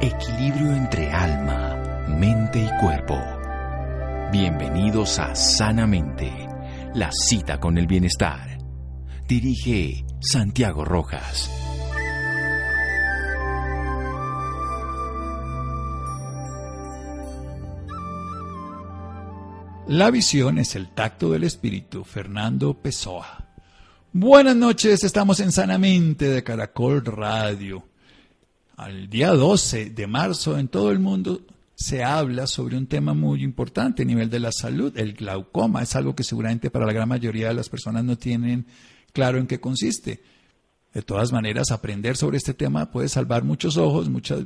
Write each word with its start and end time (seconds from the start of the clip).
Equilibrio 0.00 0.74
entre 0.74 1.10
alma, 1.10 2.04
mente 2.08 2.58
y 2.58 2.80
cuerpo. 2.80 3.16
Bienvenidos 4.32 5.18
a 5.18 5.34
Sanamente, 5.34 6.30
la 6.94 7.10
cita 7.12 7.60
con 7.60 7.78
el 7.78 7.86
bienestar. 7.86 8.58
Dirige 9.28 10.04
Santiago 10.20 10.84
Rojas. 10.84 11.48
La 19.86 20.10
visión 20.10 20.58
es 20.58 20.74
el 20.74 20.88
tacto 20.92 21.30
del 21.30 21.44
espíritu. 21.44 22.04
Fernando 22.04 22.74
Pessoa. 22.74 23.48
Buenas 24.12 24.56
noches, 24.56 25.04
estamos 25.04 25.40
en 25.40 25.52
Sanamente 25.52 26.28
de 26.28 26.42
Caracol 26.42 27.04
Radio. 27.04 27.93
Al 28.76 29.08
día 29.08 29.30
12 29.30 29.90
de 29.90 30.06
marzo 30.08 30.58
en 30.58 30.66
todo 30.66 30.90
el 30.90 30.98
mundo 30.98 31.42
se 31.76 32.02
habla 32.02 32.48
sobre 32.48 32.76
un 32.76 32.88
tema 32.88 33.14
muy 33.14 33.44
importante 33.44 34.02
a 34.02 34.06
nivel 34.06 34.28
de 34.30 34.40
la 34.40 34.50
salud, 34.50 34.92
el 34.96 35.12
glaucoma. 35.12 35.82
Es 35.82 35.94
algo 35.94 36.16
que 36.16 36.24
seguramente 36.24 36.70
para 36.70 36.86
la 36.86 36.92
gran 36.92 37.08
mayoría 37.08 37.48
de 37.48 37.54
las 37.54 37.68
personas 37.68 38.02
no 38.02 38.18
tienen 38.18 38.66
claro 39.12 39.38
en 39.38 39.46
qué 39.46 39.60
consiste. 39.60 40.22
De 40.92 41.02
todas 41.02 41.32
maneras, 41.32 41.70
aprender 41.70 42.16
sobre 42.16 42.36
este 42.36 42.52
tema 42.52 42.90
puede 42.90 43.08
salvar 43.08 43.44
muchos 43.44 43.76
ojos, 43.76 44.08
mucha 44.08 44.38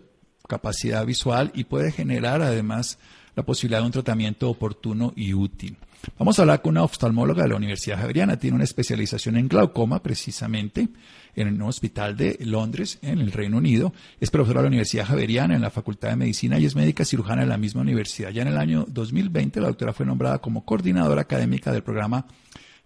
capacidad 0.47 1.07
visual 1.07 1.51
y 1.55 1.65
puede 1.65 1.91
generar 1.91 2.43
además 2.43 2.99
la 3.35 3.45
posibilidad 3.45 3.81
de 3.81 3.87
un 3.87 3.93
tratamiento 3.93 4.51
oportuno 4.51 5.15
y 5.17 5.33
útil. 5.33 5.79
Vamos 6.19 6.39
a 6.39 6.43
hablar 6.43 6.63
con 6.63 6.71
una 6.71 6.85
oftalmóloga 6.85 7.43
de 7.43 7.49
la 7.49 7.57
Universidad 7.57 7.99
Javeriana. 7.99 8.39
Tiene 8.39 8.57
una 8.57 8.65
especialización 8.65 9.37
en 9.37 9.49
glaucoma, 9.49 10.03
precisamente, 10.03 10.89
en 11.35 11.49
un 11.49 11.63
hospital 11.63 12.17
de 12.17 12.39
Londres, 12.41 12.99
en 13.03 13.19
el 13.19 13.33
Reino 13.33 13.59
Unido. 13.59 13.93
Es 14.21 14.31
profesora 14.31 14.61
de 14.61 14.65
la 14.65 14.69
Universidad 14.69 15.07
Javeriana 15.07 15.55
en 15.55 15.63
la 15.63 15.71
Facultad 15.71 16.11
de 16.11 16.17
Medicina 16.17 16.59
y 16.59 16.67
es 16.67 16.77
médica 16.77 17.05
cirujana 17.05 17.43
en 17.43 17.49
la 17.49 17.59
misma 17.59 17.83
universidad. 17.83 18.31
Ya 18.31 18.43
en 18.43 18.49
el 18.49 18.59
año 18.59 18.85
2020, 18.89 19.61
la 19.61 19.69
doctora 19.69 19.93
fue 19.93 20.07
nombrada 20.07 20.39
como 20.39 20.65
coordinadora 20.65 21.23
académica 21.23 21.73
del 21.73 21.83
programa 21.83 22.27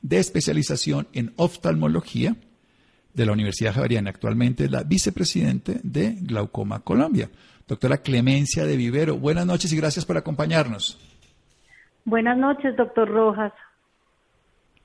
de 0.00 0.18
especialización 0.18 1.08
en 1.12 1.32
oftalmología 1.36 2.36
de 3.14 3.26
la 3.26 3.32
Universidad 3.32 3.74
Javeriana. 3.74 4.10
Actualmente 4.10 4.64
es 4.64 4.70
la 4.70 4.82
vicepresidente 4.82 5.80
de 5.82 6.16
Glaucoma 6.20 6.80
Colombia. 6.80 7.30
Doctora 7.68 7.98
Clemencia 7.98 8.64
de 8.64 8.76
Vivero, 8.76 9.16
buenas 9.16 9.46
noches 9.46 9.72
y 9.72 9.76
gracias 9.76 10.04
por 10.04 10.16
acompañarnos. 10.16 10.98
Buenas 12.04 12.36
noches, 12.36 12.76
doctor 12.76 13.08
Rojas. 13.08 13.52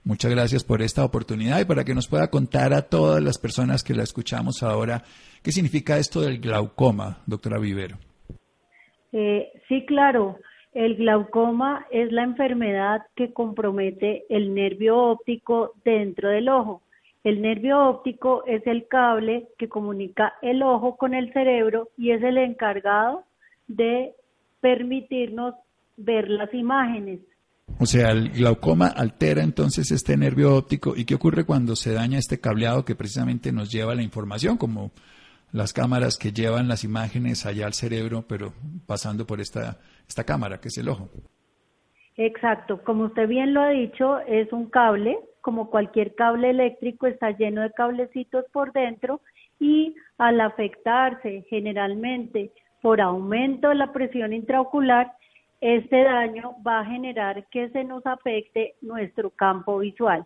Muchas 0.04 0.32
gracias 0.32 0.64
por 0.64 0.82
esta 0.82 1.04
oportunidad 1.04 1.59
y 1.59 1.66
para 1.66 1.84
que 1.84 1.94
nos 1.94 2.08
pueda 2.08 2.30
contar 2.30 2.74
a 2.74 2.84
todas 2.84 3.22
las 3.22 3.38
personas 3.38 3.84
que 3.84 3.94
la 3.94 4.04
escuchamos 4.04 4.64
ahora 4.64 5.02
qué 5.44 5.52
significa 5.52 5.98
esto 5.98 6.22
del 6.22 6.40
glaucoma, 6.40 7.18
doctora 7.26 7.59
Vivero. 7.59 7.98
Eh, 9.12 9.52
sí, 9.68 9.86
claro. 9.86 10.38
El 10.74 10.96
glaucoma 10.96 11.88
es 11.92 12.12
la 12.12 12.24
enfermedad 12.24 13.02
que 13.16 13.34
compromete 13.34 14.24
el 14.30 14.54
nervio 14.54 14.98
óptico 14.98 15.74
dentro 15.84 16.30
del 16.30 16.50
ojo. 16.50 16.84
El 17.24 17.42
nervio 17.42 17.90
óptico 17.90 18.46
es 18.46 18.66
el 18.68 18.88
cable 18.88 19.50
que 19.58 19.68
comunica 19.68 20.36
el 20.42 20.64
ojo 20.64 20.96
con 20.96 21.14
el 21.14 21.34
cerebro 21.34 21.90
y 21.98 22.12
es 22.12 22.24
el 22.24 22.38
encargado 22.38 23.24
de 23.68 24.14
permitirnos 24.62 25.56
ver 25.98 26.30
las 26.30 26.53
imágenes. 26.53 27.20
O 27.80 27.86
sea, 27.86 28.12
el 28.12 28.30
glaucoma 28.30 28.88
altera 28.88 29.44
entonces 29.44 29.92
este 29.92 30.16
nervio 30.16 30.56
óptico. 30.56 30.94
¿Y 30.95 31.06
qué 31.06 31.16
ocurre 31.16 31.45
cuando 31.45 31.76
se 31.76 31.94
daña 31.94 32.17
este 32.17 32.40
cableado 32.40 32.86
que 32.86 32.95
precisamente 32.95 33.52
nos 33.52 33.72
lleva 33.72 33.94
la 33.94 34.03
información, 34.03 34.58
como 34.58 34.92
las 35.52 35.73
cámaras 35.73 36.18
que 36.18 36.31
llevan 36.31 36.68
las 36.68 36.84
imágenes 36.84 37.45
allá 37.45 37.66
al 37.66 37.73
cerebro, 37.73 38.25
pero 38.28 38.53
pasando 38.86 39.25
por 39.25 39.42
esta, 39.42 39.80
esta 40.08 40.23
cámara, 40.23 40.59
que 40.59 40.70
es 40.70 40.78
el 40.78 40.90
ojo? 40.90 41.09
Exacto, 42.16 42.81
como 42.84 43.06
usted 43.06 43.28
bien 43.28 43.53
lo 43.53 43.62
ha 43.62 43.69
dicho, 43.69 44.19
es 44.22 44.52
un 44.52 44.69
cable, 44.69 45.19
como 45.41 45.69
cualquier 45.69 46.16
cable 46.16 46.50
eléctrico, 46.50 47.06
está 47.06 47.31
lleno 47.31 47.62
de 47.62 47.72
cablecitos 47.72 48.46
por 48.52 48.74
dentro 48.74 49.22
y 49.59 49.96
al 50.18 50.41
afectarse 50.41 51.46
generalmente 51.50 52.52
por 52.81 53.02
aumento 53.02 53.69
de 53.69 53.75
la 53.75 53.94
presión 53.94 54.34
intraocular, 54.34 55.14
este 55.62 56.03
daño 56.03 56.56
va 56.66 56.79
a 56.79 56.85
generar 56.85 57.47
que 57.50 57.69
se 57.69 57.84
nos 57.84 58.06
afecte 58.06 58.75
nuestro 58.81 59.31
campo 59.31 59.79
visual. 59.79 60.25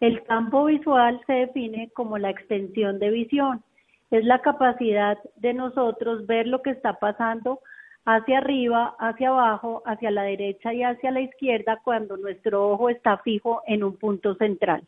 El 0.00 0.22
campo 0.24 0.64
visual 0.64 1.20
se 1.26 1.32
define 1.32 1.90
como 1.94 2.18
la 2.18 2.30
extensión 2.30 2.98
de 2.98 3.10
visión. 3.10 3.62
Es 4.10 4.24
la 4.24 4.40
capacidad 4.40 5.18
de 5.36 5.54
nosotros 5.54 6.26
ver 6.26 6.46
lo 6.46 6.62
que 6.62 6.70
está 6.70 6.94
pasando 6.94 7.60
hacia 8.04 8.38
arriba, 8.38 8.96
hacia 8.98 9.28
abajo, 9.28 9.82
hacia 9.86 10.10
la 10.10 10.22
derecha 10.24 10.74
y 10.74 10.82
hacia 10.82 11.12
la 11.12 11.20
izquierda 11.20 11.80
cuando 11.84 12.16
nuestro 12.16 12.68
ojo 12.70 12.88
está 12.88 13.18
fijo 13.18 13.62
en 13.66 13.84
un 13.84 13.96
punto 13.96 14.34
central. 14.34 14.82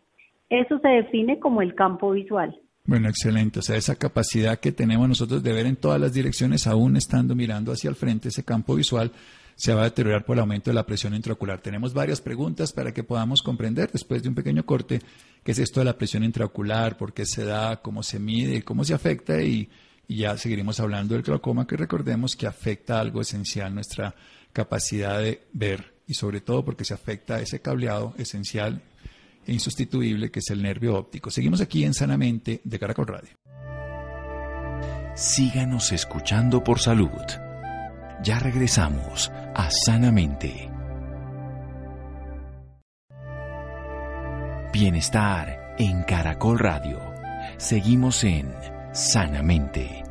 Eso 0.50 0.78
se 0.81 0.89
define 0.89 1.39
como 1.39 1.62
el 1.62 1.75
campo 1.75 2.11
visual. 2.11 2.59
Bueno, 2.87 3.09
excelente. 3.09 3.61
O 3.61 3.62
sea, 3.62 3.77
esa 3.77 3.97
capacidad 3.97 4.59
que 4.59 4.73
tenemos 4.73 5.09
nosotros 5.09 5.43
de 5.43 5.53
ver 5.53 5.67
en 5.67 5.77
todas 5.77 6.00
las 6.00 6.12
direcciones, 6.12 6.67
aún 6.67 6.97
estando 6.97 7.34
mirando 7.34 7.73
hacia 7.73 7.89
el 7.89 7.97
frente, 7.97 8.28
ese 8.28 8.44
campo 8.44 8.75
visual, 8.75 9.11
se 9.57 9.75
va 9.75 9.83
a 9.83 9.85
deteriorar 9.85 10.25
por 10.25 10.37
el 10.37 10.41
aumento 10.41 10.71
de 10.71 10.75
la 10.75 10.87
presión 10.87 11.15
intraocular. 11.15 11.61
Tenemos 11.61 11.95
varias 11.95 12.21
preguntas 12.21 12.73
para 12.73 12.93
que 12.93 13.05
podamos 13.05 13.43
comprender, 13.43 13.91
después 13.91 14.23
de 14.23 14.29
un 14.29 14.35
pequeño 14.35 14.65
corte, 14.67 15.01
qué 15.43 15.53
es 15.53 15.59
esto 15.59 15.81
de 15.81 15.87
la 15.87 15.97
presión 15.97 16.25
intraocular, 16.25 16.97
por 16.97 17.13
qué 17.13 17.27
se 17.27 17.45
da, 17.45 17.81
cómo 17.81 18.03
se 18.03 18.19
mide, 18.19 18.63
cómo 18.63 18.85
se 18.85 18.95
afecta 18.95 19.43
y, 19.43 19.69
ya 20.07 20.37
seguiremos 20.37 20.81
hablando 20.81 21.15
del 21.15 21.23
glaucoma, 21.23 21.67
que 21.67 21.77
recordemos 21.77 22.37
que 22.37 22.47
afecta 22.47 23.01
algo 23.01 23.23
esencial, 23.23 23.75
nuestra 23.75 24.15
capacidad 24.53 25.19
de 25.19 25.47
ver 25.53 25.95
y 26.07 26.15
sobre 26.15 26.43
todo 26.43 26.63
porque 26.63 26.85
se 26.85 26.93
afecta 26.93 27.41
ese 27.41 27.61
cableado 27.61 28.15
esencial 28.19 28.83
e 29.47 29.53
insustituible 29.53 30.31
que 30.31 30.41
es 30.41 30.51
el 30.51 30.63
nervio 30.63 30.95
óptico. 30.95 31.31
Seguimos 31.31 31.63
aquí 31.63 31.85
en 31.85 31.95
Sanamente 31.95 32.61
de 32.65 32.79
Caracol 32.79 33.07
Radio. 33.07 33.31
Síganos 35.17 35.93
escuchando 35.93 36.63
por 36.63 36.81
salud. 36.81 37.54
Ya 38.25 38.39
regresamos 38.39 39.31
a 39.55 39.69
Sanamente. 39.71 40.71
Bienestar 44.73 45.75
en 45.79 46.05
Caracol 46.05 46.59
Radio. 46.59 46.99
Seguimos 47.59 48.25
en 48.25 48.51
Sanamente. 48.95 50.03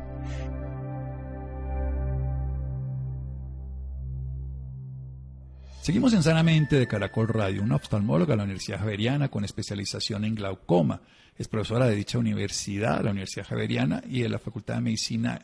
Seguimos 5.82 6.12
en 6.12 6.22
Sanamente 6.22 6.78
de 6.78 6.86
Caracol 6.86 7.26
Radio, 7.26 7.64
una 7.64 7.74
oftalmóloga 7.74 8.34
de 8.34 8.36
la 8.36 8.44
Universidad 8.44 8.78
Javeriana 8.78 9.28
con 9.28 9.44
especialización 9.44 10.24
en 10.24 10.36
glaucoma. 10.36 11.00
Es 11.36 11.48
profesora 11.48 11.88
de 11.88 11.96
dicha 11.96 12.18
universidad, 12.18 13.02
la 13.02 13.10
Universidad 13.10 13.48
Javeriana, 13.48 14.04
y 14.06 14.20
de 14.20 14.28
la 14.28 14.38
Facultad 14.38 14.76
de 14.76 14.82
Medicina 14.82 15.42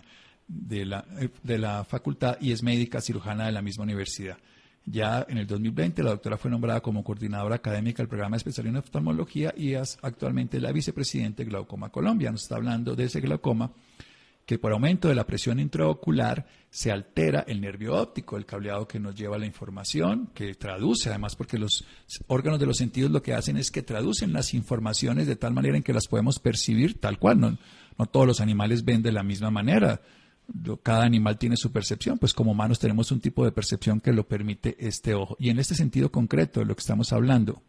de 0.50 0.84
la, 0.84 1.05
de 1.43 1.59
la 1.59 1.84
facultad 1.84 2.37
y 2.41 2.53
es 2.53 2.62
médica 2.62 3.00
cirujana 3.00 3.47
de 3.47 3.53
la 3.53 3.62
misma 3.62 3.84
universidad. 3.84 4.37
Ya 4.84 5.25
en 5.28 5.38
el 5.38 5.47
2020 5.47 6.03
la 6.03 6.11
doctora 6.11 6.37
fue 6.37 6.50
nombrada 6.50 6.81
como 6.81 7.05
coordinadora 7.05 7.56
académica 7.56 8.03
del 8.03 8.09
programa 8.09 8.37
especial 8.37 8.66
en 8.66 8.77
oftalmología 8.77 9.55
y 9.56 9.75
es 9.75 9.99
actualmente 10.03 10.61
la 10.61 10.72
vicepresidente 10.72 11.44
de 11.44 11.50
Glaucoma 11.50 11.91
Colombia. 11.91 12.33
Nos 12.33 12.43
está 12.43 12.56
hablando 12.56 12.97
de 12.97 13.05
ese 13.05 13.21
glaucoma 13.21 13.71
que 14.44 14.59
por 14.59 14.72
aumento 14.72 15.06
de 15.06 15.15
la 15.15 15.27
presión 15.27 15.61
intraocular 15.61 16.44
se 16.71 16.91
altera 16.91 17.44
el 17.47 17.61
nervio 17.61 17.94
óptico, 17.94 18.37
el 18.37 18.47
cableado 18.47 18.88
que 18.88 18.99
nos 18.99 19.15
lleva 19.15 19.38
la 19.38 19.47
información, 19.47 20.31
que 20.34 20.55
traduce, 20.55 21.11
además 21.11 21.37
porque 21.37 21.59
los 21.59 21.84
órganos 22.27 22.59
de 22.59 22.67
los 22.67 22.78
sentidos 22.78 23.12
lo 23.12 23.22
que 23.22 23.34
hacen 23.34 23.56
es 23.56 23.71
que 23.71 23.82
traducen 23.82 24.32
las 24.32 24.53
informaciones 24.55 25.28
de 25.28 25.37
tal 25.37 25.53
manera 25.53 25.77
en 25.77 25.84
que 25.84 25.93
las 25.93 26.09
podemos 26.09 26.41
percibir 26.41 26.99
tal 26.99 27.21
cual. 27.21 27.38
No, 27.38 27.56
no 27.97 28.06
todos 28.06 28.27
los 28.27 28.41
animales 28.41 28.85
ven 28.85 29.03
de 29.03 29.12
la 29.12 29.23
misma 29.23 29.53
manera 29.53 30.00
cada 30.82 31.05
animal 31.05 31.38
tiene 31.38 31.56
su 31.56 31.73
percepción, 31.73 32.19
pues 32.19 32.35
como 32.35 32.52
humanos 32.52 32.79
tenemos 32.79 33.12
un 33.12 33.20
tipo 33.20 33.44
de 33.44 33.52
percepción 33.52 34.00
que 34.00 34.12
lo 34.12 34.25
permite 34.25 34.76
este 34.79 35.14
ojo. 35.14 35.37
Y 35.38 35.50
en 35.50 35.58
este 35.58 35.75
sentido 35.75 36.11
concreto 36.11 36.61
de 36.61 36.67
lo 36.67 36.75
que 36.75 36.81
estamos 36.81 37.12
hablando, 37.12 37.62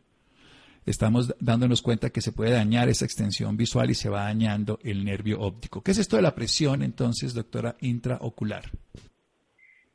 estamos 0.85 1.35
dándonos 1.39 1.81
cuenta 1.81 2.09
que 2.09 2.21
se 2.21 2.31
puede 2.31 2.51
dañar 2.51 2.89
esa 2.89 3.05
extensión 3.05 3.57
visual 3.57 3.89
y 3.89 3.95
se 3.95 4.09
va 4.09 4.23
dañando 4.23 4.79
el 4.83 5.05
nervio 5.05 5.39
óptico. 5.39 5.81
¿Qué 5.81 5.91
es 5.91 5.97
esto 5.97 6.15
de 6.15 6.21
la 6.21 6.35
presión 6.35 6.83
entonces, 6.83 7.33
doctora, 7.33 7.75
intraocular? 7.81 8.65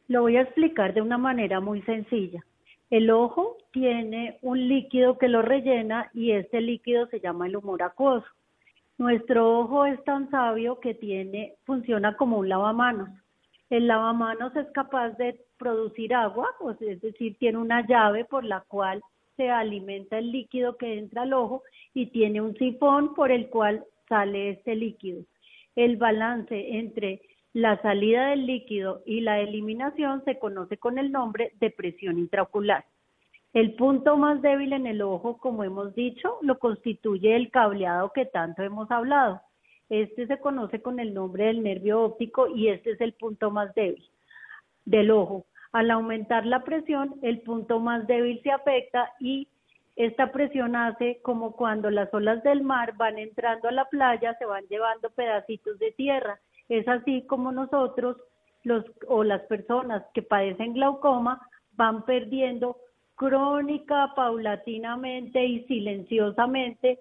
Lo 0.08 0.22
voy 0.22 0.36
a 0.36 0.42
explicar 0.42 0.94
de 0.94 1.02
una 1.02 1.18
manera 1.18 1.60
muy 1.60 1.82
sencilla. 1.82 2.44
El 2.90 3.10
ojo 3.10 3.58
tiene 3.72 4.38
un 4.42 4.68
líquido 4.68 5.18
que 5.18 5.28
lo 5.28 5.42
rellena 5.42 6.10
y 6.14 6.30
este 6.30 6.60
líquido 6.60 7.08
se 7.08 7.18
llama 7.18 7.48
el 7.48 7.56
humor 7.56 7.82
acuoso. 7.82 8.26
Nuestro 8.98 9.58
ojo 9.58 9.84
es 9.84 10.02
tan 10.04 10.30
sabio 10.30 10.80
que 10.80 10.94
tiene, 10.94 11.54
funciona 11.64 12.16
como 12.16 12.38
un 12.38 12.48
lavamanos. 12.48 13.10
El 13.68 13.88
lavamanos 13.88 14.56
es 14.56 14.66
capaz 14.72 15.10
de 15.18 15.38
producir 15.58 16.14
agua, 16.14 16.48
es 16.80 17.02
decir, 17.02 17.36
tiene 17.38 17.58
una 17.58 17.86
llave 17.86 18.24
por 18.24 18.44
la 18.44 18.62
cual 18.62 19.02
se 19.36 19.50
alimenta 19.50 20.18
el 20.18 20.32
líquido 20.32 20.78
que 20.78 20.98
entra 20.98 21.22
al 21.22 21.34
ojo 21.34 21.62
y 21.92 22.06
tiene 22.06 22.40
un 22.40 22.56
sifón 22.56 23.14
por 23.14 23.30
el 23.30 23.50
cual 23.50 23.84
sale 24.08 24.50
este 24.50 24.74
líquido. 24.74 25.22
El 25.74 25.98
balance 25.98 26.78
entre 26.78 27.20
La 27.52 27.80
salida 27.82 28.28
del 28.28 28.46
líquido 28.46 29.02
y 29.04 29.20
la 29.20 29.40
eliminación 29.40 30.22
se 30.24 30.38
conoce 30.38 30.78
con 30.78 30.98
el 30.98 31.12
nombre 31.12 31.52
de 31.60 31.70
presión 31.70 32.18
intraocular. 32.18 32.84
El 33.52 33.74
punto 33.74 34.16
más 34.16 34.42
débil 34.42 34.72
en 34.72 34.86
el 34.86 35.02
ojo, 35.02 35.38
como 35.38 35.64
hemos 35.64 35.94
dicho, 35.94 36.38
lo 36.42 36.58
constituye 36.58 37.36
el 37.36 37.50
cableado 37.50 38.12
que 38.12 38.26
tanto 38.26 38.62
hemos 38.62 38.90
hablado. 38.90 39.40
Este 39.88 40.26
se 40.26 40.38
conoce 40.38 40.82
con 40.82 40.98
el 40.98 41.14
nombre 41.14 41.46
del 41.46 41.62
nervio 41.62 42.02
óptico 42.02 42.48
y 42.48 42.68
este 42.68 42.92
es 42.92 43.00
el 43.00 43.12
punto 43.14 43.50
más 43.50 43.74
débil 43.74 44.04
del 44.84 45.10
ojo. 45.10 45.46
Al 45.72 45.90
aumentar 45.90 46.46
la 46.46 46.64
presión, 46.64 47.14
el 47.22 47.40
punto 47.42 47.80
más 47.80 48.06
débil 48.06 48.40
se 48.42 48.50
afecta 48.50 49.12
y 49.20 49.48
esta 49.94 50.32
presión 50.32 50.76
hace 50.76 51.20
como 51.22 51.52
cuando 51.52 51.90
las 51.90 52.12
olas 52.12 52.42
del 52.42 52.62
mar 52.62 52.94
van 52.96 53.18
entrando 53.18 53.68
a 53.68 53.72
la 53.72 53.86
playa, 53.86 54.36
se 54.38 54.44
van 54.44 54.64
llevando 54.68 55.10
pedacitos 55.10 55.78
de 55.78 55.92
tierra. 55.92 56.38
Es 56.68 56.86
así 56.88 57.24
como 57.26 57.52
nosotros 57.52 58.16
los 58.62 58.84
o 59.06 59.22
las 59.22 59.42
personas 59.42 60.04
que 60.12 60.22
padecen 60.22 60.74
glaucoma 60.74 61.40
van 61.72 62.04
perdiendo 62.04 62.76
crónica, 63.16 64.12
paulatinamente 64.14 65.44
y 65.44 65.64
silenciosamente 65.64 67.00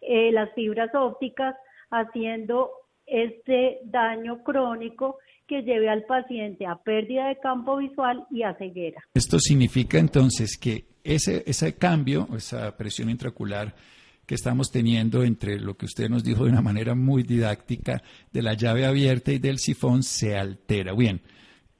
eh, 0.00 0.30
las 0.32 0.52
fibras 0.54 0.94
ópticas, 0.94 1.56
haciendo 1.90 2.70
este 3.06 3.80
daño 3.84 4.42
crónico 4.42 5.18
que 5.46 5.62
lleve 5.62 5.88
al 5.88 6.04
paciente 6.04 6.66
a 6.66 6.76
pérdida 6.76 7.28
de 7.28 7.38
campo 7.38 7.76
visual 7.76 8.26
y 8.30 8.42
a 8.42 8.54
ceguera. 8.54 9.02
Esto 9.12 9.38
significa 9.38 9.98
entonces 9.98 10.58
que 10.58 10.84
ese, 11.02 11.42
ese 11.46 11.76
cambio, 11.76 12.28
esa 12.36 12.76
presión 12.76 13.10
intraocular 13.10 13.74
que 14.26 14.34
estamos 14.34 14.70
teniendo 14.70 15.22
entre 15.22 15.60
lo 15.60 15.76
que 15.76 15.84
usted 15.84 16.08
nos 16.08 16.24
dijo 16.24 16.44
de 16.44 16.50
una 16.50 16.62
manera 16.62 16.94
muy 16.94 17.22
didáctica 17.22 18.02
de 18.32 18.42
la 18.42 18.54
llave 18.54 18.86
abierta 18.86 19.32
y 19.32 19.38
del 19.38 19.58
sifón 19.58 20.02
se 20.02 20.36
altera. 20.36 20.94
Bien, 20.94 21.20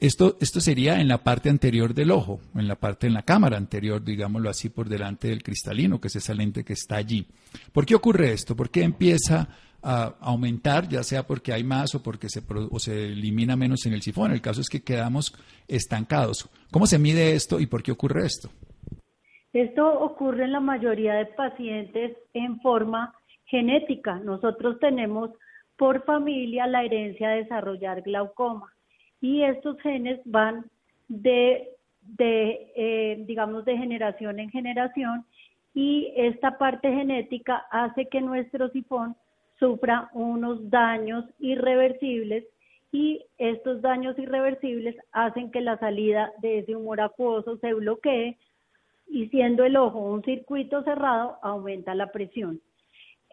esto, 0.07 0.37
esto 0.41 0.61
sería 0.61 1.01
en 1.01 1.09
la 1.09 1.19
parte 1.19 1.49
anterior 1.49 1.95
del 1.95 2.11
ojo, 2.11 2.41
en 2.55 2.69
la 2.69 2.77
parte 2.77 3.07
en 3.07 3.15
la 3.15 3.23
cámara 3.23 3.57
anterior, 3.57 4.03
digámoslo 4.05 4.51
así, 4.51 4.69
por 4.69 4.89
delante 4.89 5.29
del 5.29 5.43
cristalino, 5.43 6.01
que 6.01 6.09
es 6.09 6.17
esa 6.17 6.35
lente 6.35 6.65
que 6.65 6.75
está 6.75 6.97
allí. 6.97 7.27
¿Por 7.73 7.87
qué 7.87 7.95
ocurre 7.95 8.33
esto? 8.33 8.55
¿Por 8.55 8.71
qué 8.71 8.83
empieza 8.83 9.49
a 9.83 10.15
aumentar, 10.21 10.89
ya 10.89 11.03
sea 11.03 11.27
porque 11.27 11.53
hay 11.53 11.65
más 11.65 11.95
o 11.95 12.03
porque 12.03 12.29
se, 12.29 12.43
o 12.49 12.79
se 12.79 13.07
elimina 13.07 13.57
menos 13.57 13.87
en 13.87 13.95
el 13.95 14.03
sifón? 14.03 14.33
El 14.33 14.43
caso 14.43 14.61
es 14.61 14.69
que 14.69 14.83
quedamos 14.83 15.35
estancados. 15.69 16.51
¿Cómo 16.71 16.87
se 16.87 16.99
mide 16.99 17.33
esto 17.33 17.59
y 17.61 17.67
por 17.67 17.83
qué 17.83 17.93
ocurre 17.93 18.27
esto? 18.27 18.51
Esto 19.53 20.01
ocurre 20.01 20.45
en 20.45 20.53
la 20.53 20.61
mayoría 20.61 21.15
de 21.15 21.27
pacientes 21.27 22.17
en 22.33 22.61
forma 22.61 23.15
genética. 23.47 24.17
Nosotros 24.17 24.79
tenemos 24.81 25.31
por 25.77 26.05
familia 26.05 26.67
la 26.67 26.83
herencia 26.83 27.29
de 27.31 27.45
desarrollar 27.45 28.03
glaucoma 28.03 28.74
y 29.25 29.43
estos 29.43 29.81
genes 29.81 30.21
van 30.27 30.67
de, 31.09 31.71
eh, 32.19 33.25
digamos, 33.27 33.65
de 33.65 33.79
generación 33.79 34.39
en 34.39 34.51
generación 34.51 35.25
y 35.73 36.13
esta 36.15 36.59
parte 36.59 36.93
genética 36.93 37.65
hace 37.71 38.07
que 38.09 38.21
nuestro 38.21 38.69
sifón 38.69 39.17
sufra 39.59 40.11
unos 40.13 40.69
daños 40.69 41.25
irreversibles 41.39 42.45
y 42.93 43.25
estos 43.39 43.81
daños 43.81 44.19
irreversibles 44.19 44.95
hacen 45.13 45.51
que 45.51 45.63
la 45.63 45.79
salida 45.79 46.31
de 46.43 46.59
ese 46.59 46.77
humor 46.77 47.01
acuoso 47.01 47.57
se 47.57 47.73
bloquee 47.73 48.37
y 49.09 49.29
siendo 49.29 49.65
el 49.65 49.79
ojo 49.79 50.01
un 50.01 50.23
circuito 50.23 50.83
cerrado, 50.83 51.39
aumenta 51.41 51.95
la 51.95 52.13
presión. 52.13 52.61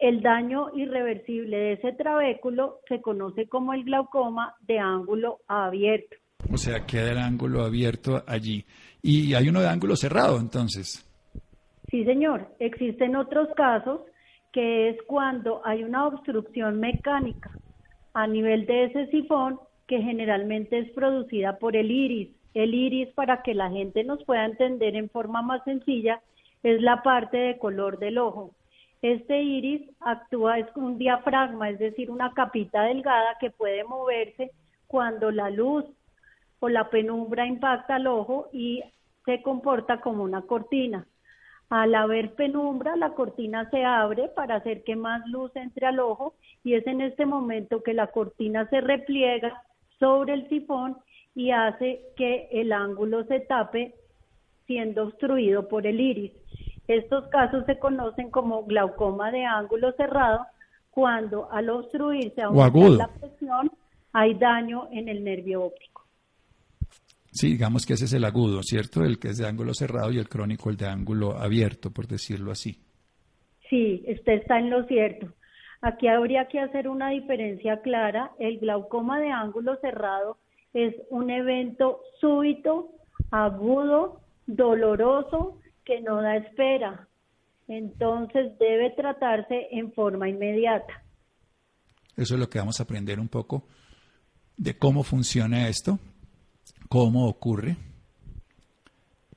El 0.02 0.20
daño 0.20 0.66
irreversible 0.74 1.56
de 1.56 1.72
ese 1.74 1.92
trabéculo 1.92 2.80
se 2.88 3.00
conoce 3.00 3.48
como 3.48 3.72
el 3.72 3.84
glaucoma 3.84 4.56
de 4.66 4.78
ángulo 4.78 5.38
abierto. 5.46 6.16
O 6.52 6.56
sea, 6.56 6.84
queda 6.84 7.12
el 7.12 7.18
ángulo 7.18 7.62
abierto 7.62 8.22
allí. 8.26 8.64
Y 9.00 9.34
hay 9.34 9.48
uno 9.48 9.60
de 9.60 9.68
ángulo 9.68 9.94
cerrado, 9.94 10.40
entonces. 10.40 11.08
Sí, 11.88 12.04
señor. 12.04 12.48
Existen 12.58 13.14
otros 13.14 13.48
casos 13.56 14.00
que 14.52 14.90
es 14.90 14.96
cuando 15.06 15.64
hay 15.64 15.84
una 15.84 16.08
obstrucción 16.08 16.80
mecánica 16.80 17.50
a 18.12 18.26
nivel 18.26 18.66
de 18.66 18.86
ese 18.86 19.06
sifón 19.06 19.60
que 19.86 20.02
generalmente 20.02 20.78
es 20.80 20.90
producida 20.90 21.58
por 21.58 21.76
el 21.76 21.90
iris 21.90 22.30
el 22.54 22.74
iris, 22.74 23.08
para 23.14 23.42
que 23.42 23.54
la 23.54 23.70
gente 23.70 24.04
nos 24.04 24.22
pueda 24.24 24.44
entender 24.44 24.96
en 24.96 25.08
forma 25.08 25.42
más 25.42 25.64
sencilla, 25.64 26.20
es 26.62 26.80
la 26.82 27.02
parte 27.02 27.36
de 27.36 27.58
color 27.58 27.98
del 27.98 28.18
ojo. 28.18 28.54
Este 29.02 29.42
iris 29.42 29.82
actúa 30.00 30.60
es 30.60 30.68
un 30.76 30.96
diafragma, 30.96 31.70
es 31.70 31.78
decir, 31.80 32.08
una 32.08 32.32
capita 32.34 32.84
delgada 32.84 33.36
que 33.40 33.50
puede 33.50 33.82
moverse 33.82 34.52
cuando 34.86 35.32
la 35.32 35.50
luz 35.50 35.84
o 36.60 36.68
la 36.68 36.88
penumbra 36.88 37.44
impacta 37.44 37.96
al 37.96 38.06
ojo 38.06 38.48
y 38.52 38.80
se 39.24 39.42
comporta 39.42 40.00
como 40.00 40.22
una 40.22 40.42
cortina. 40.42 41.04
Al 41.68 41.94
haber 41.96 42.34
penumbra, 42.34 42.94
la 42.94 43.14
cortina 43.14 43.68
se 43.70 43.84
abre 43.84 44.28
para 44.28 44.56
hacer 44.56 44.84
que 44.84 44.94
más 44.94 45.26
luz 45.26 45.50
entre 45.56 45.86
al 45.86 45.98
ojo 45.98 46.34
y 46.62 46.74
es 46.74 46.86
en 46.86 47.00
este 47.00 47.26
momento 47.26 47.82
que 47.82 47.94
la 47.94 48.08
cortina 48.08 48.68
se 48.68 48.80
repliega 48.80 49.64
sobre 49.98 50.34
el 50.34 50.48
sifón 50.48 50.96
y 51.34 51.50
hace 51.50 52.02
que 52.16 52.48
el 52.52 52.72
ángulo 52.72 53.24
se 53.24 53.40
tape 53.40 53.94
siendo 54.66 55.04
obstruido 55.04 55.66
por 55.66 55.86
el 55.88 56.00
iris. 56.00 56.32
Estos 56.88 57.28
casos 57.28 57.64
se 57.66 57.78
conocen 57.78 58.30
como 58.30 58.64
glaucoma 58.64 59.30
de 59.30 59.44
ángulo 59.44 59.92
cerrado 59.92 60.46
cuando 60.90 61.50
al 61.50 61.70
obstruirse 61.70 62.42
aumenta 62.42 63.06
la 63.06 63.08
presión 63.08 63.70
hay 64.12 64.34
daño 64.34 64.88
en 64.92 65.08
el 65.08 65.24
nervio 65.24 65.64
óptico. 65.64 66.02
Sí, 67.30 67.52
digamos 67.52 67.86
que 67.86 67.94
ese 67.94 68.04
es 68.04 68.12
el 68.12 68.24
agudo, 68.26 68.62
¿cierto? 68.62 69.02
El 69.02 69.18
que 69.18 69.28
es 69.28 69.38
de 69.38 69.46
ángulo 69.46 69.72
cerrado 69.72 70.12
y 70.12 70.18
el 70.18 70.28
crónico 70.28 70.68
el 70.68 70.76
de 70.76 70.86
ángulo 70.86 71.38
abierto, 71.38 71.90
por 71.90 72.06
decirlo 72.06 72.52
así. 72.52 72.78
Sí, 73.70 74.04
usted 74.06 74.34
está 74.34 74.58
en 74.58 74.68
lo 74.68 74.84
cierto. 74.84 75.32
Aquí 75.80 76.08
habría 76.08 76.46
que 76.48 76.60
hacer 76.60 76.88
una 76.88 77.08
diferencia 77.08 77.80
clara. 77.80 78.32
El 78.38 78.58
glaucoma 78.58 79.18
de 79.18 79.30
ángulo 79.30 79.76
cerrado 79.76 80.36
es 80.74 80.94
un 81.08 81.30
evento 81.30 82.00
súbito, 82.20 82.90
agudo, 83.30 84.20
doloroso, 84.46 85.58
que 85.84 86.00
no 86.00 86.20
da 86.22 86.36
espera. 86.36 87.08
Entonces 87.68 88.58
debe 88.58 88.90
tratarse 88.90 89.68
en 89.70 89.92
forma 89.92 90.28
inmediata. 90.28 91.02
Eso 92.16 92.34
es 92.34 92.40
lo 92.40 92.48
que 92.48 92.58
vamos 92.58 92.80
a 92.80 92.82
aprender 92.82 93.18
un 93.18 93.28
poco 93.28 93.66
de 94.56 94.76
cómo 94.76 95.02
funciona 95.02 95.68
esto, 95.68 95.98
cómo 96.88 97.26
ocurre, 97.26 97.76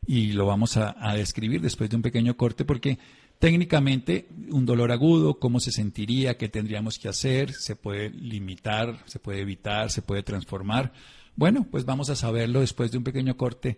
y 0.08 0.34
lo 0.34 0.46
vamos 0.46 0.78
a, 0.78 0.94
describir 1.16 1.62
después 1.62 1.90
de 1.90 1.96
un 1.96 2.02
pequeño 2.02 2.38
corte 2.38 2.64
porque 2.64 3.00
técnicamente 3.40 4.28
un 4.52 4.66
dolor 4.66 4.92
agudo, 4.92 5.40
cómo 5.40 5.60
se 5.60 5.72
sentiría, 5.72 6.38
qué 6.38 6.48
tendríamos 6.48 7.00
que 7.00 7.10
hacer, 7.10 7.54
se 7.54 7.76
puede 7.76 8.10
limitar, 8.12 9.00
se 9.06 9.20
puede 9.20 9.42
evitar, 9.42 9.90
se 9.90 10.02
puede 10.02 10.24
transformar. 10.24 10.92
Bueno, 11.36 11.66
pues 11.70 11.86
vamos 11.86 12.10
a 12.10 12.16
saberlo 12.16 12.62
después 12.62 12.92
de 12.92 12.98
un 12.98 13.04
pequeño 13.04 13.36
corte 13.36 13.78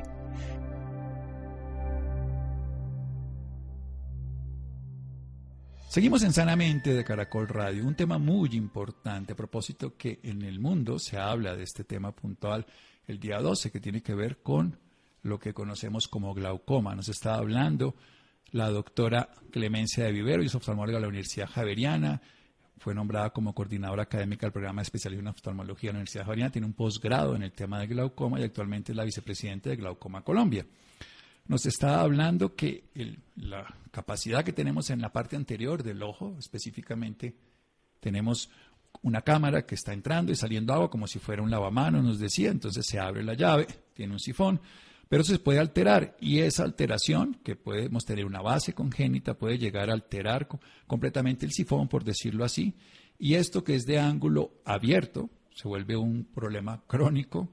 Seguimos 5.91 6.23
en 6.23 6.31
Sanamente 6.31 6.93
de 6.93 7.03
Caracol 7.03 7.49
Radio, 7.49 7.85
un 7.85 7.95
tema 7.95 8.17
muy 8.17 8.51
importante 8.53 9.33
a 9.33 9.35
propósito 9.35 9.97
que 9.97 10.21
en 10.23 10.41
el 10.41 10.57
mundo 10.57 10.97
se 10.99 11.17
habla 11.17 11.53
de 11.53 11.63
este 11.63 11.83
tema 11.83 12.15
puntual 12.15 12.65
el 13.07 13.19
día 13.19 13.41
12 13.41 13.71
que 13.71 13.81
tiene 13.81 14.01
que 14.01 14.15
ver 14.15 14.37
con 14.37 14.79
lo 15.23 15.37
que 15.37 15.53
conocemos 15.53 16.07
como 16.07 16.33
glaucoma. 16.33 16.95
Nos 16.95 17.09
está 17.09 17.35
hablando 17.35 17.93
la 18.51 18.69
doctora 18.69 19.31
Clemencia 19.51 20.05
de 20.05 20.13
Vivero, 20.13 20.41
y 20.41 20.45
es 20.45 20.55
oftalmóloga 20.55 20.97
de 20.97 21.01
la 21.01 21.09
Universidad 21.09 21.49
Javeriana, 21.49 22.21
fue 22.77 22.95
nombrada 22.95 23.31
como 23.31 23.53
coordinadora 23.53 24.03
académica 24.03 24.45
del 24.45 24.53
programa 24.53 24.83
de 24.83 25.09
en 25.09 25.27
oftalmología 25.27 25.89
de 25.89 25.93
la 25.95 25.97
Universidad 25.97 26.23
Javeriana, 26.23 26.53
tiene 26.53 26.67
un 26.67 26.73
posgrado 26.73 27.35
en 27.35 27.43
el 27.43 27.51
tema 27.51 27.81
de 27.81 27.87
glaucoma 27.87 28.39
y 28.39 28.43
actualmente 28.43 28.93
es 28.93 28.95
la 28.95 29.03
vicepresidenta 29.03 29.69
de 29.69 29.75
Glaucoma 29.75 30.23
Colombia 30.23 30.65
nos 31.47 31.65
está 31.65 32.01
hablando 32.01 32.55
que 32.55 32.83
la 33.35 33.75
capacidad 33.91 34.43
que 34.43 34.53
tenemos 34.53 34.89
en 34.89 35.01
la 35.01 35.11
parte 35.11 35.35
anterior 35.35 35.83
del 35.83 36.03
ojo, 36.03 36.35
específicamente, 36.39 37.35
tenemos 37.99 38.49
una 39.01 39.21
cámara 39.21 39.65
que 39.65 39.75
está 39.75 39.93
entrando 39.93 40.31
y 40.31 40.35
saliendo 40.35 40.73
agua 40.73 40.89
como 40.89 41.07
si 41.07 41.19
fuera 41.19 41.41
un 41.41 41.51
lavamanos, 41.51 42.03
nos 42.03 42.19
decía, 42.19 42.51
entonces 42.51 42.85
se 42.87 42.99
abre 42.99 43.23
la 43.23 43.33
llave, 43.33 43.67
tiene 43.93 44.13
un 44.13 44.19
sifón, 44.19 44.61
pero 45.09 45.23
se 45.23 45.39
puede 45.39 45.59
alterar. 45.59 46.15
Y 46.19 46.39
esa 46.39 46.63
alteración, 46.63 47.39
que 47.43 47.55
podemos 47.55 48.05
tener 48.05 48.25
una 48.25 48.41
base 48.41 48.73
congénita, 48.73 49.37
puede 49.37 49.57
llegar 49.57 49.89
a 49.89 49.93
alterar 49.93 50.47
completamente 50.87 51.45
el 51.45 51.51
sifón, 51.51 51.87
por 51.87 52.03
decirlo 52.03 52.43
así, 52.45 52.75
y 53.17 53.35
esto 53.35 53.63
que 53.63 53.75
es 53.75 53.85
de 53.85 53.99
ángulo 53.99 54.51
abierto 54.65 55.29
se 55.53 55.67
vuelve 55.67 55.95
un 55.95 56.25
problema 56.25 56.81
crónico 56.87 57.49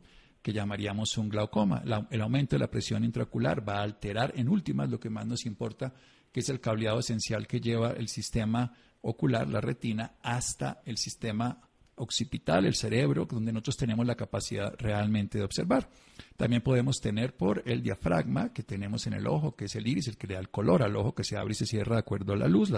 llamaríamos 0.52 1.16
un 1.18 1.28
glaucoma. 1.28 1.82
el 2.10 2.20
aumento 2.20 2.56
de 2.56 2.60
la 2.60 2.70
presión 2.70 3.04
intraocular 3.04 3.66
va 3.66 3.78
a 3.78 3.82
alterar 3.82 4.32
en 4.36 4.48
últimas 4.48 4.90
lo 4.90 5.00
que 5.00 5.10
más 5.10 5.26
nos 5.26 5.46
importa, 5.46 5.92
que 6.32 6.40
es 6.40 6.48
el 6.48 6.60
cableado 6.60 7.00
esencial 7.00 7.46
que 7.46 7.60
lleva 7.60 7.90
el 7.92 8.08
sistema 8.08 8.72
ocular, 9.02 9.48
la 9.48 9.60
retina, 9.60 10.14
hasta 10.22 10.82
el 10.84 10.98
sistema 10.98 11.60
occipital, 11.98 12.64
el 12.64 12.74
cerebro, 12.74 13.26
donde 13.26 13.52
nosotros 13.52 13.76
tenemos 13.76 14.06
la 14.06 14.14
capacidad 14.14 14.74
realmente 14.78 15.38
de 15.38 15.44
observar. 15.44 15.88
También 16.36 16.62
podemos 16.62 17.00
tener 17.00 17.36
por 17.36 17.62
el 17.66 17.82
diafragma 17.82 18.52
que 18.52 18.62
tenemos 18.62 19.06
en 19.06 19.14
el 19.14 19.26
ojo, 19.26 19.54
que 19.54 19.66
es 19.66 19.74
el 19.76 19.86
iris, 19.86 20.08
el 20.08 20.16
que 20.16 20.26
le 20.26 20.34
da 20.34 20.40
el 20.40 20.50
color 20.50 20.82
al 20.82 20.96
ojo, 20.96 21.14
que 21.14 21.24
se 21.24 21.36
abre 21.36 21.52
y 21.52 21.56
se 21.56 21.66
cierra 21.66 21.96
de 21.96 22.00
acuerdo 22.00 22.32
a 22.32 22.36
la 22.36 22.48
luz, 22.48 22.72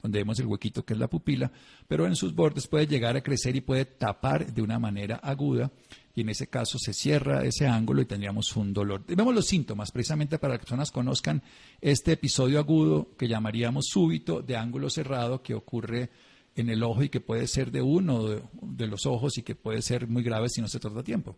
donde 0.00 0.18
vemos 0.18 0.38
el 0.40 0.46
huequito 0.46 0.84
que 0.84 0.94
es 0.94 0.98
la 0.98 1.08
pupila, 1.08 1.52
pero 1.86 2.06
en 2.06 2.16
sus 2.16 2.34
bordes 2.34 2.66
puede 2.66 2.86
llegar 2.86 3.16
a 3.16 3.22
crecer 3.22 3.56
y 3.56 3.60
puede 3.60 3.84
tapar 3.84 4.52
de 4.52 4.62
una 4.62 4.78
manera 4.78 5.16
aguda 5.16 5.70
y 6.14 6.20
en 6.22 6.28
ese 6.28 6.48
caso 6.48 6.78
se 6.78 6.92
cierra 6.92 7.44
ese 7.44 7.66
ángulo 7.66 8.02
y 8.02 8.06
tendríamos 8.06 8.54
un 8.56 8.72
dolor. 8.72 9.02
Vemos 9.06 9.34
los 9.34 9.46
síntomas, 9.46 9.90
precisamente 9.90 10.38
para 10.38 10.54
que 10.54 10.60
personas 10.60 10.90
conozcan 10.90 11.42
este 11.80 12.12
episodio 12.12 12.58
agudo 12.58 13.16
que 13.16 13.28
llamaríamos 13.28 13.86
súbito 13.88 14.42
de 14.42 14.56
ángulo 14.56 14.90
cerrado 14.90 15.42
que 15.42 15.54
ocurre 15.54 16.10
en 16.54 16.68
el 16.68 16.82
ojo 16.82 17.02
y 17.02 17.08
que 17.08 17.20
puede 17.20 17.46
ser 17.46 17.70
de 17.70 17.80
uno 17.80 18.24
de, 18.26 18.86
los 18.86 19.06
ojos 19.06 19.38
y 19.38 19.42
que 19.42 19.54
puede 19.54 19.80
ser 19.80 20.06
muy 20.06 20.22
grave 20.22 20.48
si 20.48 20.60
no 20.60 20.68
se 20.68 20.80
trata 20.80 21.02
tiempo. 21.02 21.36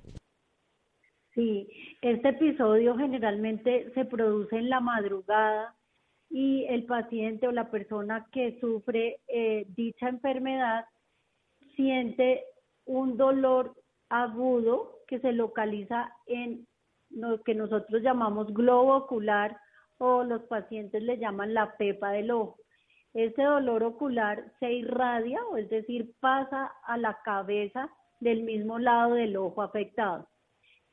Sí, 1.35 1.69
este 2.03 2.31
episodio 2.31 2.97
generalmente 2.97 3.93
se 3.95 4.05
produce 4.05 4.57
en 4.57 4.69
la 4.69 4.81
madrugada 4.81 5.77
y 6.31 6.65
el 6.69 6.85
paciente 6.85 7.47
o 7.47 7.53
la 7.53 7.71
persona 7.71 8.27
que 8.33 8.59
sufre 8.61 9.21
eh, 9.29 9.67
dicha 9.69 10.09
enfermedad 10.09 10.85
siente 11.77 12.43
un 12.87 13.17
dolor 13.17 13.75
agudo 14.23 15.01
que 15.07 15.19
se 15.21 15.33
localiza 15.33 16.13
en 16.27 16.67
lo 17.11 17.43
que 17.43 17.55
nosotros 17.55 18.03
llamamos 18.03 18.53
globo 18.53 18.97
ocular 18.97 19.57
o 19.99 20.25
los 20.25 20.43
pacientes 20.45 21.03
le 21.03 21.19
llaman 21.19 21.55
la 21.55 21.77
pepa 21.77 22.11
del 22.13 22.31
ojo. 22.31 22.57
Ese 23.13 23.43
dolor 23.43 23.85
ocular 23.85 24.53
se 24.59 24.73
irradia, 24.73 25.41
o 25.47 25.57
es 25.57 25.69
decir, 25.71 26.13
pasa 26.21 26.73
a 26.85 26.99
la 26.99 27.19
cabeza 27.25 27.89
del 28.21 28.43
mismo 28.43 28.79
lado 28.79 29.15
del 29.15 29.37
ojo 29.37 29.63
afectado. 29.63 30.27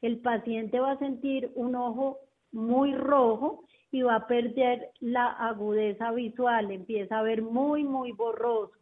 El 0.02 0.20
paciente 0.20 0.80
va 0.80 0.92
a 0.92 1.00
sentir 1.00 1.52
un 1.56 1.76
ojo 1.76 2.20
muy 2.52 2.94
rojo 2.96 3.64
y 3.92 4.04
va 4.04 4.16
a 4.16 4.28
perder 4.28 4.92
la 5.00 5.28
agudeza 5.28 6.12
visual, 6.12 6.72
empieza 6.72 7.20
a 7.20 7.24
ver 7.24 7.42
muy, 7.42 7.84
muy 7.84 8.12
borroso. 8.12 8.74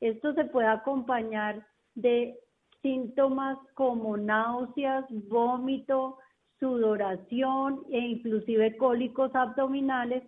Esto 0.00 0.34
se 0.34 0.44
puede 0.44 0.68
acompañar 0.68 1.66
de 1.94 2.38
síntomas 2.86 3.58
como 3.74 4.16
náuseas, 4.16 5.04
vómito, 5.28 6.18
sudoración 6.60 7.82
e 7.90 7.98
inclusive 7.98 8.76
cólicos 8.76 9.34
abdominales 9.34 10.22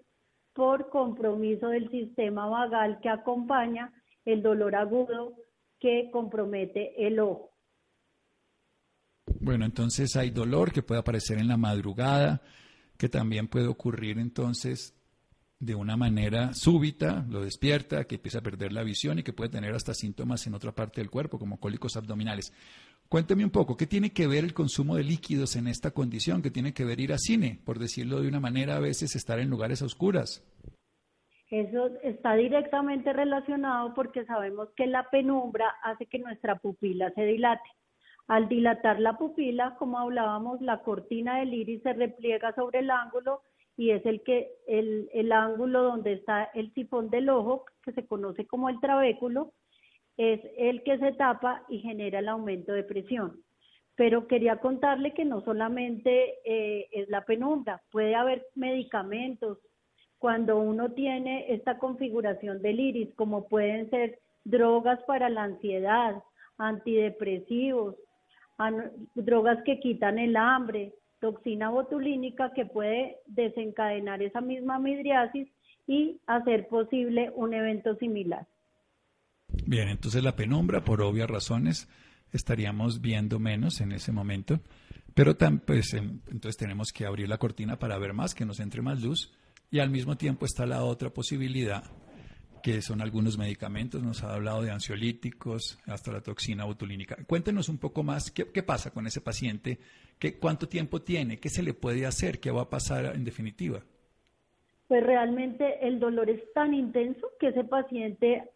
por 0.54 0.90
compromiso 0.90 1.68
del 1.68 1.88
sistema 1.88 2.48
vagal 2.48 2.98
que 3.00 3.10
acompaña 3.10 3.92
el 4.24 4.42
dolor 4.42 4.74
agudo 4.74 5.36
que 5.78 6.10
compromete 6.12 7.06
el 7.06 7.20
ojo. 7.20 7.52
Bueno, 9.40 9.64
entonces 9.64 10.16
hay 10.16 10.30
dolor 10.30 10.72
que 10.72 10.82
puede 10.82 11.00
aparecer 11.00 11.38
en 11.38 11.46
la 11.46 11.56
madrugada, 11.56 12.42
que 12.98 13.08
también 13.08 13.46
puede 13.46 13.68
ocurrir 13.68 14.18
entonces 14.18 14.97
de 15.60 15.74
una 15.74 15.96
manera 15.96 16.54
súbita, 16.54 17.24
lo 17.28 17.42
despierta, 17.42 18.04
que 18.04 18.14
empieza 18.14 18.38
a 18.38 18.42
perder 18.42 18.72
la 18.72 18.84
visión 18.84 19.18
y 19.18 19.22
que 19.22 19.32
puede 19.32 19.50
tener 19.50 19.74
hasta 19.74 19.92
síntomas 19.92 20.46
en 20.46 20.54
otra 20.54 20.72
parte 20.72 21.00
del 21.00 21.10
cuerpo, 21.10 21.38
como 21.38 21.58
cólicos 21.58 21.96
abdominales. 21.96 22.52
Cuénteme 23.08 23.44
un 23.44 23.50
poco, 23.50 23.76
¿qué 23.76 23.86
tiene 23.86 24.12
que 24.12 24.26
ver 24.26 24.44
el 24.44 24.54
consumo 24.54 24.96
de 24.96 25.04
líquidos 25.04 25.56
en 25.56 25.66
esta 25.66 25.90
condición? 25.90 26.42
¿Qué 26.42 26.50
tiene 26.50 26.74
que 26.74 26.84
ver 26.84 27.00
ir 27.00 27.12
a 27.12 27.18
cine? 27.18 27.60
Por 27.64 27.78
decirlo 27.78 28.20
de 28.20 28.28
una 28.28 28.38
manera, 28.38 28.76
a 28.76 28.80
veces 28.80 29.16
estar 29.16 29.40
en 29.40 29.50
lugares 29.50 29.82
oscuras. 29.82 30.44
Eso 31.50 31.86
está 32.02 32.34
directamente 32.34 33.12
relacionado 33.12 33.94
porque 33.94 34.26
sabemos 34.26 34.68
que 34.76 34.86
la 34.86 35.08
penumbra 35.10 35.66
hace 35.82 36.06
que 36.06 36.18
nuestra 36.18 36.56
pupila 36.58 37.10
se 37.14 37.24
dilate. 37.24 37.68
Al 38.26 38.48
dilatar 38.48 39.00
la 39.00 39.16
pupila, 39.16 39.74
como 39.78 39.98
hablábamos, 39.98 40.60
la 40.60 40.82
cortina 40.82 41.38
del 41.38 41.54
iris 41.54 41.82
se 41.82 41.94
repliega 41.94 42.54
sobre 42.54 42.80
el 42.80 42.90
ángulo 42.90 43.40
y 43.78 43.92
es 43.92 44.04
el 44.04 44.22
que 44.22 44.50
el, 44.66 45.08
el 45.14 45.30
ángulo 45.30 45.84
donde 45.84 46.14
está 46.14 46.50
el 46.52 46.74
sifón 46.74 47.10
del 47.10 47.28
ojo, 47.28 47.64
que 47.84 47.92
se 47.92 48.04
conoce 48.04 48.44
como 48.44 48.68
el 48.68 48.80
trabéculo, 48.80 49.52
es 50.16 50.40
el 50.58 50.82
que 50.82 50.98
se 50.98 51.12
tapa 51.12 51.62
y 51.68 51.78
genera 51.78 52.18
el 52.18 52.28
aumento 52.28 52.72
de 52.72 52.82
presión. 52.82 53.40
Pero 53.94 54.26
quería 54.26 54.56
contarle 54.56 55.14
que 55.14 55.24
no 55.24 55.42
solamente 55.42 56.38
eh, 56.44 56.88
es 56.90 57.08
la 57.08 57.24
penumbra, 57.24 57.80
puede 57.92 58.16
haber 58.16 58.44
medicamentos. 58.56 59.58
Cuando 60.18 60.58
uno 60.58 60.90
tiene 60.90 61.54
esta 61.54 61.78
configuración 61.78 62.60
del 62.60 62.80
iris, 62.80 63.14
como 63.14 63.46
pueden 63.46 63.88
ser 63.90 64.18
drogas 64.42 64.98
para 65.04 65.28
la 65.28 65.44
ansiedad, 65.44 66.20
antidepresivos, 66.58 67.94
drogas 69.14 69.62
que 69.62 69.78
quitan 69.78 70.18
el 70.18 70.36
hambre, 70.36 70.94
toxina 71.20 71.70
botulínica 71.70 72.52
que 72.54 72.66
puede 72.66 73.16
desencadenar 73.26 74.22
esa 74.22 74.40
misma 74.40 74.78
midriasis 74.78 75.48
y 75.86 76.20
hacer 76.26 76.68
posible 76.68 77.32
un 77.34 77.54
evento 77.54 77.96
similar. 77.96 78.46
Bien, 79.66 79.88
entonces 79.88 80.22
la 80.22 80.36
penumbra, 80.36 80.84
por 80.84 81.02
obvias 81.02 81.28
razones, 81.28 81.88
estaríamos 82.32 83.00
viendo 83.00 83.38
menos 83.38 83.80
en 83.80 83.92
ese 83.92 84.12
momento, 84.12 84.60
pero 85.14 85.36
pues, 85.66 85.94
entonces 85.94 86.56
tenemos 86.56 86.92
que 86.92 87.06
abrir 87.06 87.28
la 87.28 87.38
cortina 87.38 87.78
para 87.78 87.98
ver 87.98 88.12
más, 88.12 88.34
que 88.34 88.44
nos 88.44 88.60
entre 88.60 88.82
más 88.82 89.02
luz, 89.02 89.32
y 89.70 89.80
al 89.80 89.90
mismo 89.90 90.16
tiempo 90.16 90.46
está 90.46 90.66
la 90.66 90.84
otra 90.84 91.10
posibilidad, 91.10 91.84
que 92.62 92.82
son 92.82 93.00
algunos 93.00 93.38
medicamentos, 93.38 94.02
nos 94.02 94.22
ha 94.22 94.34
hablado 94.34 94.62
de 94.62 94.70
ansiolíticos, 94.70 95.78
hasta 95.86 96.12
la 96.12 96.20
toxina 96.20 96.64
botulínica. 96.64 97.16
Cuéntenos 97.26 97.68
un 97.68 97.78
poco 97.78 98.02
más 98.02 98.30
qué, 98.30 98.46
qué 98.52 98.62
pasa 98.62 98.90
con 98.90 99.06
ese 99.06 99.20
paciente, 99.20 99.78
qué, 100.18 100.38
cuánto 100.38 100.68
tiempo 100.68 101.02
tiene, 101.02 101.38
qué 101.38 101.48
se 101.48 101.62
le 101.62 101.74
puede 101.74 102.06
hacer, 102.06 102.40
qué 102.40 102.50
va 102.50 102.62
a 102.62 102.70
pasar 102.70 103.14
en 103.14 103.24
definitiva. 103.24 103.82
Pues 104.88 105.04
realmente 105.04 105.86
el 105.86 106.00
dolor 106.00 106.30
es 106.30 106.40
tan 106.54 106.72
intenso 106.72 107.28
que 107.38 107.48
ese 107.48 107.64
paciente 107.64 108.50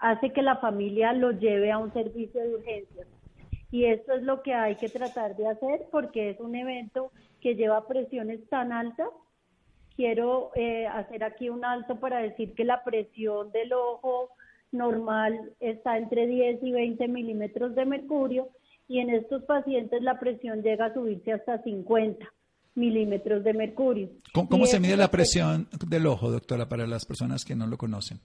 hace 0.00 0.32
que 0.32 0.42
la 0.42 0.56
familia 0.58 1.12
lo 1.12 1.32
lleve 1.32 1.72
a 1.72 1.78
un 1.78 1.92
servicio 1.92 2.40
de 2.40 2.54
urgencias. 2.54 3.08
Y 3.70 3.84
esto 3.84 4.14
es 4.14 4.22
lo 4.22 4.42
que 4.42 4.54
hay 4.54 4.76
que 4.76 4.88
tratar 4.88 5.36
de 5.36 5.48
hacer 5.48 5.86
porque 5.90 6.30
es 6.30 6.40
un 6.40 6.54
evento 6.54 7.10
que 7.40 7.54
lleva 7.54 7.86
presiones 7.86 8.48
tan 8.48 8.72
altas. 8.72 9.08
Quiero 9.98 10.52
eh, 10.54 10.86
hacer 10.86 11.24
aquí 11.24 11.48
un 11.48 11.64
alto 11.64 11.98
para 11.98 12.20
decir 12.20 12.54
que 12.54 12.62
la 12.64 12.84
presión 12.84 13.50
del 13.50 13.72
ojo 13.72 14.30
normal 14.70 15.50
está 15.58 15.98
entre 15.98 16.28
10 16.28 16.62
y 16.62 16.70
20 16.70 17.08
milímetros 17.08 17.74
de 17.74 17.84
mercurio 17.84 18.48
y 18.86 19.00
en 19.00 19.10
estos 19.10 19.42
pacientes 19.42 20.00
la 20.00 20.20
presión 20.20 20.62
llega 20.62 20.86
a 20.86 20.94
subirse 20.94 21.32
hasta 21.32 21.60
50 21.64 22.24
milímetros 22.76 23.42
de 23.42 23.52
mercurio. 23.54 24.10
¿Cómo, 24.32 24.66
se 24.66 24.78
mide 24.78 24.96
la 24.96 25.10
presión 25.10 25.66
del 25.88 26.06
ojo, 26.06 26.30
doctora, 26.30 26.68
para 26.68 26.86
las 26.86 27.04
personas 27.04 27.44
que 27.44 27.56
no 27.56 27.66
lo 27.66 27.76
conocen? 27.76 28.20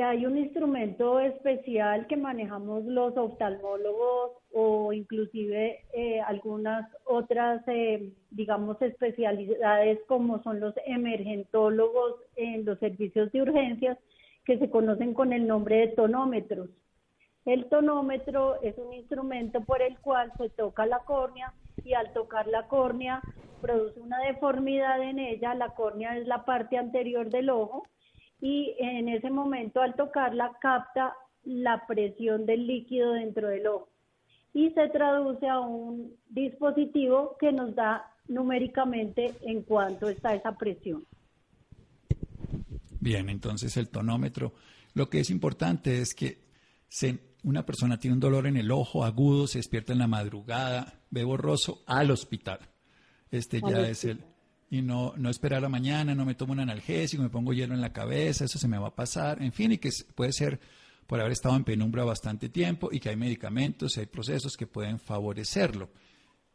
Hay 0.00 0.26
un 0.26 0.36
instrumento 0.36 1.20
especial 1.20 2.06
que 2.06 2.16
manejamos 2.16 2.84
los 2.84 3.16
oftalmólogos 3.16 4.32
o 4.52 4.92
inclusive 4.92 5.84
eh, 5.92 6.20
algunas 6.20 6.90
otras, 7.04 7.62
eh, 7.68 8.12
digamos, 8.30 8.80
especialidades 8.82 9.98
como 10.06 10.42
son 10.42 10.60
los 10.60 10.74
emergentólogos 10.86 12.16
en 12.36 12.64
los 12.64 12.78
servicios 12.78 13.30
de 13.32 13.42
urgencias 13.42 13.98
que 14.44 14.58
se 14.58 14.70
conocen 14.70 15.14
con 15.14 15.32
el 15.32 15.46
nombre 15.46 15.76
de 15.76 15.88
tonómetros. 15.88 16.70
El 17.44 17.66
tonómetro 17.66 18.60
es 18.62 18.76
un 18.78 18.92
instrumento 18.92 19.60
por 19.62 19.80
el 19.80 19.98
cual 20.00 20.32
se 20.38 20.50
toca 20.50 20.86
la 20.86 20.98
córnea 21.00 21.54
y 21.84 21.94
al 21.94 22.12
tocar 22.12 22.46
la 22.46 22.66
córnea 22.68 23.22
produce 23.60 24.00
una 24.00 24.18
deformidad 24.20 25.02
en 25.02 25.18
ella. 25.18 25.54
La 25.54 25.70
córnea 25.70 26.18
es 26.18 26.26
la 26.26 26.44
parte 26.44 26.76
anterior 26.76 27.30
del 27.30 27.50
ojo 27.50 27.86
y 28.40 28.74
en 28.78 29.08
ese 29.08 29.30
momento 29.30 29.80
al 29.80 29.94
tocarla 29.94 30.52
capta 30.60 31.14
la 31.44 31.86
presión 31.86 32.46
del 32.46 32.66
líquido 32.66 33.12
dentro 33.12 33.48
del 33.48 33.66
ojo 33.66 33.88
y 34.52 34.70
se 34.70 34.88
traduce 34.88 35.48
a 35.48 35.60
un 35.60 36.14
dispositivo 36.28 37.36
que 37.38 37.52
nos 37.52 37.74
da 37.74 38.10
numéricamente 38.28 39.34
en 39.42 39.62
cuánto 39.62 40.08
está 40.08 40.34
esa 40.34 40.56
presión. 40.56 41.04
Bien, 43.00 43.28
entonces 43.28 43.76
el 43.76 43.88
tonómetro, 43.88 44.52
lo 44.94 45.08
que 45.08 45.20
es 45.20 45.30
importante 45.30 46.00
es 46.00 46.14
que 46.14 46.38
una 47.44 47.64
persona 47.64 47.98
tiene 47.98 48.14
un 48.14 48.20
dolor 48.20 48.46
en 48.46 48.56
el 48.56 48.70
ojo 48.70 49.04
agudo, 49.04 49.46
se 49.46 49.58
despierta 49.58 49.92
en 49.92 50.00
la 50.00 50.08
madrugada, 50.08 51.00
ve 51.10 51.24
borroso 51.24 51.82
al 51.86 52.10
hospital. 52.10 52.58
este 53.30 53.60
ya 53.60 53.88
es 53.88 54.04
el 54.04 54.24
y 54.70 54.82
no, 54.82 55.14
no 55.16 55.30
esperar 55.30 55.64
a 55.64 55.68
mañana, 55.68 56.14
no 56.14 56.24
me 56.24 56.34
tomo 56.34 56.52
un 56.52 56.60
analgésico, 56.60 57.22
me 57.22 57.30
pongo 57.30 57.52
hielo 57.52 57.74
en 57.74 57.80
la 57.80 57.92
cabeza, 57.92 58.44
eso 58.44 58.58
se 58.58 58.68
me 58.68 58.78
va 58.78 58.88
a 58.88 58.94
pasar, 58.94 59.42
en 59.42 59.52
fin, 59.52 59.72
y 59.72 59.78
que 59.78 59.90
puede 60.14 60.32
ser 60.32 60.60
por 61.06 61.20
haber 61.20 61.32
estado 61.32 61.56
en 61.56 61.64
penumbra 61.64 62.04
bastante 62.04 62.50
tiempo 62.50 62.90
y 62.92 63.00
que 63.00 63.08
hay 63.08 63.16
medicamentos 63.16 63.96
hay 63.96 64.06
procesos 64.06 64.56
que 64.56 64.66
pueden 64.66 65.00
favorecerlo. 65.00 65.88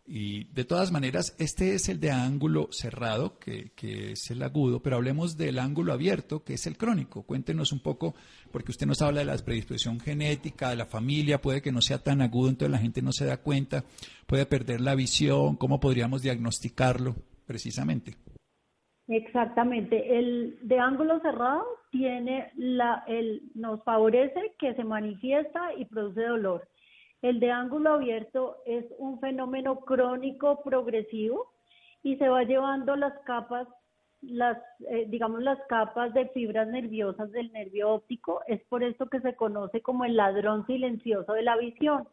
Y 0.05 0.43
de 0.53 0.65
todas 0.65 0.91
maneras, 0.91 1.33
este 1.39 1.73
es 1.73 1.87
el 1.87 2.01
de 2.01 2.11
ángulo 2.11 2.67
cerrado, 2.71 3.39
que, 3.39 3.71
que, 3.73 4.11
es 4.11 4.29
el 4.29 4.43
agudo, 4.43 4.83
pero 4.83 4.97
hablemos 4.97 5.37
del 5.37 5.57
ángulo 5.57 5.93
abierto, 5.93 6.43
que 6.43 6.55
es 6.55 6.67
el 6.67 6.77
crónico. 6.77 7.23
Cuéntenos 7.23 7.71
un 7.71 7.79
poco, 7.79 8.13
porque 8.51 8.71
usted 8.71 8.85
nos 8.85 9.01
habla 9.01 9.21
de 9.21 9.25
la 9.25 9.37
predisposición 9.37 10.01
genética, 10.01 10.69
de 10.69 10.75
la 10.75 10.85
familia, 10.85 11.41
puede 11.41 11.61
que 11.61 11.71
no 11.71 11.81
sea 11.81 12.03
tan 12.03 12.21
agudo, 12.21 12.49
entonces 12.49 12.71
la 12.71 12.79
gente 12.79 13.01
no 13.01 13.13
se 13.13 13.25
da 13.25 13.37
cuenta, 13.37 13.85
puede 14.27 14.45
perder 14.45 14.81
la 14.81 14.93
visión, 14.93 15.55
¿cómo 15.55 15.79
podríamos 15.79 16.21
diagnosticarlo 16.21 17.15
precisamente? 17.45 18.15
Exactamente. 19.07 20.17
El 20.17 20.57
de 20.61 20.79
ángulo 20.79 21.19
cerrado 21.19 21.65
tiene 21.91 22.51
la, 22.55 23.03
el, 23.07 23.43
nos 23.53 23.83
favorece 23.83 24.53
que 24.57 24.73
se 24.75 24.83
manifiesta 24.83 25.73
y 25.77 25.85
produce 25.85 26.23
dolor 26.23 26.67
el 27.23 27.39
de 27.39 27.51
ángulo 27.51 27.93
abierto 27.93 28.57
es 28.65 28.85
un 28.97 29.19
fenómeno 29.21 29.79
crónico 29.79 30.61
progresivo 30.61 31.53
y 32.03 32.17
se 32.17 32.27
va 32.27 32.43
llevando 32.43 32.97
las 32.97 33.17
capas, 33.19 33.65
las, 34.21 34.57
eh, 34.89 35.05
digamos, 35.07 35.41
las 35.41 35.57
capas 35.69 36.13
de 36.13 36.27
fibras 36.27 36.67
nerviosas 36.67 37.31
del 37.31 37.51
nervio 37.53 37.91
óptico. 37.91 38.41
Es 38.45 38.61
por 38.65 38.83
esto 38.83 39.05
que 39.05 39.21
se 39.21 39.35
conoce 39.35 39.81
como 39.81 40.03
el 40.03 40.17
ladrón 40.17 40.67
silencioso 40.67 41.31
de 41.31 41.43
la 41.43 41.55
visión. 41.55 42.09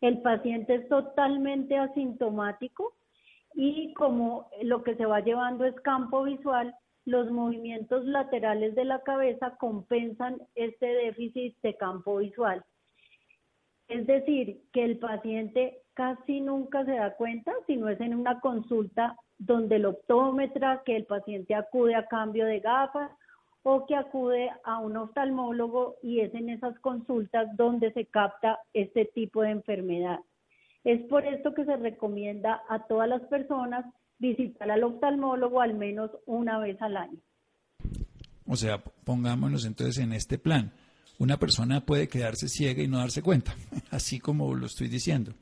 El 0.00 0.20
paciente 0.20 0.74
es 0.74 0.88
totalmente 0.88 1.78
asintomático 1.78 2.92
y 3.54 3.92
como 3.94 4.48
lo 4.62 4.82
que 4.82 4.94
se 4.96 5.06
va 5.06 5.20
llevando 5.20 5.64
es 5.64 5.74
campo 5.80 6.22
visual, 6.24 6.74
los 7.04 7.30
movimientos 7.30 8.04
laterales 8.04 8.74
de 8.74 8.84
la 8.84 9.02
cabeza 9.02 9.56
compensan 9.58 10.40
este 10.54 10.86
déficit 10.86 11.56
de 11.62 11.76
campo 11.76 12.18
visual. 12.18 12.62
Es 13.88 14.06
decir, 14.06 14.60
que 14.72 14.84
el 14.84 14.98
paciente 14.98 15.82
casi 15.94 16.40
nunca 16.40 16.84
se 16.84 16.92
da 16.92 17.16
cuenta 17.16 17.52
si 17.66 17.76
no 17.76 17.88
es 17.88 18.00
en 18.00 18.14
una 18.14 18.38
consulta 18.40 19.16
donde 19.38 19.76
el 19.76 19.86
optómetra, 19.86 20.82
que 20.84 20.96
el 20.96 21.06
paciente 21.06 21.54
acude 21.54 21.94
a 21.94 22.06
cambio 22.06 22.46
de 22.46 22.60
gafas 22.60 23.10
o 23.62 23.86
que 23.86 23.96
acude 23.96 24.50
a 24.64 24.78
un 24.78 24.96
oftalmólogo 24.96 25.96
y 26.02 26.20
es 26.20 26.32
en 26.34 26.50
esas 26.50 26.78
consultas 26.80 27.48
donde 27.56 27.92
se 27.92 28.06
capta 28.06 28.60
este 28.72 29.06
tipo 29.06 29.42
de 29.42 29.50
enfermedad. 29.50 30.20
Es 30.84 31.00
por 31.08 31.26
esto 31.26 31.54
que 31.54 31.64
se 31.64 31.76
recomienda 31.76 32.62
a 32.68 32.86
todas 32.86 33.08
las 33.08 33.22
personas 33.22 33.84
visitar 34.18 34.70
al 34.70 34.84
oftalmólogo 34.84 35.60
al 35.60 35.74
menos 35.74 36.10
una 36.26 36.58
vez 36.58 36.80
al 36.80 36.96
año. 36.96 37.18
O 38.46 38.56
sea, 38.56 38.82
pongámonos 39.04 39.64
entonces 39.64 39.98
en 39.98 40.12
este 40.12 40.38
plan 40.38 40.72
una 41.18 41.38
persona 41.38 41.84
puede 41.84 42.08
quedarse 42.08 42.48
ciega 42.48 42.82
y 42.82 42.88
no 42.88 42.98
darse 42.98 43.22
cuenta, 43.22 43.54
así 43.90 44.18
como 44.18 44.54
lo 44.54 44.66
estoy 44.66 44.88
diciendo. 44.88 45.34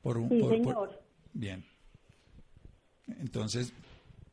Por 0.00 0.16
un, 0.16 0.28
sí, 0.28 0.40
señor. 0.40 1.02
Bien. 1.32 1.64
Entonces, 3.20 3.72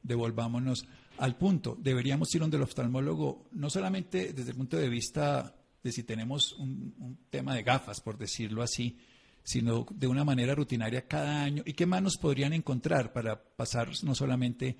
devolvámonos 0.03 0.85
al 1.17 1.35
punto. 1.37 1.75
Deberíamos 1.79 2.33
ir 2.35 2.41
donde 2.41 2.57
el 2.57 2.63
oftalmólogo, 2.63 3.47
no 3.53 3.69
solamente 3.69 4.31
desde 4.33 4.51
el 4.51 4.57
punto 4.57 4.77
de 4.77 4.89
vista 4.89 5.55
de 5.83 5.91
si 5.91 6.03
tenemos 6.03 6.53
un, 6.53 6.93
un 6.99 7.17
tema 7.29 7.55
de 7.55 7.63
gafas, 7.63 7.99
por 7.99 8.17
decirlo 8.17 8.61
así, 8.61 8.99
sino 9.45 9.85
de 9.91 10.07
una 10.07 10.23
manera 10.23 10.55
rutinaria 10.55 11.07
cada 11.07 11.43
año. 11.43 11.61
¿Y 11.65 11.73
qué 11.73 11.85
más 11.85 12.01
nos 12.01 12.17
podrían 12.17 12.51
encontrar 12.51 13.13
para 13.13 13.39
pasar 13.39 13.89
no 14.03 14.15
solamente 14.15 14.75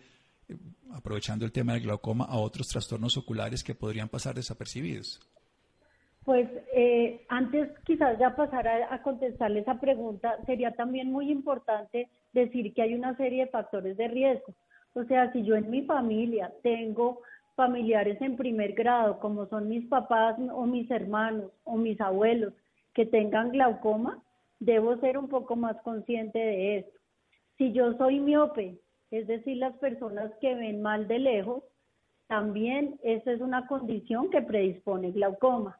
eh, 0.49 0.55
aprovechando 0.91 1.45
el 1.45 1.51
tema 1.51 1.73
del 1.73 1.83
glaucoma 1.83 2.25
a 2.25 2.37
otros 2.37 2.67
trastornos 2.67 3.15
oculares 3.15 3.63
que 3.63 3.75
podrían 3.75 4.09
pasar 4.09 4.33
desapercibidos? 4.33 5.19
Pues 6.25 6.49
eh, 6.75 7.23
antes 7.29 7.69
quizás 7.85 8.17
ya 8.17 8.35
pasar 8.35 8.67
a, 8.67 9.01
contestarle 9.03 9.59
esa 9.59 9.79
pregunta, 9.79 10.35
sería 10.47 10.71
también 10.71 11.11
muy 11.11 11.31
importante 11.31 12.09
decir 12.33 12.73
que 12.73 12.81
hay 12.81 12.95
una 12.95 13.15
serie 13.17 13.45
de 13.45 13.51
factores 13.51 13.95
de 13.97 14.07
riesgo. 14.07 14.51
O 14.93 15.03
sea, 15.03 15.31
si 15.31 15.43
yo 15.43 15.55
en 15.55 15.69
mi 15.69 15.83
familia 15.83 16.51
tengo 16.63 17.21
familiares 17.55 18.19
en 18.19 18.35
primer 18.35 18.73
grado, 18.73 19.19
como 19.19 19.45
son 19.45 19.69
mis 19.69 19.85
papás 19.85 20.37
o 20.51 20.65
mis 20.65 20.89
hermanos 20.89 21.51
o 21.63 21.77
mis 21.77 22.01
abuelos, 22.01 22.53
que 22.95 23.05
tengan 23.05 23.51
glaucoma, 23.51 24.17
debo 24.59 24.97
ser 24.97 25.17
un 25.17 25.27
poco 25.27 25.55
más 25.55 25.81
consciente 25.81 26.39
de 26.39 26.77
esto. 26.77 26.99
Si 27.57 27.71
yo 27.71 27.93
soy 27.97 28.19
miope, 28.19 28.79
es 29.11 29.27
decir, 29.27 29.57
las 29.57 29.77
personas 29.77 30.31
que 30.41 30.55
ven 30.55 30.81
mal 30.81 31.07
de 31.07 31.19
lejos, 31.19 31.63
también 32.27 32.99
esa 33.03 33.31
es 33.31 33.41
una 33.41 33.67
condición 33.67 34.29
que 34.29 34.41
predispone 34.41 35.11
glaucoma. 35.11 35.79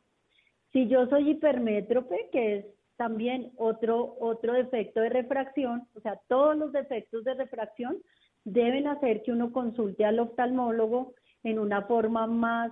Si 0.72 0.88
yo 0.88 1.08
soy 1.08 1.32
hipermétrope, 1.32 2.30
que 2.32 2.58
es 2.58 2.66
también 2.98 3.52
otro, 3.58 4.16
otro 4.20 4.54
defecto 4.54 5.02
de 5.02 5.10
refracción, 5.10 5.88
o 5.96 6.00
sea, 6.02 6.20
todos 6.28 6.56
los 6.56 6.72
defectos 6.72 7.24
de 7.24 7.34
refracción 7.34 7.98
deben 8.44 8.88
hacer 8.88 9.24
que 9.24 9.32
uno 9.32 9.52
consulte 9.52 10.06
al 10.06 10.20
oftalmólogo 10.20 11.14
en 11.44 11.60
una 11.60 11.82
forma 11.84 12.28
más, 12.28 12.72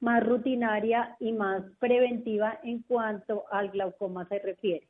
más 0.00 0.24
rutinaria 0.24 1.16
y 1.20 1.32
más 1.32 1.64
preventiva 1.78 2.58
en 2.62 2.82
cuanto 2.82 3.44
al 3.50 3.70
glaucoma 3.70 4.26
se 4.28 4.38
refiere. 4.38 4.88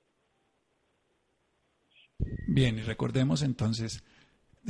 Bien, 2.47 2.79
y 2.79 2.83
recordemos 2.83 3.43
entonces 3.43 4.03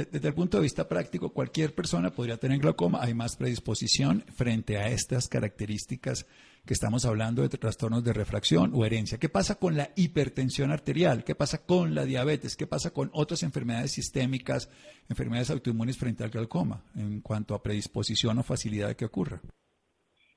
desde 0.06 0.28
el 0.28 0.34
punto 0.34 0.58
de 0.58 0.62
vista 0.62 0.88
práctico, 0.88 1.30
cualquier 1.30 1.74
persona 1.74 2.10
podría 2.10 2.36
tener 2.36 2.58
glaucoma. 2.60 3.02
Hay 3.02 3.14
más 3.14 3.36
predisposición 3.36 4.22
frente 4.28 4.76
a 4.76 4.88
estas 4.88 5.28
características 5.28 6.24
que 6.64 6.74
estamos 6.74 7.04
hablando 7.04 7.42
de 7.42 7.48
trastornos 7.48 8.04
de 8.04 8.12
refracción 8.12 8.72
o 8.74 8.84
herencia. 8.84 9.18
¿Qué 9.18 9.28
pasa 9.28 9.56
con 9.56 9.76
la 9.76 9.88
hipertensión 9.96 10.70
arterial? 10.70 11.24
¿Qué 11.24 11.34
pasa 11.34 11.64
con 11.66 11.94
la 11.94 12.04
diabetes? 12.04 12.56
¿Qué 12.56 12.66
pasa 12.66 12.92
con 12.92 13.10
otras 13.12 13.42
enfermedades 13.42 13.92
sistémicas, 13.92 14.70
enfermedades 15.08 15.50
autoinmunes 15.50 15.98
frente 15.98 16.22
al 16.22 16.30
glaucoma 16.30 16.84
en 16.94 17.20
cuanto 17.20 17.54
a 17.54 17.62
predisposición 17.62 18.38
o 18.38 18.42
facilidad 18.44 18.88
de 18.88 18.96
que 18.96 19.06
ocurra? 19.06 19.40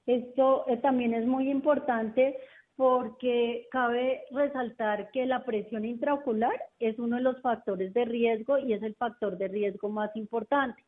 Esto 0.07 0.65
eh, 0.67 0.77
también 0.77 1.13
es 1.13 1.27
muy 1.27 1.51
importante 1.51 2.35
porque 2.75 3.67
cabe 3.71 4.23
resaltar 4.31 5.11
que 5.11 5.25
la 5.25 5.43
presión 5.43 5.85
intraocular 5.85 6.59
es 6.79 6.97
uno 6.99 7.17
de 7.17 7.23
los 7.23 7.41
factores 7.41 7.93
de 7.93 8.05
riesgo 8.05 8.57
y 8.57 8.73
es 8.73 8.81
el 8.83 8.95
factor 8.95 9.37
de 9.37 9.47
riesgo 9.47 9.89
más 9.89 10.15
importante. 10.15 10.83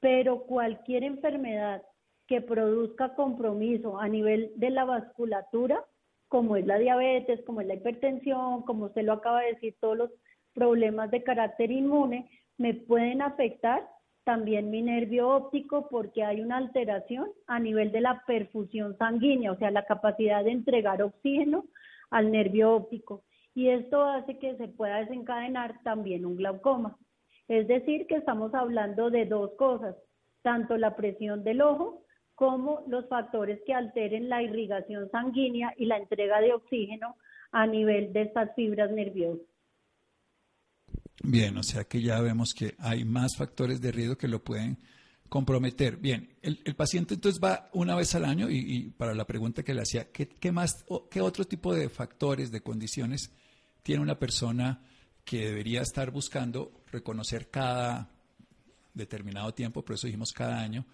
Pero 0.00 0.42
cualquier 0.42 1.04
enfermedad 1.04 1.82
que 2.26 2.40
produzca 2.40 3.14
compromiso 3.14 3.98
a 3.98 4.08
nivel 4.08 4.52
de 4.56 4.70
la 4.70 4.84
vasculatura, 4.84 5.84
como 6.28 6.56
es 6.56 6.66
la 6.66 6.78
diabetes, 6.78 7.40
como 7.44 7.60
es 7.60 7.66
la 7.66 7.74
hipertensión, 7.74 8.62
como 8.62 8.86
usted 8.86 9.02
lo 9.02 9.14
acaba 9.14 9.40
de 9.42 9.54
decir, 9.54 9.76
todos 9.80 9.96
los 9.96 10.10
problemas 10.52 11.10
de 11.10 11.22
carácter 11.22 11.70
inmune, 11.70 12.28
me 12.58 12.74
pueden 12.74 13.22
afectar 13.22 13.88
también 14.28 14.70
mi 14.70 14.82
nervio 14.82 15.30
óptico 15.30 15.88
porque 15.88 16.22
hay 16.22 16.42
una 16.42 16.58
alteración 16.58 17.30
a 17.46 17.58
nivel 17.58 17.90
de 17.92 18.02
la 18.02 18.22
perfusión 18.26 18.94
sanguínea, 18.98 19.52
o 19.52 19.56
sea, 19.56 19.70
la 19.70 19.86
capacidad 19.86 20.44
de 20.44 20.50
entregar 20.50 21.02
oxígeno 21.02 21.64
al 22.10 22.30
nervio 22.30 22.74
óptico. 22.74 23.22
Y 23.54 23.70
esto 23.70 24.04
hace 24.04 24.38
que 24.38 24.54
se 24.58 24.68
pueda 24.68 24.98
desencadenar 24.98 25.82
también 25.82 26.26
un 26.26 26.36
glaucoma. 26.36 26.98
Es 27.48 27.66
decir, 27.68 28.06
que 28.06 28.16
estamos 28.16 28.52
hablando 28.52 29.08
de 29.08 29.24
dos 29.24 29.52
cosas, 29.56 29.96
tanto 30.42 30.76
la 30.76 30.94
presión 30.94 31.42
del 31.42 31.62
ojo 31.62 32.02
como 32.34 32.82
los 32.86 33.08
factores 33.08 33.62
que 33.64 33.72
alteren 33.72 34.28
la 34.28 34.42
irrigación 34.42 35.10
sanguínea 35.10 35.72
y 35.78 35.86
la 35.86 35.96
entrega 35.96 36.42
de 36.42 36.52
oxígeno 36.52 37.16
a 37.50 37.66
nivel 37.66 38.12
de 38.12 38.22
estas 38.24 38.54
fibras 38.54 38.90
nerviosas. 38.90 39.47
Bien, 41.22 41.56
o 41.56 41.62
sea 41.62 41.84
que 41.84 42.00
ya 42.00 42.20
vemos 42.20 42.54
que 42.54 42.74
hay 42.78 43.04
más 43.04 43.36
factores 43.36 43.80
de 43.80 43.92
riesgo 43.92 44.16
que 44.16 44.28
lo 44.28 44.42
pueden 44.42 44.78
comprometer. 45.28 45.96
Bien, 45.96 46.36
el, 46.42 46.74
paciente 46.74 47.14
entonces 47.14 47.40
va 47.42 47.68
una 47.72 47.94
vez 47.94 48.14
al 48.14 48.24
año 48.24 48.48
y, 48.50 48.90
para 48.96 49.14
la 49.14 49.26
pregunta 49.26 49.62
que 49.62 49.74
le 49.74 49.82
hacía, 49.82 50.10
¿qué, 50.10 50.52
más, 50.52 50.84
qué 51.10 51.20
otro 51.20 51.44
tipo 51.44 51.74
de 51.74 51.88
factores, 51.88 52.50
de 52.50 52.62
condiciones 52.62 53.30
tiene 53.82 54.02
una 54.02 54.18
persona 54.18 54.82
que 55.24 55.46
debería 55.46 55.82
estar 55.82 56.10
buscando 56.10 56.82
reconocer 56.90 57.50
cada 57.50 58.10
determinado 58.94 59.52
tiempo, 59.52 59.84
por 59.84 59.96
eso 59.96 60.06
dijimos 60.06 60.32
cada 60.32 60.60
año, 60.60 60.86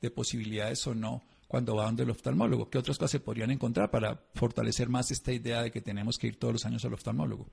de 0.00 0.10
posibilidades 0.10 0.86
o 0.86 0.94
no 0.94 1.22
cuando 1.50 1.74
va 1.74 1.86
donde 1.86 2.04
el 2.04 2.10
oftalmólogo? 2.10 2.70
¿Qué 2.70 2.78
otras 2.78 2.96
cosas 2.96 3.10
se 3.10 3.20
podrían 3.20 3.50
encontrar 3.50 3.90
para 3.90 4.22
fortalecer 4.34 4.88
más 4.88 5.10
esta 5.10 5.32
idea 5.32 5.62
de 5.62 5.72
que 5.72 5.80
tenemos 5.80 6.16
que 6.16 6.28
ir 6.28 6.38
todos 6.38 6.54
los 6.54 6.64
años 6.64 6.84
al 6.84 6.94
oftalmólogo? 6.94 7.48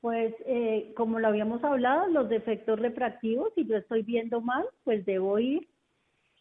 Pues 0.00 0.34
eh, 0.46 0.92
como 0.96 1.18
lo 1.18 1.28
habíamos 1.28 1.62
hablado, 1.64 2.06
los 2.08 2.28
defectos 2.28 2.78
refractivos, 2.78 3.52
si 3.54 3.66
yo 3.66 3.76
estoy 3.76 4.02
viendo 4.02 4.40
mal, 4.40 4.64
pues 4.84 5.04
debo 5.04 5.38
ir. 5.38 5.68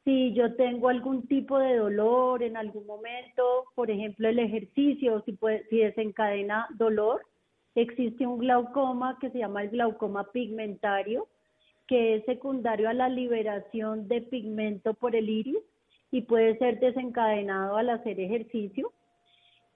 Si 0.03 0.33
yo 0.33 0.55
tengo 0.55 0.89
algún 0.89 1.27
tipo 1.27 1.57
de 1.57 1.77
dolor 1.77 2.43
en 2.43 2.55
algún 2.55 2.85
momento, 2.85 3.65
por 3.75 3.91
ejemplo 3.91 4.29
el 4.29 4.39
ejercicio, 4.39 5.21
si, 5.25 5.33
puede, 5.33 5.67
si 5.69 5.79
desencadena 5.79 6.67
dolor, 6.77 7.21
existe 7.75 8.25
un 8.25 8.39
glaucoma 8.39 9.17
que 9.19 9.29
se 9.31 9.39
llama 9.39 9.63
el 9.63 9.69
glaucoma 9.69 10.31
pigmentario, 10.31 11.27
que 11.87 12.15
es 12.15 12.25
secundario 12.25 12.89
a 12.89 12.93
la 12.93 13.09
liberación 13.09 14.07
de 14.07 14.21
pigmento 14.21 14.93
por 14.93 15.15
el 15.15 15.29
iris 15.29 15.57
y 16.11 16.21
puede 16.21 16.57
ser 16.57 16.79
desencadenado 16.79 17.77
al 17.77 17.89
hacer 17.89 18.19
ejercicio. 18.19 18.93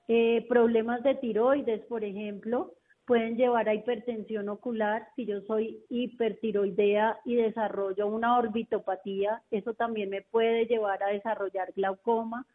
Eh, 0.07 0.45
problemas 0.47 1.03
de 1.03 1.15
tiroides, 1.15 1.81
por 1.85 2.03
ejemplo, 2.03 2.73
pueden 3.05 3.35
llevar 3.35 3.67
a 3.67 3.73
hipertensión 3.73 4.49
ocular. 4.49 5.07
Si 5.15 5.25
yo 5.25 5.41
soy 5.41 5.83
hipertiroidea 5.89 7.19
y 7.25 7.35
desarrollo 7.35 8.07
una 8.07 8.37
orbitopatía, 8.37 9.41
eso 9.51 9.73
también 9.73 10.09
me 10.09 10.21
puede 10.21 10.65
llevar 10.65 11.01
a 11.03 11.07
desarrollar 11.07 11.71
glaucoma. 11.73 12.45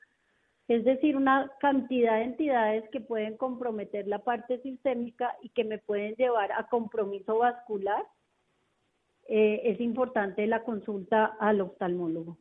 Es 0.69 0.85
decir, 0.85 1.17
una 1.17 1.51
cantidad 1.61 2.17
de 2.17 2.25
entidades 2.25 2.85
que 2.91 3.01
pueden 3.01 3.37
comprometer 3.37 4.09
la 4.09 4.21
parte 4.21 4.61
sistémica 4.63 5.35
y 5.43 5.51
que 5.51 5.65
me 5.65 5.79
pueden 5.79 6.15
llevar 6.17 6.51
a 6.53 6.69
compromiso 6.69 7.39
vascular. 7.39 8.05
Eh, 9.29 9.63
es 9.65 9.81
importante 9.81 10.47
la 10.47 10.63
consulta 10.65 11.37
al 11.39 11.61
oftalmólogo. 11.61 12.39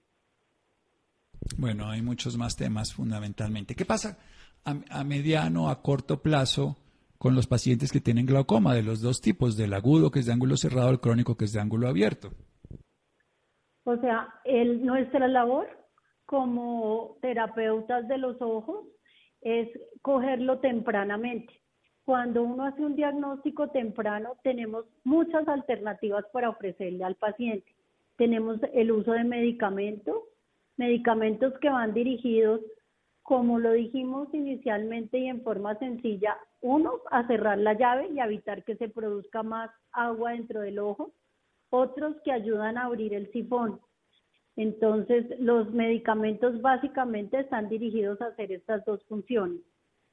Bueno, 1.57 1.87
hay 1.87 2.01
muchos 2.01 2.37
más 2.37 2.55
temas 2.55 2.93
fundamentalmente. 2.93 3.75
¿Qué 3.75 3.85
pasa 3.85 4.17
a, 4.63 4.75
a 4.89 5.03
mediano, 5.03 5.69
a 5.69 5.81
corto 5.81 6.21
plazo 6.21 6.77
con 7.17 7.35
los 7.35 7.47
pacientes 7.47 7.91
que 7.91 8.01
tienen 8.01 8.25
glaucoma 8.25 8.73
de 8.73 8.83
los 8.83 9.01
dos 9.01 9.21
tipos, 9.21 9.57
del 9.57 9.73
agudo 9.73 10.11
que 10.11 10.19
es 10.19 10.25
de 10.25 10.33
ángulo 10.33 10.57
cerrado, 10.57 10.89
el 10.89 10.99
crónico 10.99 11.37
que 11.37 11.45
es 11.45 11.53
de 11.53 11.61
ángulo 11.61 11.87
abierto? 11.87 12.31
O 13.83 13.97
sea, 13.97 14.33
el, 14.43 14.85
nuestra 14.85 15.27
labor 15.27 15.67
como 16.25 17.17
terapeutas 17.21 18.07
de 18.07 18.17
los 18.17 18.41
ojos 18.41 18.85
es 19.41 19.69
cogerlo 20.01 20.59
tempranamente. 20.59 21.53
Cuando 22.03 22.43
uno 22.43 22.65
hace 22.65 22.83
un 22.83 22.95
diagnóstico 22.95 23.69
temprano, 23.69 24.37
tenemos 24.43 24.85
muchas 25.03 25.47
alternativas 25.47 26.25
para 26.33 26.49
ofrecerle 26.49 27.03
al 27.03 27.15
paciente. 27.15 27.71
Tenemos 28.17 28.59
el 28.73 28.91
uso 28.91 29.11
de 29.11 29.23
medicamentos, 29.23 30.15
medicamentos 30.77 31.53
que 31.59 31.69
van 31.69 31.93
dirigidos, 31.93 32.61
como 33.25 33.57
lo 33.57 33.71
dijimos 33.71 34.31
inicialmente 34.33 35.17
y 35.17 35.27
en 35.29 35.41
forma 35.41 35.73
sencilla, 35.79 36.37
uno, 36.61 36.99
a 37.09 37.25
cerrar 37.25 37.57
la 37.57 37.73
llave 37.73 38.07
y 38.09 38.19
evitar 38.19 38.63
que 38.63 38.75
se 38.75 38.87
produzca 38.87 39.41
más 39.41 39.71
agua 39.91 40.33
dentro 40.33 40.61
del 40.61 40.77
ojo, 40.77 41.11
otros 41.71 42.15
que 42.23 42.31
ayudan 42.31 42.77
a 42.77 42.85
abrir 42.85 43.15
el 43.15 43.31
sifón. 43.31 43.81
Entonces, 44.55 45.25
los 45.39 45.71
medicamentos 45.73 46.61
básicamente 46.61 47.39
están 47.39 47.67
dirigidos 47.67 48.21
a 48.21 48.27
hacer 48.27 48.51
estas 48.51 48.85
dos 48.85 49.03
funciones. 49.05 49.59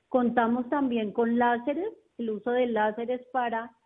Contamos 0.08 0.66
también 0.70 1.12
con 1.12 1.38
láseres, 1.38 1.92
el 2.16 2.30
uso 2.30 2.50
de 2.50 2.66
láseres 2.66 3.20
para 3.30 3.76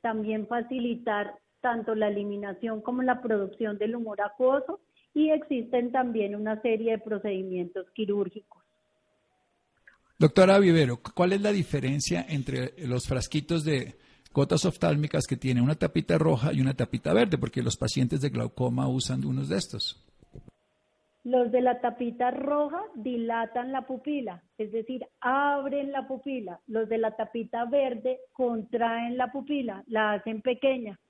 también 0.00 0.48
facilitar 0.48 1.38
tanto 1.60 1.94
la 1.94 2.08
eliminación 2.08 2.80
como 2.82 3.02
la 3.02 3.22
producción 3.22 3.78
del 3.78 3.94
humor 3.94 4.20
acuoso 4.20 4.80
y 5.16 5.30
existen 5.30 5.92
también 5.92 6.36
una 6.36 6.60
serie 6.60 6.92
de 6.92 6.98
procedimientos 6.98 7.86
quirúrgicos. 7.94 8.62
Doctora 10.18 10.58
Vivero, 10.58 11.00
¿cuál 11.14 11.32
es 11.32 11.40
la 11.40 11.52
diferencia 11.52 12.26
entre 12.28 12.74
los 12.86 13.06
frasquitos 13.08 13.64
de 13.64 13.94
gotas 14.30 14.66
oftálmicas 14.66 15.26
que 15.26 15.38
tienen 15.38 15.64
una 15.64 15.74
tapita 15.74 16.18
roja 16.18 16.52
y 16.52 16.60
una 16.60 16.74
tapita 16.74 17.14
verde? 17.14 17.38
Porque 17.38 17.62
los 17.62 17.78
pacientes 17.78 18.20
de 18.20 18.28
glaucoma 18.28 18.88
usan 18.88 19.24
unos 19.24 19.48
de 19.48 19.56
estos. 19.56 20.06
Los 21.24 21.50
de 21.50 21.62
la 21.62 21.80
tapita 21.80 22.30
roja 22.30 22.82
dilatan 22.94 23.72
la 23.72 23.86
pupila, 23.86 24.42
es 24.58 24.70
decir, 24.70 25.06
abren 25.20 25.92
la 25.92 26.06
pupila. 26.06 26.60
Los 26.66 26.90
de 26.90 26.98
la 26.98 27.16
tapita 27.16 27.64
verde 27.64 28.20
contraen 28.34 29.16
la 29.16 29.32
pupila, 29.32 29.82
la 29.86 30.12
hacen 30.12 30.42
pequeña. 30.42 31.00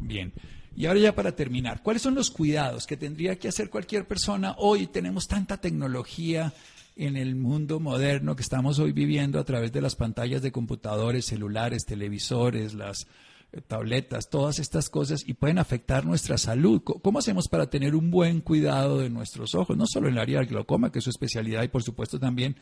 Bien. 0.00 0.32
Y 0.78 0.86
ahora 0.86 1.00
ya 1.00 1.12
para 1.12 1.34
terminar, 1.34 1.82
¿cuáles 1.82 2.02
son 2.02 2.14
los 2.14 2.30
cuidados 2.30 2.86
que 2.86 2.96
tendría 2.96 3.36
que 3.36 3.48
hacer 3.48 3.68
cualquier 3.68 4.06
persona? 4.06 4.54
Hoy 4.58 4.86
tenemos 4.86 5.26
tanta 5.26 5.56
tecnología 5.56 6.52
en 6.94 7.16
el 7.16 7.34
mundo 7.34 7.80
moderno 7.80 8.36
que 8.36 8.42
estamos 8.42 8.78
hoy 8.78 8.92
viviendo 8.92 9.40
a 9.40 9.44
través 9.44 9.72
de 9.72 9.80
las 9.80 9.96
pantallas 9.96 10.40
de 10.40 10.52
computadores, 10.52 11.24
celulares, 11.24 11.84
televisores, 11.84 12.74
las 12.74 13.08
eh, 13.50 13.60
tabletas, 13.60 14.30
todas 14.30 14.60
estas 14.60 14.88
cosas 14.88 15.28
y 15.28 15.34
pueden 15.34 15.58
afectar 15.58 16.06
nuestra 16.06 16.38
salud. 16.38 16.80
¿Cómo 16.84 17.18
hacemos 17.18 17.48
para 17.48 17.68
tener 17.68 17.96
un 17.96 18.12
buen 18.12 18.40
cuidado 18.40 19.00
de 19.00 19.10
nuestros 19.10 19.56
ojos? 19.56 19.76
No 19.76 19.84
solo 19.84 20.06
en 20.06 20.14
el 20.14 20.20
área 20.20 20.38
del 20.38 20.46
glaucoma, 20.46 20.92
que 20.92 21.00
es 21.00 21.04
su 21.04 21.10
especialidad, 21.10 21.64
y 21.64 21.68
por 21.68 21.82
supuesto 21.82 22.20
también, 22.20 22.54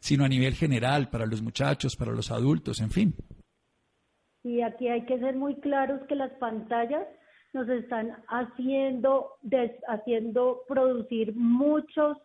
sino 0.00 0.24
a 0.24 0.28
nivel 0.28 0.54
general, 0.54 1.08
para 1.08 1.24
los 1.24 1.40
muchachos, 1.40 1.94
para 1.94 2.10
los 2.10 2.32
adultos, 2.32 2.80
en 2.80 2.90
fin. 2.90 3.14
Y 4.42 4.60
aquí 4.62 4.88
hay 4.88 5.04
que 5.04 5.20
ser 5.20 5.36
muy 5.36 5.54
claros 5.60 6.00
que 6.08 6.16
las 6.16 6.32
pantallas 6.40 7.06
nos 7.52 7.68
están 7.68 8.16
haciendo, 8.28 9.36
haciendo 9.88 10.62
producir 10.68 11.34
muchos 11.34 12.16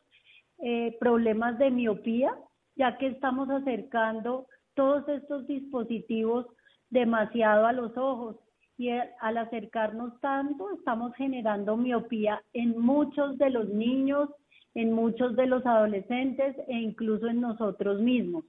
eh, 0.59 0.95
problemas 0.99 1.57
de 1.57 1.71
miopía, 1.71 2.35
ya 2.75 2.97
que 2.97 3.07
estamos 3.07 3.49
acercando 3.49 4.47
todos 4.73 5.07
estos 5.09 5.47
dispositivos 5.47 6.45
demasiado 6.89 7.65
a 7.65 7.73
los 7.73 7.97
ojos 7.97 8.37
y 8.77 8.89
al 8.89 9.37
acercarnos 9.37 10.19
tanto 10.19 10.69
estamos 10.71 11.15
generando 11.15 11.77
miopía 11.77 12.41
en 12.53 12.77
muchos 12.77 13.37
de 13.37 13.49
los 13.49 13.69
niños, 13.69 14.29
en 14.73 14.91
muchos 14.91 15.35
de 15.35 15.47
los 15.47 15.65
adolescentes 15.65 16.55
e 16.67 16.73
incluso 16.73 17.27
en 17.27 17.39
nosotros 17.39 18.01
mismos. 18.01 18.43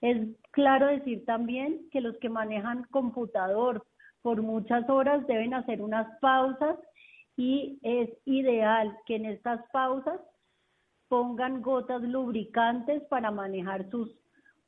Es 0.00 0.26
claro 0.50 0.88
decir 0.88 1.24
también 1.24 1.88
que 1.90 2.00
los 2.00 2.16
que 2.18 2.28
manejan 2.28 2.84
computador, 2.90 3.84
por 4.24 4.40
muchas 4.40 4.88
horas 4.88 5.26
deben 5.26 5.52
hacer 5.52 5.82
unas 5.82 6.18
pausas 6.18 6.78
y 7.36 7.78
es 7.82 8.08
ideal 8.24 8.96
que 9.04 9.16
en 9.16 9.26
estas 9.26 9.60
pausas 9.70 10.18
pongan 11.08 11.60
gotas 11.60 12.00
lubricantes 12.00 13.02
para 13.10 13.30
manejar 13.30 13.90
sus, 13.90 14.16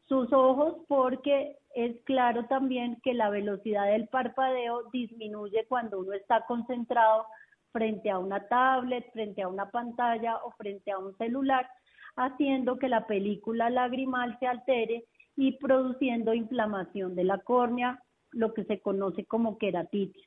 sus 0.04 0.30
ojos 0.34 0.84
porque 0.88 1.56
es 1.74 1.96
claro 2.04 2.44
también 2.44 3.00
que 3.02 3.14
la 3.14 3.30
velocidad 3.30 3.86
del 3.86 4.08
parpadeo 4.08 4.90
disminuye 4.92 5.64
cuando 5.70 6.00
uno 6.00 6.12
está 6.12 6.44
concentrado 6.44 7.24
frente 7.72 8.10
a 8.10 8.18
una 8.18 8.46
tablet, 8.48 9.10
frente 9.14 9.40
a 9.40 9.48
una 9.48 9.70
pantalla 9.70 10.36
o 10.44 10.50
frente 10.50 10.90
a 10.90 10.98
un 10.98 11.16
celular, 11.16 11.66
haciendo 12.14 12.78
que 12.78 12.90
la 12.90 13.06
película 13.06 13.70
lagrimal 13.70 14.38
se 14.38 14.48
altere 14.48 15.06
y 15.34 15.52
produciendo 15.52 16.34
inflamación 16.34 17.14
de 17.14 17.24
la 17.24 17.38
córnea, 17.38 18.02
lo 18.36 18.52
que 18.54 18.64
se 18.64 18.78
conoce 18.80 19.24
como 19.24 19.58
queratitis. 19.58 20.24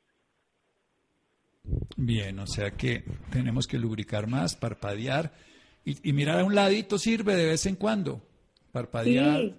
Bien, 1.95 2.39
o 2.39 2.47
sea 2.47 2.71
que 2.71 3.03
tenemos 3.31 3.67
que 3.67 3.77
lubricar 3.77 4.27
más, 4.27 4.55
parpadear 4.55 5.31
y, 5.85 6.13
mirar 6.13 6.39
a 6.39 6.45
un 6.45 6.55
ladito 6.55 6.97
sirve 6.97 7.35
de 7.35 7.45
vez 7.45 7.65
en 7.65 7.75
cuando, 7.75 8.21
parpadear. 8.71 9.39
Sí, 9.39 9.55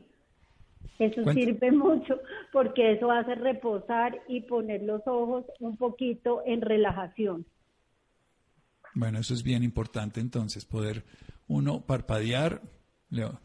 eso 0.98 1.32
sirve 1.32 1.70
mucho 1.72 2.20
porque 2.52 2.92
eso 2.92 3.10
hace 3.10 3.34
reposar 3.36 4.20
y 4.28 4.42
poner 4.42 4.82
los 4.82 5.02
ojos 5.06 5.44
un 5.60 5.76
poquito 5.76 6.42
en 6.44 6.60
relajación. 6.60 7.46
Bueno, 8.94 9.20
eso 9.20 9.34
es 9.34 9.44
bien 9.44 9.62
importante 9.62 10.20
entonces, 10.20 10.64
poder 10.64 11.04
uno 11.46 11.82
parpadear, 11.86 12.60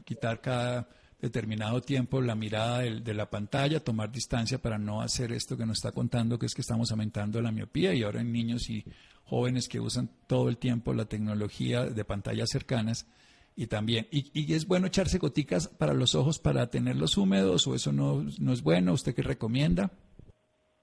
quitar 0.03 0.41
cada 0.41 0.89
determinado 1.25 1.81
tiempo 1.81 2.21
la 2.21 2.35
mirada 2.35 2.79
de, 2.79 3.13
la 3.13 3.29
pantalla, 3.29 3.83
tomar 3.83 4.11
distancia 4.11 4.59
para 4.59 4.77
no 4.77 5.01
hacer 5.01 5.31
esto 5.31 5.57
que 5.57 5.65
nos 5.65 5.77
está 5.77 5.91
contando, 5.91 6.37
que 6.37 6.45
es 6.45 6.53
que 6.53 6.61
estamos 6.61 6.91
aumentando 6.91 7.41
la 7.41 7.51
miopía 7.51 7.93
y 7.93 8.03
ahora 8.03 8.21
en 8.21 8.31
niños 8.31 8.69
y 8.69 8.85
jóvenes 9.23 9.67
que 9.67 9.79
usan 9.79 10.09
todo 10.27 10.49
el 10.49 10.57
tiempo 10.57 10.93
la 10.93 11.05
tecnología 11.05 11.85
de 11.85 12.05
pantallas 12.05 12.49
cercanas 12.51 13.07
y 13.55 13.67
también, 13.67 14.05
y, 14.11 14.53
es 14.53 14.67
bueno 14.67 14.87
echarse 14.87 15.17
goticas 15.17 15.67
para 15.67 15.93
los 15.93 16.13
ojos 16.13 16.39
para 16.39 16.69
tenerlos 16.69 17.17
húmedos 17.17 17.65
o 17.67 17.73
eso 17.73 17.91
no, 17.91 18.23
no 18.39 18.53
es 18.53 18.61
bueno, 18.61 18.93
¿usted 18.93 19.15
qué 19.15 19.23
recomienda? 19.23 19.91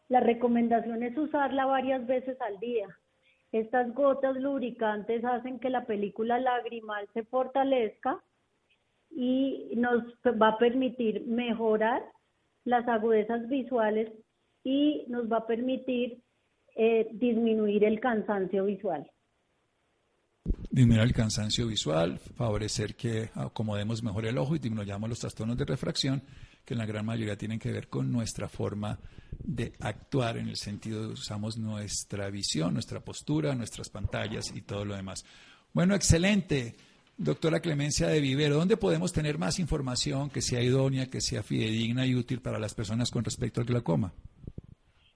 La 0.08 0.20
recomendación 0.20 1.02
es 1.02 1.16
usarla 1.16 1.66
varias 1.66 2.06
veces 2.06 2.40
al 2.40 2.58
día. 2.58 2.88
Estas 3.52 3.94
gotas 3.94 4.36
lubricantes 4.36 5.24
hacen 5.24 5.60
que 5.60 5.70
la 5.70 5.84
película 5.84 6.40
lagrimal 6.40 7.08
se 7.14 7.22
fortalezca 7.24 8.22
y 9.14 9.72
nos 9.76 10.02
va 10.24 10.48
a 10.48 10.58
permitir 10.58 11.26
mejorar 11.26 12.02
las 12.64 12.86
agudezas 12.88 13.48
visuales 13.48 14.10
y 14.64 15.04
nos 15.08 15.30
va 15.30 15.38
a 15.38 15.46
permitir 15.46 16.22
eh, 16.76 17.08
disminuir 17.12 17.84
el 17.84 18.00
cansancio 18.00 18.64
visual. 18.64 19.10
Disminuir 20.70 21.02
el 21.02 21.12
cansancio 21.12 21.66
visual, 21.66 22.18
favorecer 22.18 22.94
que 22.94 23.30
acomodemos 23.34 24.02
mejor 24.02 24.26
el 24.26 24.38
ojo 24.38 24.56
y 24.56 24.58
disminuyamos 24.58 25.08
los 25.08 25.18
trastornos 25.18 25.56
de 25.58 25.64
refracción, 25.64 26.22
que 26.64 26.74
en 26.74 26.78
la 26.78 26.86
gran 26.86 27.04
mayoría 27.04 27.36
tienen 27.36 27.58
que 27.58 27.72
ver 27.72 27.88
con 27.88 28.10
nuestra 28.10 28.48
forma 28.48 28.98
de 29.38 29.72
actuar, 29.80 30.38
en 30.38 30.48
el 30.48 30.56
sentido 30.56 31.02
de 31.02 31.12
usamos 31.12 31.58
nuestra 31.58 32.30
visión, 32.30 32.74
nuestra 32.74 33.00
postura, 33.00 33.54
nuestras 33.54 33.90
pantallas 33.90 34.52
y 34.54 34.62
todo 34.62 34.84
lo 34.84 34.94
demás. 34.94 35.24
Bueno, 35.72 35.94
excelente. 35.94 36.74
Doctora 37.24 37.60
Clemencia 37.60 38.08
de 38.08 38.20
Vivero, 38.20 38.56
¿dónde 38.56 38.76
podemos 38.76 39.12
tener 39.12 39.38
más 39.38 39.60
información 39.60 40.28
que 40.28 40.40
sea 40.40 40.60
idónea, 40.60 41.06
que 41.06 41.20
sea 41.20 41.44
fidedigna 41.44 42.04
y 42.04 42.16
útil 42.16 42.40
para 42.40 42.58
las 42.58 42.74
personas 42.74 43.12
con 43.12 43.22
respecto 43.22 43.60
al 43.60 43.66
glaucoma? 43.68 44.12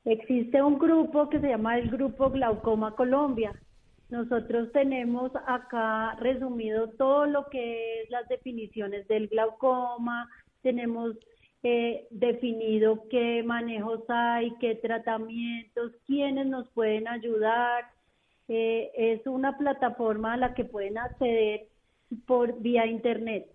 Existe 0.04 0.62
un 0.62 0.78
grupo 0.78 1.28
que 1.28 1.40
se 1.40 1.48
llama 1.48 1.76
el 1.76 1.90
Grupo 1.90 2.30
Glaucoma 2.30 2.94
Colombia. 2.94 3.60
Nosotros 4.08 4.70
tenemos 4.70 5.32
acá 5.48 6.14
resumido 6.20 6.90
todo 6.90 7.26
lo 7.26 7.46
que 7.50 8.02
es 8.02 8.10
las 8.10 8.28
definiciones 8.28 9.08
del 9.08 9.26
glaucoma, 9.26 10.28
tenemos 10.62 11.16
eh, 11.64 12.06
definido 12.10 13.02
qué 13.10 13.42
manejos 13.42 14.02
hay, 14.06 14.52
qué 14.60 14.76
tratamientos, 14.76 15.90
quiénes 16.06 16.46
nos 16.46 16.68
pueden 16.68 17.08
ayudar. 17.08 17.90
Eh, 18.46 18.92
es 18.96 19.26
una 19.26 19.58
plataforma 19.58 20.34
a 20.34 20.36
la 20.36 20.54
que 20.54 20.64
pueden 20.64 20.98
acceder 20.98 21.66
por 22.26 22.60
vía 22.60 22.86
internet. 22.86 23.46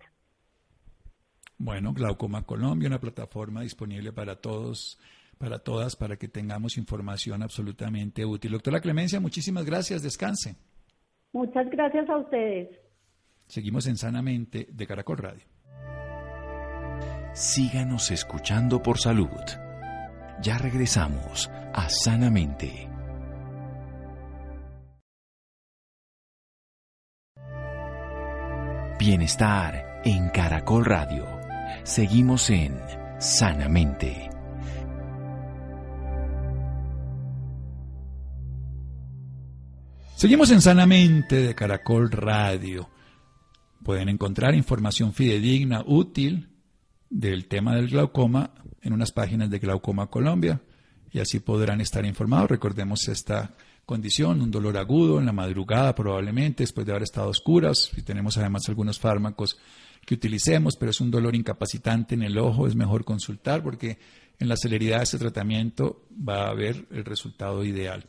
Bueno, 1.58 1.92
Glaucoma 1.92 2.42
Colombia, 2.42 2.88
una 2.88 3.00
plataforma 3.00 3.62
disponible 3.62 4.12
para 4.12 4.36
todos, 4.36 4.98
para 5.38 5.60
todas, 5.60 5.94
para 5.94 6.16
que 6.16 6.28
tengamos 6.28 6.76
información 6.76 7.42
absolutamente 7.42 8.24
útil. 8.24 8.52
Doctora 8.52 8.80
Clemencia, 8.80 9.20
muchísimas 9.20 9.64
gracias. 9.64 10.02
Descanse. 10.02 10.56
Muchas 11.32 11.70
gracias 11.70 12.08
a 12.08 12.18
ustedes. 12.18 12.68
Seguimos 13.46 13.86
en 13.86 13.96
Sanamente 13.96 14.66
de 14.70 14.86
Caracol 14.86 15.18
Radio. 15.18 15.44
Síganos 17.34 18.10
escuchando 18.10 18.82
por 18.82 18.98
salud. 18.98 19.28
Ya 20.42 20.58
regresamos 20.58 21.48
a 21.72 21.88
Sanamente. 21.88 22.91
Bienestar 29.04 30.00
en 30.04 30.28
Caracol 30.28 30.84
Radio. 30.84 31.26
Seguimos 31.82 32.48
en 32.50 32.78
Sanamente. 33.18 34.30
Seguimos 40.14 40.52
en 40.52 40.60
Sanamente 40.60 41.34
de 41.34 41.52
Caracol 41.52 42.12
Radio. 42.12 42.88
Pueden 43.82 44.08
encontrar 44.08 44.54
información 44.54 45.12
fidedigna, 45.12 45.82
útil 45.84 46.50
del 47.10 47.48
tema 47.48 47.74
del 47.74 47.88
glaucoma 47.88 48.52
en 48.82 48.92
unas 48.92 49.10
páginas 49.10 49.50
de 49.50 49.58
Glaucoma 49.58 50.06
Colombia 50.10 50.62
y 51.10 51.18
así 51.18 51.40
podrán 51.40 51.80
estar 51.80 52.06
informados. 52.06 52.50
Recordemos 52.50 53.08
esta 53.08 53.50
condición, 53.86 54.42
un 54.42 54.50
dolor 54.50 54.76
agudo 54.76 55.18
en 55.18 55.26
la 55.26 55.32
madrugada 55.32 55.94
probablemente, 55.94 56.62
después 56.62 56.86
de 56.86 56.92
haber 56.92 57.02
estado 57.02 57.28
oscuras, 57.28 57.90
y 57.96 58.02
tenemos 58.02 58.36
además 58.38 58.68
algunos 58.68 58.98
fármacos 58.98 59.58
que 60.04 60.14
utilicemos, 60.14 60.76
pero 60.76 60.90
es 60.90 61.00
un 61.00 61.10
dolor 61.10 61.34
incapacitante 61.34 62.14
en 62.14 62.22
el 62.22 62.38
ojo, 62.38 62.66
es 62.66 62.74
mejor 62.74 63.04
consultar 63.04 63.62
porque 63.62 63.98
en 64.38 64.48
la 64.48 64.56
celeridad 64.56 64.98
de 64.98 65.04
ese 65.04 65.18
tratamiento 65.18 66.06
va 66.28 66.46
a 66.46 66.50
haber 66.50 66.86
el 66.90 67.04
resultado 67.04 67.64
ideal. 67.64 68.06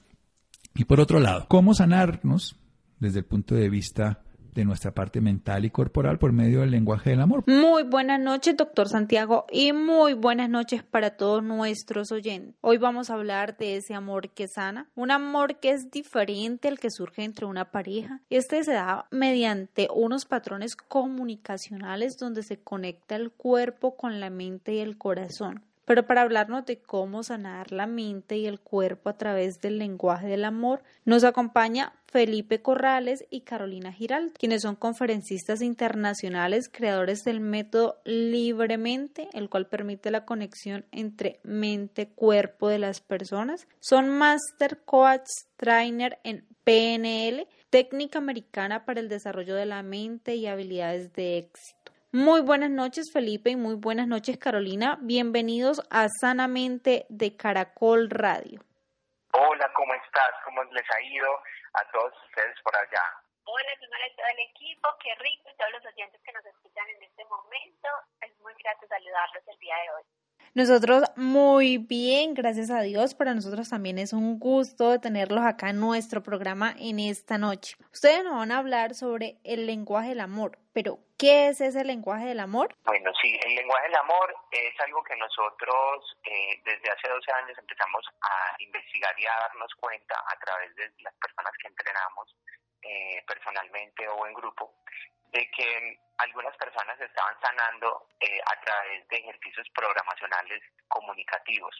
Y 0.75 0.85
por 0.85 0.99
otro 0.99 1.19
lado, 1.19 1.45
¿cómo 1.47 1.73
sanarnos 1.73 2.55
desde 2.99 3.19
el 3.19 3.25
punto 3.25 3.53
de 3.53 3.69
vista 3.69 4.23
de 4.53 4.65
nuestra 4.65 4.91
parte 4.91 5.21
mental 5.21 5.65
y 5.65 5.69
corporal 5.69 6.19
por 6.19 6.31
medio 6.31 6.61
del 6.61 6.71
lenguaje 6.71 7.11
del 7.11 7.21
amor. 7.21 7.43
Muy 7.47 7.83
buenas 7.83 8.19
noches, 8.19 8.55
doctor 8.57 8.87
Santiago, 8.89 9.45
y 9.51 9.73
muy 9.73 10.13
buenas 10.13 10.49
noches 10.49 10.83
para 10.83 11.11
todos 11.11 11.43
nuestros 11.43 12.11
oyentes. 12.11 12.55
Hoy 12.61 12.77
vamos 12.77 13.09
a 13.09 13.15
hablar 13.15 13.57
de 13.57 13.77
ese 13.77 13.93
amor 13.93 14.29
que 14.29 14.47
sana, 14.47 14.89
un 14.95 15.11
amor 15.11 15.59
que 15.59 15.71
es 15.71 15.91
diferente 15.91 16.67
al 16.67 16.79
que 16.79 16.91
surge 16.91 17.23
entre 17.23 17.45
una 17.45 17.71
pareja. 17.71 18.21
Este 18.29 18.63
se 18.63 18.73
da 18.73 19.07
mediante 19.11 19.87
unos 19.93 20.25
patrones 20.25 20.75
comunicacionales 20.75 22.17
donde 22.17 22.43
se 22.43 22.59
conecta 22.59 23.15
el 23.15 23.31
cuerpo 23.31 23.95
con 23.95 24.19
la 24.19 24.29
mente 24.29 24.73
y 24.73 24.79
el 24.79 24.97
corazón. 24.97 25.63
Pero 25.85 26.05
para 26.07 26.21
hablarnos 26.21 26.65
de 26.65 26.81
cómo 26.81 27.23
sanar 27.23 27.71
la 27.71 27.87
mente 27.87 28.37
y 28.37 28.45
el 28.45 28.59
cuerpo 28.59 29.09
a 29.09 29.17
través 29.17 29.59
del 29.59 29.79
lenguaje 29.79 30.27
del 30.27 30.45
amor, 30.45 30.83
nos 31.05 31.23
acompaña 31.23 31.93
Felipe 32.05 32.61
Corrales 32.61 33.25
y 33.29 33.41
Carolina 33.41 33.91
Giral, 33.91 34.33
quienes 34.37 34.61
son 34.61 34.75
conferencistas 34.75 35.61
internacionales, 35.61 36.69
creadores 36.71 37.23
del 37.23 37.39
método 37.39 38.01
Libremente, 38.05 39.29
el 39.33 39.49
cual 39.49 39.67
permite 39.67 40.11
la 40.11 40.23
conexión 40.23 40.85
entre 40.91 41.39
mente-cuerpo 41.43 42.69
de 42.69 42.79
las 42.79 43.01
personas. 43.01 43.67
Son 43.79 44.09
Master 44.09 44.81
Coach 44.85 45.27
Trainer 45.57 46.19
en 46.23 46.45
PNL, 46.63 47.47
técnica 47.69 48.19
americana 48.19 48.85
para 48.85 48.99
el 48.99 49.09
desarrollo 49.09 49.55
de 49.55 49.65
la 49.65 49.83
mente 49.83 50.35
y 50.35 50.47
habilidades 50.47 51.11
de 51.13 51.39
éxito. 51.39 51.82
Muy 52.15 52.41
buenas 52.41 52.69
noches 52.69 53.11
Felipe 53.11 53.49
y 53.49 53.55
muy 53.55 53.73
buenas 53.73 54.05
noches 54.07 54.37
Carolina. 54.37 54.99
Bienvenidos 55.01 55.81
a 55.89 56.09
Sanamente 56.09 57.07
de 57.09 57.35
Caracol 57.35 58.07
Radio. 58.11 58.61
Hola, 59.31 59.71
¿cómo 59.75 59.95
estás? 59.95 60.29
¿Cómo 60.45 60.63
les 60.65 60.83
ha 60.91 61.01
ido 61.01 61.25
a 61.73 61.91
todos 61.91 62.13
ustedes 62.29 62.53
por 62.63 62.75
allá? 62.75 63.01
Hola, 63.45 63.65
hola 63.81 64.05
a 64.05 64.15
todo 64.15 64.27
el 64.31 64.47
equipo, 64.47 64.89
qué 65.01 65.09
rico, 65.23 65.49
todos 65.57 65.71
los 65.71 65.91
oyentes 65.91 66.21
que 66.23 66.31
nos 66.33 66.45
escuchan 66.45 66.87
en 66.87 67.01
este 67.01 67.25
momento. 67.25 67.89
Es 68.21 68.39
muy 68.41 68.53
grato 68.61 68.85
saludarlos 68.87 69.43
el 69.47 69.57
día 69.57 69.75
de 69.81 69.89
hoy. 69.97 70.03
Nosotros 70.53 71.03
muy 71.15 71.79
bien, 71.79 72.35
gracias 72.35 72.69
a 72.69 72.81
Dios. 72.81 73.15
Para 73.15 73.33
nosotros 73.33 73.69
también 73.69 73.97
es 73.97 74.13
un 74.13 74.37
gusto 74.37 74.99
tenerlos 74.99 75.43
acá 75.43 75.71
en 75.71 75.79
nuestro 75.79 76.21
programa 76.21 76.75
en 76.77 76.99
esta 76.99 77.39
noche. 77.39 77.75
Ustedes 77.91 78.23
nos 78.23 78.35
van 78.35 78.51
a 78.51 78.59
hablar 78.59 78.93
sobre 78.93 79.39
el 79.43 79.65
lenguaje 79.65 80.09
del 80.09 80.19
amor, 80.19 80.59
pero 80.73 80.99
¿qué 81.23 81.47
es 81.47 81.61
ese 81.61 81.85
lenguaje 81.85 82.25
del 82.25 82.41
amor? 82.41 82.75
Bueno, 82.83 83.09
sí, 83.21 83.39
el 83.45 83.55
lenguaje 83.55 83.87
del 83.87 83.95
amor 83.95 84.35
es 84.51 84.77
algo 84.81 85.01
que 85.03 85.15
nosotros 85.15 86.17
eh, 86.25 86.61
desde 86.65 86.91
hace 86.91 87.07
12 87.07 87.31
años 87.31 87.57
empezamos 87.57 88.03
a 88.19 88.55
investigar 88.59 89.15
y 89.17 89.25
a 89.25 89.39
darnos 89.47 89.73
cuenta 89.79 90.15
a 90.19 90.37
través 90.43 90.75
de 90.75 90.91
las 90.99 91.13
personas 91.15 91.53
que 91.61 91.69
entrenamos 91.69 92.35
eh, 92.81 93.23
personalmente 93.25 94.05
o 94.09 94.27
en 94.27 94.33
grupo 94.33 94.75
de 95.31 95.49
que 95.51 95.97
algunas 96.17 96.55
personas 96.57 96.99
estaban 96.99 97.39
sanando 97.39 98.07
eh, 98.19 98.41
a 98.45 98.59
través 98.59 99.07
de 99.07 99.15
ejercicios 99.15 99.67
programacionales 99.73 100.61
comunicativos, 100.89 101.73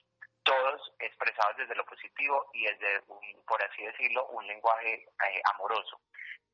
todos 0.44 0.94
expresados 1.00 1.58
desde 1.58 1.76
lo 1.76 1.86
positivo 1.86 2.50
y 2.54 2.66
desde, 2.66 3.00
un, 3.08 3.20
por 3.48 3.64
así 3.64 3.84
decirlo, 3.84 4.28
un 4.28 4.46
lenguaje 4.48 4.94
eh, 4.94 5.42
amoroso 5.54 6.00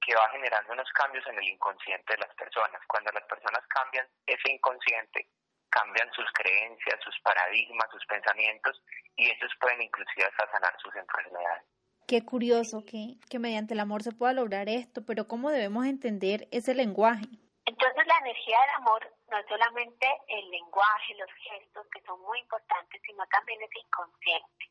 que 0.02 0.16
va 0.16 0.30
generando 0.32 0.74
unos 0.74 0.90
cambios 0.94 1.26
en 1.28 1.38
el 1.38 1.50
inconsciente 1.50 2.14
de 2.14 2.20
las 2.20 2.34
personas. 2.36 2.82
Cuando 2.88 3.12
las 3.12 3.24
personas 3.26 3.66
cambian 3.68 4.08
ese 4.26 4.52
inconsciente, 4.52 5.28
cambian 5.70 6.10
sus 6.14 6.26
creencias, 6.34 7.00
sus 7.04 7.20
paradigmas, 7.22 7.90
sus 7.92 8.06
pensamientos 8.06 8.82
y 9.16 9.30
ellos 9.30 9.52
pueden 9.60 9.82
inclusive 9.82 10.26
hasta 10.26 10.52
sanar 10.52 10.74
sus 10.82 10.96
enfermedades. 10.96 11.64
Qué 12.08 12.26
curioso 12.26 12.86
que, 12.86 13.20
que 13.30 13.38
mediante 13.38 13.76
el 13.76 13.80
amor 13.80 14.02
se 14.02 14.12
pueda 14.12 14.34
lograr 14.34 14.68
esto, 14.68 15.06
pero 15.06 15.28
¿cómo 15.28 15.52
debemos 15.52 15.86
entender 15.86 16.48
ese 16.52 16.74
lenguaje? 16.74 17.26
Entonces 17.66 18.08
la 18.08 18.18
energía 18.18 18.58
del 18.62 18.76
amor 18.78 19.19
no 19.30 19.38
es 19.38 19.48
solamente 19.48 20.08
el 20.28 20.50
lenguaje, 20.50 21.16
los 21.16 21.30
gestos 21.34 21.88
que 21.92 22.02
son 22.02 22.20
muy 22.22 22.40
importantes, 22.40 23.02
sino 23.06 23.26
también 23.28 23.62
es 23.62 23.70
inconsciente. 23.76 24.66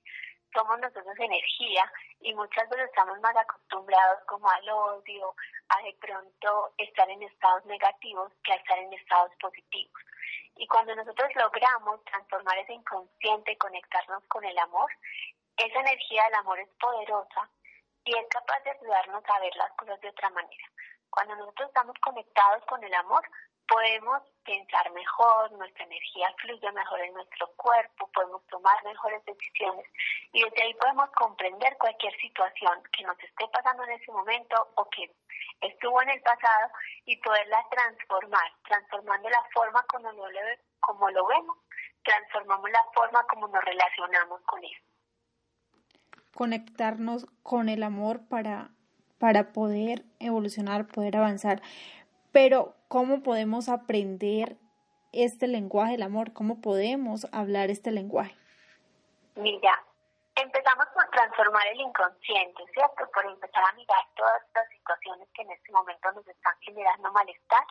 Somos 0.54 0.78
nosotros 0.78 1.14
energía 1.18 1.92
y 2.20 2.34
muchas 2.34 2.68
veces 2.70 2.86
estamos 2.86 3.20
más 3.20 3.36
acostumbrados 3.36 4.24
como 4.26 4.48
al 4.48 4.68
odio, 4.70 5.34
a 5.68 5.82
de 5.82 5.94
pronto 6.00 6.72
estar 6.78 7.08
en 7.10 7.22
estados 7.22 7.64
negativos 7.66 8.32
que 8.42 8.52
a 8.52 8.56
estar 8.56 8.78
en 8.78 8.92
estados 8.92 9.30
positivos. 9.40 10.02
Y 10.56 10.66
cuando 10.66 10.94
nosotros 10.96 11.28
logramos 11.36 12.02
transformar 12.04 12.58
ese 12.58 12.72
inconsciente 12.72 13.52
y 13.52 13.56
conectarnos 13.56 14.24
con 14.28 14.44
el 14.44 14.58
amor, 14.58 14.90
esa 15.56 15.80
energía 15.80 16.24
del 16.24 16.34
amor 16.34 16.58
es 16.58 16.68
poderosa 16.80 17.50
y 18.04 18.16
es 18.16 18.26
capaz 18.30 18.60
de 18.64 18.70
ayudarnos 18.70 19.22
a 19.26 19.40
ver 19.40 19.54
las 19.56 19.70
cosas 19.72 20.00
de 20.00 20.08
otra 20.08 20.30
manera. 20.30 20.66
Cuando 21.10 21.36
nosotros 21.36 21.68
estamos 21.68 21.96
conectados 22.00 22.64
con 22.66 22.82
el 22.82 22.94
amor, 22.94 23.22
podemos 23.68 24.22
pensar 24.44 24.90
mejor, 24.92 25.52
nuestra 25.52 25.84
energía 25.84 26.34
fluye 26.38 26.72
mejor 26.72 27.00
en 27.00 27.14
nuestro 27.14 27.46
cuerpo, 27.56 28.10
podemos 28.14 28.44
tomar 28.46 28.82
mejores 28.84 29.24
decisiones 29.24 29.86
y 30.32 30.42
desde 30.42 30.62
ahí 30.62 30.74
podemos 30.74 31.10
comprender 31.10 31.76
cualquier 31.78 32.14
situación 32.20 32.82
que 32.96 33.04
nos 33.04 33.18
esté 33.22 33.46
pasando 33.52 33.84
en 33.84 33.90
ese 33.90 34.10
momento 34.10 34.68
o 34.76 34.88
que 34.90 35.10
estuvo 35.60 36.00
en 36.02 36.10
el 36.10 36.20
pasado 36.22 36.70
y 37.04 37.16
poderla 37.18 37.64
transformar, 37.70 38.52
transformando 38.66 39.28
la 39.28 39.44
forma 39.52 39.82
como 39.84 40.10
lo, 40.12 40.24
como 40.80 41.10
lo 41.10 41.26
vemos, 41.26 41.56
transformamos 42.02 42.70
la 42.70 42.84
forma 42.94 43.22
como 43.24 43.48
nos 43.48 43.64
relacionamos 43.64 44.40
con 44.42 44.64
eso 44.64 44.88
conectarnos 46.38 47.26
con 47.42 47.68
el 47.68 47.82
amor 47.82 48.20
para, 48.28 48.70
para 49.18 49.52
poder 49.52 50.04
evolucionar, 50.20 50.86
poder 50.86 51.16
avanzar. 51.16 51.60
Pero, 52.40 52.76
¿cómo 52.86 53.24
podemos 53.24 53.68
aprender 53.68 54.58
este 55.10 55.48
lenguaje 55.48 55.98
del 55.98 56.04
amor? 56.04 56.32
¿Cómo 56.32 56.60
podemos 56.60 57.26
hablar 57.32 57.68
este 57.68 57.90
lenguaje? 57.90 58.32
Mira, 59.34 59.82
empezamos 60.36 60.86
por 60.94 61.04
transformar 61.10 61.66
el 61.66 61.80
inconsciente, 61.80 62.62
¿cierto? 62.72 63.10
Por 63.12 63.26
empezar 63.26 63.64
a 63.64 63.72
mirar 63.74 64.04
todas 64.14 64.40
las 64.54 64.68
situaciones 64.68 65.28
que 65.34 65.42
en 65.42 65.50
este 65.50 65.72
momento 65.72 66.12
nos 66.12 66.28
están 66.28 66.54
generando 66.60 67.10
malestar 67.10 67.64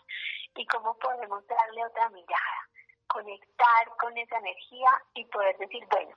y 0.58 0.65
cómo 0.67 0.97
podemos 0.97 1.47
darle 1.47 1.86
otra 1.86 2.10
mirada, 2.10 2.60
conectar 3.08 3.88
con 4.01 4.17
esa 4.17 4.38
energía 4.38 4.91
y 5.13 5.23
poder 5.27 5.58
decir, 5.60 5.88
bueno, 5.89 6.13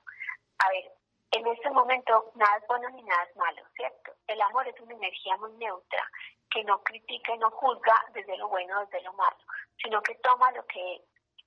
a 0.59 0.69
ver, 0.71 0.91
en 1.31 1.47
este 1.47 1.69
momento 1.71 2.33
nada 2.35 2.57
es 2.57 2.67
bueno 2.67 2.89
ni 2.89 3.03
nada 3.03 3.23
es 3.23 3.35
malo, 3.37 3.61
¿cierto? 3.77 4.11
El 4.27 4.41
amor 4.41 4.67
es 4.67 4.77
una 4.81 4.93
energía 4.93 5.37
muy 5.37 5.53
neutra 5.53 6.03
que 6.51 6.63
no 6.63 6.83
critica 6.83 7.33
y 7.33 7.37
no 7.37 7.49
juzga 7.51 8.05
desde 8.13 8.37
lo 8.37 8.49
bueno 8.49 8.79
desde 8.81 9.01
lo 9.01 9.13
malo, 9.13 9.37
sino 9.81 10.01
que 10.03 10.15
toma 10.15 10.51
lo 10.51 10.65
que 10.67 10.95
es. 10.95 11.01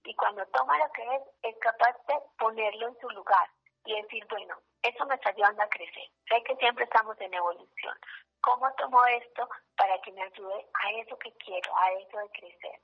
Y 0.05 0.15
cuando 0.17 0.45
toma 0.47 0.79
lo 0.79 0.91
que 0.93 1.03
es, 1.03 1.23
es 1.43 1.57
capaz 1.61 1.97
de 2.09 2.15
ponerlo 2.39 2.89
en 2.89 2.99
su 3.01 3.09
lugar 3.11 3.49
y 3.85 4.01
decir, 4.03 4.27
bueno, 4.29 4.57
eso 4.83 5.07
me 5.07 5.15
está 5.15 5.31
ayudando 5.31 5.63
a 5.63 5.69
crecer. 5.69 6.11
Sé 6.29 6.43
que 6.43 6.57
siempre 6.57 6.85
estamos 6.85 7.19
en 7.21 7.33
evolución. 7.33 7.97
¿Cómo 8.41 8.71
tomo 8.75 9.05
esto 9.07 9.49
para 9.77 9.99
que 10.03 10.13
me 10.13 10.23
ayude 10.23 10.67
a 10.75 10.91
eso 10.93 11.19
que 11.19 11.33
quiero, 11.37 11.77
a 11.77 11.93
eso 11.93 12.19
de 12.19 12.31
crecer? 12.31 12.81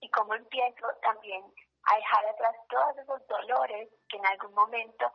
Y 0.00 0.10
cómo 0.10 0.34
empiezo 0.34 0.86
también 1.02 1.42
a 1.84 1.96
dejar 1.96 2.26
atrás 2.26 2.54
todos 2.68 2.98
esos 2.98 3.26
dolores 3.26 3.88
que 4.08 4.18
en 4.18 4.26
algún 4.26 4.54
momento 4.54 5.10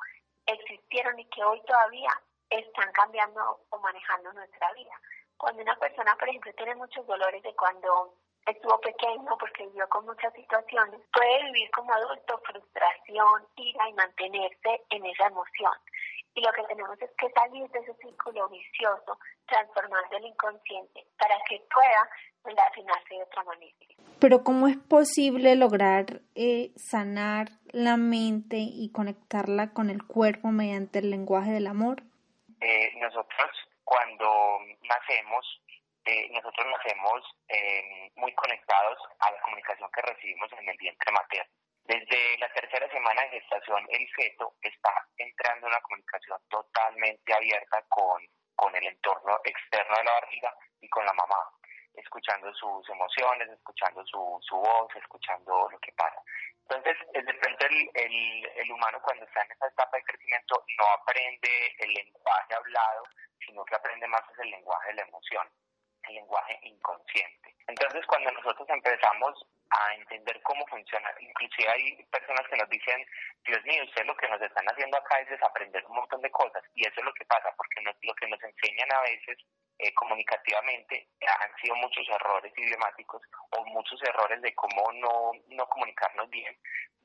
existieron 0.47 1.19
y 1.19 1.25
que 1.29 1.43
hoy 1.43 1.61
todavía 1.65 2.09
están 2.49 2.91
cambiando 2.93 3.61
o 3.69 3.77
manejando 3.79 4.33
nuestra 4.33 4.73
vida. 4.73 4.99
Cuando 5.43 5.61
una 5.61 5.75
persona, 5.75 6.15
por 6.17 6.29
ejemplo, 6.29 6.53
tiene 6.55 6.73
muchos 6.75 7.05
dolores 7.05 7.43
de 7.43 7.53
cuando 7.55 8.15
estuvo 8.47 8.79
pequeño 8.79 9.37
porque 9.37 9.67
vivió 9.67 9.89
con 9.89 10.05
muchas 10.05 10.33
situaciones, 10.33 11.01
puede 11.11 11.43
vivir 11.51 11.69
como 11.71 11.93
adulto 11.93 12.41
frustración, 12.45 13.45
ira 13.57 13.89
y 13.89 13.93
mantenerse 13.93 14.81
en 14.89 15.05
esa 15.05 15.27
emoción. 15.27 15.73
Y 16.33 16.41
lo 16.41 16.49
que 16.53 16.63
tenemos 16.63 16.97
es 17.01 17.11
que 17.17 17.29
salir 17.31 17.69
de 17.71 17.79
ese 17.79 17.93
círculo 17.95 18.47
vicioso, 18.47 19.19
transformando 19.45 20.15
el 20.15 20.27
inconsciente 20.27 21.05
para 21.19 21.35
que 21.49 21.61
pueda 21.75 22.09
relacionarse 22.45 23.15
de 23.15 23.23
otra 23.23 23.43
manera. 23.43 23.75
Pero 24.21 24.45
¿cómo 24.45 24.69
es 24.69 24.77
posible 24.77 25.57
lograr 25.57 26.21
eh, 26.35 26.71
sanar 26.77 27.49
la 27.73 27.97
mente 27.97 28.59
y 28.59 28.93
conectarla 28.93 29.73
con 29.73 29.89
el 29.89 30.07
cuerpo 30.07 30.51
mediante 30.51 30.99
el 30.99 31.09
lenguaje 31.09 31.51
del 31.51 31.67
amor? 31.67 32.01
Eh, 32.61 32.93
nosotros 33.01 33.51
cuando 33.83 34.59
nacemos, 34.81 35.61
eh, 36.05 36.27
nosotros 36.31 36.67
nacemos 36.67 37.23
eh, 37.47 38.11
muy 38.15 38.33
conectados 38.33 38.97
a 39.19 39.31
la 39.31 39.41
comunicación 39.41 39.89
que 39.91 40.01
recibimos 40.01 40.51
en 40.53 40.69
el 40.69 40.77
vientre 40.77 41.11
materno. 41.11 41.51
Desde 41.85 42.37
la 42.37 42.51
tercera 42.53 42.89
semana 42.89 43.21
de 43.23 43.41
gestación, 43.41 43.85
el 43.89 44.07
feto 44.15 44.55
está 44.61 44.93
entrando 45.17 45.67
en 45.67 45.73
una 45.73 45.81
comunicación 45.81 46.39
totalmente 46.49 47.33
abierta 47.33 47.83
con, 47.89 48.25
con 48.55 48.73
el 48.75 48.87
entorno 48.87 49.39
externo 49.43 49.97
de 49.97 50.03
la 50.05 50.13
barriga 50.13 50.55
y 50.79 50.87
con 50.87 51.05
la 51.05 51.13
mamá, 51.13 51.43
escuchando 51.93 52.53
sus 52.53 52.89
emociones, 52.89 53.49
escuchando 53.49 54.05
su, 54.05 54.39
su 54.41 54.55
voz, 54.55 54.95
escuchando 54.95 55.67
lo 55.69 55.79
que 55.79 55.91
pasa. 55.91 56.21
Entonces, 56.69 56.95
de 57.11 57.21
repente 57.21 57.65
el, 57.65 57.89
el, 57.95 58.51
el 58.55 58.71
humano 58.71 59.01
cuando 59.03 59.25
está 59.25 59.41
en 59.43 59.51
esa 59.51 59.67
etapa 59.67 59.97
de 59.97 60.03
crecimiento 60.03 60.63
no 60.79 60.87
aprende 60.87 61.75
el 61.79 61.93
lenguaje 61.93 62.55
hablado, 62.55 63.03
sino 63.45 63.63
que 63.65 63.75
aprende 63.75 64.07
más 64.07 64.21
el 64.39 64.49
lenguaje 64.49 64.89
de 64.89 64.95
la 64.95 65.03
emoción, 65.03 65.47
el 66.03 66.15
lenguaje 66.15 66.59
inconsciente. 66.63 67.55
Entonces, 67.67 68.05
cuando 68.07 68.31
nosotros 68.31 68.67
empezamos 68.69 69.45
a 69.69 69.93
entender 69.95 70.41
cómo 70.43 70.65
funciona, 70.67 71.09
inclusive 71.19 71.69
hay 71.69 72.03
personas 72.11 72.47
que 72.49 72.57
nos 72.57 72.69
dicen, 72.69 73.05
Dios 73.45 73.63
mío, 73.63 73.83
usted 73.83 74.05
lo 74.05 74.15
que 74.17 74.27
nos 74.27 74.41
están 74.41 74.65
haciendo 74.67 74.97
acá 74.97 75.19
es 75.19 75.29
desaprender 75.29 75.85
un 75.85 75.95
montón 75.95 76.21
de 76.21 76.31
cosas, 76.31 76.63
y 76.75 76.81
eso 76.81 76.95
es 76.97 77.05
lo 77.05 77.13
que 77.13 77.25
pasa, 77.25 77.53
porque 77.57 77.81
lo 77.81 78.13
que 78.15 78.27
nos 78.27 78.43
enseñan 78.43 78.91
a 78.91 79.01
veces 79.01 79.37
eh, 79.79 79.93
comunicativamente 79.95 81.07
han 81.25 81.55
sido 81.61 81.75
muchos 81.75 82.07
errores 82.09 82.53
idiomáticos 82.55 83.21
o 83.51 83.65
muchos 83.65 84.01
errores 84.03 84.41
de 84.41 84.53
cómo 84.55 84.91
no, 84.93 85.31
no 85.47 85.67
comunicarnos 85.67 86.29
bien. 86.29 86.55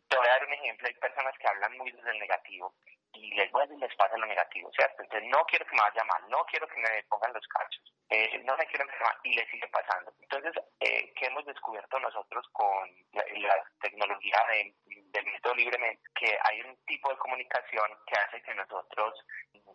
Te 0.09 0.16
voy 0.16 0.27
a 0.27 0.31
dar 0.31 0.46
un 0.46 0.53
ejemplo, 0.53 0.88
hay 0.88 0.94
personas 0.94 1.35
que 1.38 1.48
hablan 1.48 1.77
muy 1.79 1.90
desde 1.92 2.11
el 2.11 2.18
negativo 2.18 2.74
y 3.20 3.35
les 3.35 3.50
vuelve 3.50 3.74
y 3.74 3.78
les 3.78 3.94
pasa 3.96 4.16
lo 4.16 4.26
negativo, 4.26 4.70
¿cierto? 4.72 5.02
Entonces 5.02 5.28
no 5.28 5.44
quiero 5.46 5.66
que 5.66 5.74
me 5.74 5.83
vaya 5.83 6.04
mal, 6.04 6.22
no 6.28 6.44
quiero 6.46 6.66
que 6.68 6.81
me 6.81 7.02
pongan 7.09 7.33
los 7.33 7.46
cachos, 7.48 7.94
eh, 8.11 8.40
no 8.44 8.57
me 8.57 8.66
quiero 8.66 8.85
enfermar 8.85 9.16
y 9.24 9.35
le 9.35 9.46
sigue 9.50 9.66
pasando. 9.68 10.12
Entonces, 10.20 10.52
eh, 10.81 11.12
¿qué 11.14 11.26
hemos 11.26 11.44
descubierto 11.44 11.98
nosotros 11.98 12.46
con 12.52 12.88
la, 13.12 13.24
tecnología 13.81 14.38
del 14.48 15.26
método 15.26 15.54
libremente? 15.54 16.02
Que 16.14 16.38
hay 16.44 16.62
un 16.62 16.76
tipo 16.87 17.11
de 17.11 17.18
comunicación 17.18 17.90
que 18.07 18.14
hace 18.18 18.42
que 18.42 18.54
nosotros 18.54 19.14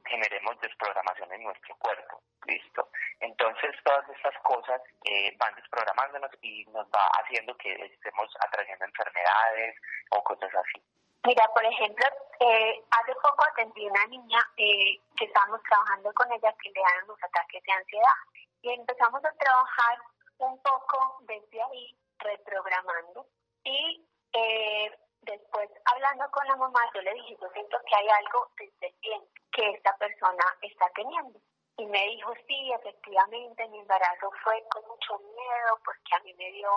generemos 0.06 0.60
desprogramación 0.60 1.32
en 1.34 1.44
nuestro 1.44 1.76
cuerpo, 1.78 2.22
¿listo? 2.46 2.90
Entonces 3.20 3.76
todas 3.84 4.08
estas 4.10 4.36
cosas 4.44 4.82
eh, 5.06 5.36
van 5.38 5.56
desprogramándonos 5.56 6.32
y 6.42 6.66
nos 6.66 6.88
va 6.88 7.08
haciendo 7.22 7.56
que 7.58 7.74
estemos 7.74 8.30
atrayendo 8.40 8.86
enfermedades 8.86 9.76
o 10.12 10.24
cosas 10.24 10.54
así. 10.54 10.84
Mira, 11.26 11.48
por 11.54 11.64
ejemplo, 11.66 12.06
eh, 12.40 12.84
hace 12.92 13.16
poco 13.16 13.46
atendí 13.46 13.88
una 13.88 14.06
niña 14.08 14.40
eh, 14.58 15.00
que 15.16 15.26
estábamos 15.26 15.62
trabajando 15.64 16.12
con 16.14 16.30
ella 16.34 16.54
que 16.62 16.70
le 16.70 16.82
dan 16.82 17.08
los 17.08 17.24
ataques 17.24 17.64
de 17.64 17.72
ansiedad 17.72 18.20
y 18.62 18.72
empezamos 18.72 19.24
a 19.24 19.32
trabajar 19.32 20.00
un 20.40 20.62
poco 20.62 21.18
desde 21.22 21.62
ahí, 21.62 21.98
reprogramando 22.20 23.26
y 23.64 24.06
eh, 24.34 24.92
después 25.22 25.70
hablando 25.86 26.30
con 26.32 26.46
la 26.48 26.58
mamá 26.58 26.82
yo 26.94 27.02
le 27.02 27.14
dije, 27.14 27.38
yo 27.40 27.48
siento 27.54 27.78
que 27.88 27.96
hay 27.96 28.10
algo 28.10 28.50
desde 28.58 28.92
tiempo 29.00 29.28
que 29.54 29.70
esta 29.70 29.96
persona 29.98 30.44
está 30.62 30.90
teniendo. 30.96 31.40
Y 31.78 31.86
me 31.88 32.06
dijo, 32.06 32.32
sí, 32.48 32.72
efectivamente, 32.72 33.68
mi 33.70 33.80
embarazo 33.80 34.30
fue 34.44 34.64
con 34.70 34.86
mucho 34.88 35.18
miedo 35.18 35.80
porque 35.84 36.16
a 36.16 36.20
mí 36.20 36.34
me 36.36 36.52
dio 36.52 36.70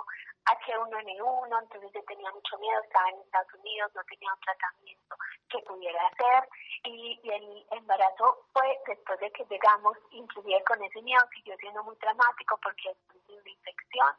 H1N1, 0.46 1.62
entonces 1.62 1.90
yo 1.92 2.02
tenía 2.04 2.30
mucho 2.30 2.59
miedo, 2.59 2.80
estaba 2.82 3.11
en 3.11 3.20
Estados 3.20 3.54
Unidos, 3.54 3.92
no 3.94 4.02
tenía 4.04 4.32
un 4.32 4.40
tratamiento 4.40 5.16
que 5.50 5.59
pudiera 5.61 6.06
hacer 6.06 6.48
y, 6.85 7.20
el 7.24 7.66
embarazo 7.72 8.46
fue 8.54 8.78
después 8.87 9.20
de 9.20 9.30
que 9.32 9.44
llegamos, 9.50 9.98
inclusive 10.12 10.64
con 10.64 10.82
ese 10.82 11.02
miedo, 11.02 11.20
siguió 11.35 11.56
siendo 11.59 11.85
muy 11.85 11.96
dramático 11.96 12.59
porque 12.62 12.90
es 12.90 12.96
una 13.28 13.50
infección. 13.50 14.16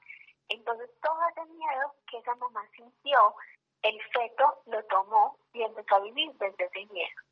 Entonces 0.49 0.89
todo 1.01 1.19
ese 1.29 1.45
miedo 1.45 1.95
que 2.07 2.17
esa 2.19 2.35
mamá 2.35 2.61
sintió, 2.75 3.35
el 3.81 3.99
feto 4.11 4.61
lo 4.67 4.83
tomó 4.85 5.37
y 5.53 5.63
empezó 5.63 5.95
a 5.95 6.01
vivir 6.01 6.31
desde 6.33 6.65
ese 6.65 6.85
miedo. 6.93 7.26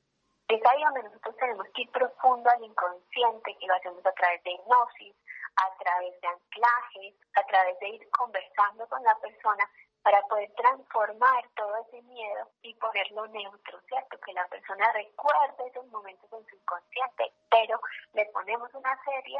Donde 0.47 1.03
nosotros 1.03 1.35
tenemos 1.37 1.67
que 1.73 1.81
ir 1.81 1.91
profundo 1.91 2.49
al 2.49 2.63
inconsciente, 2.63 3.57
que 3.57 3.65
lo 3.65 3.73
hacemos 3.73 4.05
a 4.05 4.11
través 4.11 4.43
de 4.43 4.51
hipnosis, 4.51 5.15
a 5.55 5.77
través 5.83 6.21
de 6.21 6.27
anclajes, 6.27 7.15
a 7.35 7.43
través 7.47 7.79
de 7.79 7.89
ir 7.89 8.09
conversando 8.11 8.87
con 8.87 9.03
la 9.03 9.15
persona 9.15 9.67
para 10.03 10.21
poder 10.27 10.53
transformar 10.53 11.49
todo 11.55 11.75
ese 11.87 12.01
miedo 12.03 12.47
y 12.61 12.75
ponerlo 12.75 13.25
neutro, 13.27 13.81
¿cierto? 13.87 14.19
Que 14.19 14.33
la 14.33 14.45
persona 14.47 14.91
recuerde 14.93 15.67
esos 15.67 15.87
momentos 15.87 16.31
en 16.31 16.45
su 16.45 16.55
inconsciente, 16.55 17.33
pero 17.49 17.81
le 18.13 18.25
ponemos 18.25 18.71
una 18.75 18.95
serie 19.03 19.39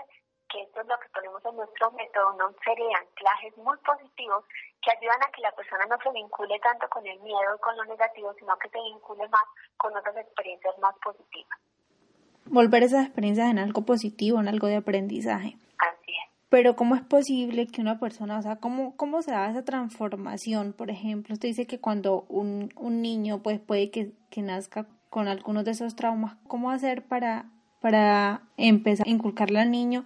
que 0.55 0.61
esto 0.63 0.79
es 0.79 0.87
lo 0.87 0.95
que 0.99 1.09
ponemos 1.09 1.43
en 1.43 1.55
nuestro 1.57 1.91
método, 1.91 2.33
una 2.33 2.47
serie 2.63 2.87
de 2.87 2.95
anclajes 2.95 3.57
muy 3.57 3.77
positivos 3.83 4.45
que 4.81 4.91
ayudan 4.91 5.19
a 5.27 5.31
que 5.35 5.41
la 5.41 5.51
persona 5.51 5.83
no 5.89 5.97
se 6.01 6.11
vincule 6.11 6.57
tanto 6.63 6.87
con 6.87 7.05
el 7.05 7.19
miedo 7.19 7.55
y 7.55 7.59
con 7.59 7.75
lo 7.75 7.83
negativo, 7.83 8.33
sino 8.39 8.55
que 8.57 8.69
se 8.69 8.79
vincule 8.79 9.27
más 9.27 9.43
con 9.75 9.95
otras 9.97 10.15
experiencias 10.15 10.77
más 10.79 10.95
positivas. 11.03 11.59
Volver 12.45 12.83
esas 12.83 13.05
experiencias 13.05 13.51
en 13.51 13.59
algo 13.59 13.81
positivo, 13.81 14.39
en 14.39 14.47
algo 14.47 14.67
de 14.67 14.77
aprendizaje. 14.77 15.57
Así 15.77 16.11
es. 16.11 16.31
Pero 16.47 16.77
¿cómo 16.77 16.95
es 16.95 17.01
posible 17.01 17.67
que 17.67 17.81
una 17.81 17.99
persona, 17.99 18.39
o 18.39 18.41
sea, 18.41 18.55
cómo, 18.57 18.95
cómo 18.95 19.21
se 19.21 19.31
da 19.31 19.49
esa 19.49 19.65
transformación? 19.65 20.71
Por 20.71 20.89
ejemplo, 20.89 21.33
usted 21.33 21.49
dice 21.49 21.67
que 21.67 21.81
cuando 21.81 22.21
un, 22.29 22.71
un 22.77 23.01
niño 23.01 23.41
pues 23.43 23.59
puede 23.59 23.91
que, 23.91 24.13
que 24.29 24.41
nazca 24.41 24.85
con 25.09 25.27
algunos 25.27 25.65
de 25.65 25.71
esos 25.71 25.97
traumas, 25.97 26.37
¿cómo 26.47 26.71
hacer 26.71 27.03
para, 27.03 27.45
para 27.81 28.43
empezar 28.55 29.05
a 29.05 29.09
inculcarle 29.09 29.59
al 29.59 29.71
niño 29.71 30.05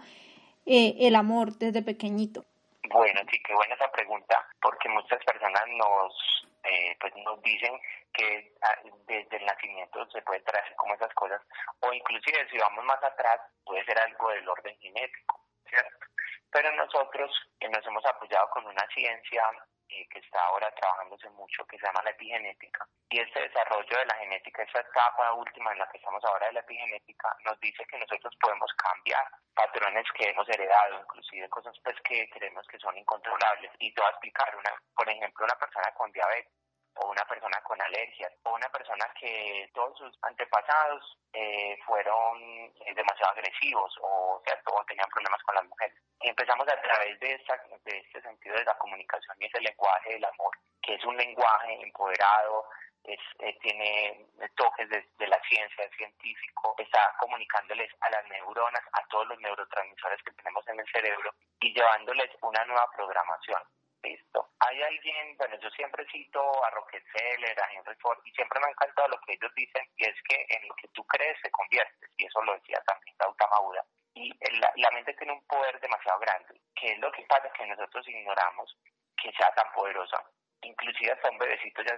eh, 0.69 1.07
el 1.07 1.15
amor 1.15 1.57
desde 1.57 1.81
pequeñito? 1.81 2.45
Bueno, 2.91 3.19
sí, 3.31 3.41
qué 3.43 3.53
buena 3.55 3.73
esa 3.73 3.91
pregunta, 3.91 4.47
porque 4.61 4.87
muchas 4.87 5.23
personas 5.25 5.63
nos, 5.77 6.47
eh, 6.63 6.95
pues 6.99 7.11
nos 7.25 7.41
dicen 7.41 7.73
que 8.13 8.53
ah, 8.61 8.77
desde 9.07 9.37
el 9.37 9.45
nacimiento 9.45 10.05
se 10.11 10.21
puede 10.21 10.41
traer 10.41 10.75
como 10.75 10.93
esas 10.93 11.11
cosas, 11.15 11.41
o 11.79 11.91
inclusive 11.91 12.47
si 12.51 12.57
vamos 12.59 12.85
más 12.85 13.03
atrás, 13.03 13.41
puede 13.65 13.83
ser 13.85 13.97
algo 13.99 14.29
del 14.29 14.47
orden 14.47 14.77
genético, 14.79 15.41
¿cierto? 15.67 16.05
Pero 16.51 16.71
nosotros 16.75 17.31
eh, 17.59 17.69
nos 17.69 17.85
hemos 17.87 18.05
apoyado 18.05 18.47
con 18.51 18.65
una 18.67 18.87
ciencia 18.93 19.43
eh, 19.89 20.07
que 20.09 20.19
está 20.19 20.39
ahora 20.45 20.71
trabajándose 20.75 21.29
mucho, 21.31 21.65
que 21.65 21.77
se 21.77 21.85
llama 21.85 22.03
la 22.03 22.11
epigenética. 22.11 22.87
Y 23.09 23.19
este 23.19 23.41
desarrollo 23.41 23.97
de 23.97 24.05
la 24.05 24.15
genética, 24.15 24.63
esta 24.63 24.81
etapa 24.81 25.33
última 25.33 25.71
en 25.71 25.79
la 25.79 25.89
que 25.89 25.97
estamos 25.97 26.23
ahora 26.25 26.47
de 26.47 26.53
la 26.53 26.59
epigenética, 26.59 27.35
nos 27.45 27.59
dice 27.59 27.83
que 27.85 27.97
nosotros 27.97 28.35
podemos 28.39 28.71
cambiar 28.73 29.25
patrones 29.53 30.05
que 30.13 30.29
hemos 30.29 30.47
heredado, 30.49 31.01
inclusive 31.01 31.49
cosas 31.49 31.75
pues 31.83 31.95
que 32.01 32.29
creemos 32.29 32.65
que 32.67 32.79
son 32.79 32.97
incontrolables. 32.97 33.71
Y 33.79 33.93
te 33.93 34.01
voy 34.01 34.07
a 34.07 34.11
explicar, 34.11 34.55
una, 34.55 34.73
por 34.95 35.09
ejemplo, 35.09 35.45
una 35.45 35.55
persona 35.55 35.91
con 35.93 36.11
diabetes 36.11 36.53
o 36.99 37.11
una 37.11 37.25
persona 37.25 37.61
con 37.63 37.81
alergias, 37.81 38.31
o 38.43 38.53
una 38.53 38.69
persona 38.69 39.05
que 39.19 39.69
todos 39.73 39.97
sus 39.97 40.17
antepasados 40.23 41.17
eh, 41.33 41.77
fueron 41.85 42.41
eh, 42.85 42.93
demasiado 42.95 43.31
agresivos 43.31 43.97
o, 44.01 44.41
o 44.41 44.85
tenían 44.85 45.09
problemas 45.09 45.41
con 45.43 45.55
las 45.55 45.65
mujeres. 45.65 45.95
Empezamos 46.21 46.67
a 46.67 46.81
través 46.81 47.19
de, 47.19 47.33
esta, 47.33 47.61
de 47.85 47.97
este 47.97 48.21
sentido 48.21 48.55
de 48.55 48.65
la 48.65 48.77
comunicación 48.77 49.35
y 49.39 49.45
ese 49.45 49.61
lenguaje 49.61 50.13
del 50.13 50.25
amor, 50.25 50.51
que 50.81 50.95
es 50.95 51.05
un 51.05 51.15
lenguaje 51.15 51.81
empoderado, 51.81 52.65
es, 53.03 53.19
eh, 53.39 53.57
tiene 53.61 54.25
toques 54.55 54.89
de, 54.89 55.27
la 55.27 55.39
ciencia, 55.47 55.85
el 55.85 55.91
científico, 55.91 56.75
está 56.77 57.15
comunicándoles 57.19 57.89
a 58.01 58.09
las 58.09 58.27
neuronas, 58.27 58.83
a 58.93 59.05
todos 59.07 59.27
los 59.27 59.39
neurotransmisores 59.39 60.21
que 60.23 60.31
tenemos 60.31 60.67
en 60.67 60.79
el 60.79 60.85
cerebro 60.91 61.33
y 61.61 61.73
llevándoles 61.73 62.29
una 62.41 62.63
nueva 62.65 62.89
programación. 62.95 63.61
Listo. 64.01 64.49
Hay 64.59 64.81
alguien, 64.81 65.35
bueno, 65.37 65.59
yo 65.59 65.69
siempre 65.71 66.05
cito 66.11 66.39
a 66.63 66.69
Rockefeller, 66.69 67.59
a 67.61 67.73
Henry 67.73 67.95
Ford, 68.01 68.19
y 68.23 68.31
siempre 68.31 68.59
me 68.59 68.67
ha 68.67 68.69
encantado 68.71 69.09
lo 69.09 69.19
que 69.21 69.33
ellos 69.33 69.51
dicen, 69.55 69.85
y 69.97 70.05
es 70.05 70.15
que 70.23 70.45
en 70.49 70.67
lo 70.67 70.75
que 70.75 70.87
tú 70.89 71.03
crees 71.05 71.37
te 71.41 71.51
conviertes, 71.51 72.09
y 72.17 72.25
eso 72.25 72.41
lo 72.43 72.53
decía 72.53 72.81
también 72.85 73.15
Gautama 73.19 73.59
Buda. 73.59 73.85
Y 74.13 74.31
la, 74.59 74.71
la 74.75 74.91
mente 74.91 75.13
tiene 75.15 75.33
un 75.33 75.45
poder 75.47 75.79
demasiado 75.81 76.19
grande, 76.19 76.61
que 76.75 76.93
es 76.93 76.99
lo 76.99 77.11
que 77.11 77.23
pasa 77.23 77.51
que 77.51 77.65
nosotros 77.67 78.07
ignoramos 78.07 78.77
que 79.21 79.31
sea 79.33 79.53
tan 79.53 79.71
poderosa. 79.73 80.23
Inclusive 80.61 81.11
hasta 81.11 81.29
un 81.29 81.37
bebecito 81.37 81.81
ya, 81.83 81.97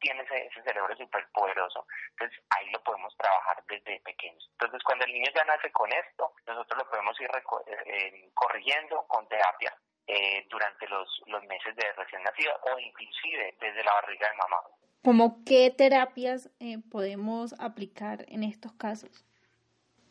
tiene 0.00 0.22
ese, 0.22 0.46
ese 0.46 0.62
cerebro 0.62 0.96
súper 0.96 1.26
poderoso, 1.32 1.86
entonces 2.10 2.44
ahí 2.50 2.68
lo 2.70 2.82
podemos 2.82 3.16
trabajar 3.16 3.62
desde 3.68 4.00
pequeños. 4.00 4.48
Entonces 4.52 4.82
cuando 4.84 5.04
el 5.04 5.12
niño 5.12 5.30
ya 5.34 5.44
nace 5.44 5.70
con 5.72 5.92
esto, 5.92 6.32
nosotros 6.46 6.82
lo 6.82 6.90
podemos 6.90 7.20
ir 7.20 7.30
eh, 7.86 8.30
corrigiendo 8.34 9.06
con 9.06 9.28
terapia 9.28 9.72
eh, 10.06 10.46
durante 10.50 10.86
los, 10.88 11.22
los 11.26 11.42
meses 11.44 11.74
de 11.76 11.92
recién 11.92 12.22
nacido 12.22 12.52
o 12.62 12.78
inclusive 12.78 13.54
desde 13.60 13.84
la 13.84 13.92
barriga 13.94 14.28
de 14.28 14.36
mamá. 14.36 14.56
¿Cómo 15.04 15.42
qué 15.46 15.70
terapias 15.70 16.50
eh, 16.60 16.78
podemos 16.90 17.54
aplicar 17.58 18.24
en 18.28 18.42
estos 18.44 18.72
casos? 18.72 19.24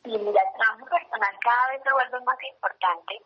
Y 0.03 0.17
mira, 0.17 0.41
el 0.41 0.57
trabajo 0.57 0.85
personal 0.85 1.35
cada 1.41 1.67
vez 1.71 1.81
se 1.83 1.93
vuelve 1.93 2.25
más 2.25 2.37
importante 2.51 3.21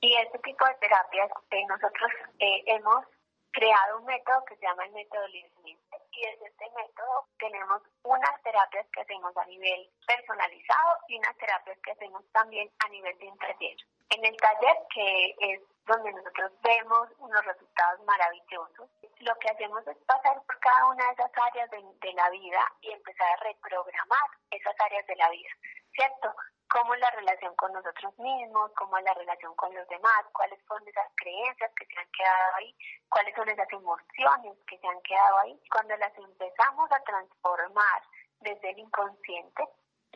y 0.00 0.14
este 0.16 0.38
tipo 0.40 0.66
de 0.66 0.74
terapias 0.74 1.30
eh, 1.50 1.64
nosotros 1.66 2.10
eh, 2.38 2.62
hemos 2.66 3.06
creado 3.52 3.98
un 3.98 4.04
método 4.04 4.44
que 4.44 4.56
se 4.56 4.66
llama 4.66 4.84
el 4.84 4.92
método 4.92 5.26
Listening. 5.28 5.78
Y 6.10 6.26
desde 6.26 6.46
este 6.46 6.66
método 6.76 7.26
tenemos 7.38 7.82
unas 8.02 8.42
terapias 8.42 8.86
que 8.92 9.00
hacemos 9.00 9.36
a 9.36 9.46
nivel 9.46 9.88
personalizado 10.06 10.98
y 11.08 11.18
unas 11.18 11.36
terapias 11.38 11.78
que 11.82 11.92
hacemos 11.92 12.22
también 12.32 12.70
a 12.84 12.88
nivel 12.90 13.16
de 13.18 13.32
taller. 13.38 13.76
En 14.10 14.24
el 14.24 14.36
taller, 14.36 14.76
que 14.94 15.34
es 15.40 15.60
donde 15.86 16.12
nosotros 16.12 16.52
vemos 16.62 17.08
unos 17.18 17.44
resultados 17.44 18.00
maravillosos, 18.04 18.88
lo 19.20 19.34
que 19.38 19.50
hacemos 19.50 19.86
es 19.86 19.96
pasar 20.06 20.42
por 20.42 20.58
cada 20.60 20.86
una 20.86 21.04
de 21.06 21.12
esas 21.12 21.30
áreas 21.50 21.70
de, 21.70 22.12
la 22.12 22.30
vida 22.30 22.60
y 22.80 22.92
empezar 22.92 23.26
a 23.32 23.44
reprogramar 23.44 24.28
esas 24.50 24.74
áreas 24.80 25.06
de 25.06 25.16
la 25.16 25.28
vida, 25.30 25.50
¿cierto? 25.92 26.34
cómo 26.74 26.94
es 26.94 27.00
la 27.00 27.10
relación 27.10 27.54
con 27.54 27.72
nosotros 27.72 28.18
mismos, 28.18 28.72
cómo 28.76 28.98
es 28.98 29.04
la 29.04 29.14
relación 29.14 29.54
con 29.54 29.72
los 29.74 29.86
demás, 29.88 30.24
cuáles 30.32 30.58
son 30.66 30.82
esas 30.88 31.06
creencias 31.14 31.70
que 31.76 31.86
se 31.86 32.00
han 32.00 32.10
quedado 32.10 32.54
ahí, 32.56 32.74
cuáles 33.08 33.34
son 33.36 33.48
esas 33.48 33.72
emociones 33.72 34.58
que 34.66 34.78
se 34.78 34.86
han 34.86 35.00
quedado 35.02 35.38
ahí. 35.38 35.60
Cuando 35.70 35.96
las 35.96 36.16
empezamos 36.18 36.90
a 36.90 37.00
transformar 37.04 38.02
desde 38.40 38.70
el 38.70 38.78
inconsciente, 38.78 39.64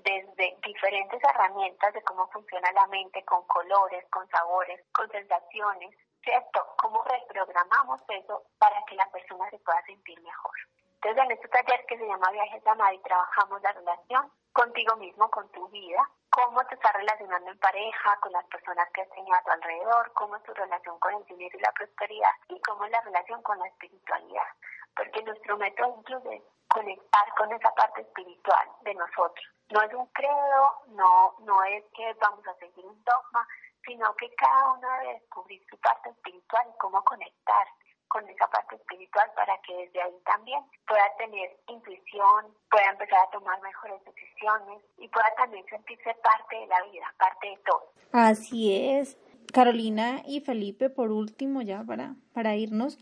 desde 0.03 0.57
diferentes 0.63 1.21
herramientas 1.23 1.93
de 1.95 2.03
cómo 2.03 2.29
funciona 2.29 2.71
la 2.73 2.87
mente, 2.89 3.25
con 3.25 3.47
colores, 3.47 4.05
con 4.11 4.29
sabores, 4.29 4.81
con 4.93 5.11
sensaciones, 5.11 5.95
¿cierto? 6.23 6.67
¿Cómo 6.79 7.03
reprogramamos 7.05 8.01
eso 8.09 8.45
para 8.59 8.83
que 8.87 8.97
la 8.97 9.11
persona 9.11 9.49
se 9.51 9.59
pueda 9.59 9.83
sentir 9.83 10.21
mejor? 10.21 10.53
Entonces, 11.01 11.25
en 11.25 11.31
este 11.31 11.49
taller 11.49 11.87
que 11.87 11.97
se 11.97 12.07
llama 12.07 12.31
Viajes 12.33 12.63
y 12.93 12.99
trabajamos 13.03 13.63
la 13.63 13.73
relación 13.73 14.33
contigo 14.53 14.97
mismo, 14.97 15.31
con 15.31 15.49
tu 15.53 15.69
vida, 15.69 16.03
cómo 16.31 16.65
te 16.67 16.75
estás 16.75 16.93
relacionando 16.95 17.51
en 17.51 17.59
pareja, 17.59 18.17
con 18.21 18.33
las 18.33 18.45
personas 18.47 18.89
que 18.93 19.03
has 19.03 19.11
tenido 19.11 19.35
a 19.37 19.43
tu 19.43 19.51
alrededor, 19.51 20.13
cómo 20.15 20.37
es 20.37 20.43
tu 20.43 20.53
relación 20.55 20.99
con 20.99 21.15
el 21.15 21.25
dinero 21.27 21.57
y 21.57 21.63
la 21.63 21.73
prosperidad 21.73 22.31
y 22.49 22.61
cómo 22.63 22.85
es 22.85 22.91
la 22.91 23.01
relación 23.03 23.43
con 23.43 23.59
la 23.59 23.69
espiritualidad. 23.69 24.49
Porque 24.97 25.23
nuestro 25.23 25.57
método 25.57 25.95
incluye 25.99 26.43
conectar 26.69 27.35
con 27.37 27.53
esa 27.53 27.71
parte 27.75 28.03
espiritual 28.03 28.69
de 28.83 28.95
nosotros. 28.95 29.47
No 29.73 29.83
es 29.83 29.93
un 29.95 30.07
credo, 30.07 30.83
no, 30.89 31.35
no 31.41 31.63
es 31.65 31.85
que 31.95 32.15
vamos 32.21 32.47
a 32.47 32.55
seguir 32.55 32.85
un 32.85 33.03
dogma, 33.05 33.47
sino 33.85 34.15
que 34.17 34.35
cada 34.35 34.73
uno 34.73 34.89
debe 35.01 35.15
descubrir 35.15 35.63
su 35.69 35.79
parte 35.79 36.11
espiritual 36.11 36.67
y 36.69 36.79
cómo 36.79 37.03
conectarse 37.05 37.73
con 38.09 38.27
esa 38.29 38.49
parte 38.49 38.77
espiritual 38.77 39.31
para 39.37 39.61
que 39.63 39.77
desde 39.77 40.03
ahí 40.03 40.15
también 40.25 40.61
pueda 40.87 41.05
tener 41.19 41.51
intuición, 41.69 42.47
pueda 42.71 42.91
empezar 42.91 43.19
a 43.27 43.31
tomar 43.31 43.61
mejores 43.61 44.03
decisiones 44.05 44.83
y 44.97 45.09
pueda 45.09 45.27
también 45.37 45.65
sentirse 45.67 46.15
parte 46.23 46.57
de 46.57 46.67
la 46.67 46.83
vida, 46.85 47.15
parte 47.19 47.49
de 47.49 47.57
todo. 47.59 47.93
Así 48.13 48.97
es. 48.97 49.19
Carolina 49.53 50.23
y 50.27 50.41
Felipe, 50.41 50.91
por 50.91 51.11
último, 51.11 51.63
ya 51.63 51.83
para, 51.85 52.15
para 52.35 52.57
irnos, 52.57 52.99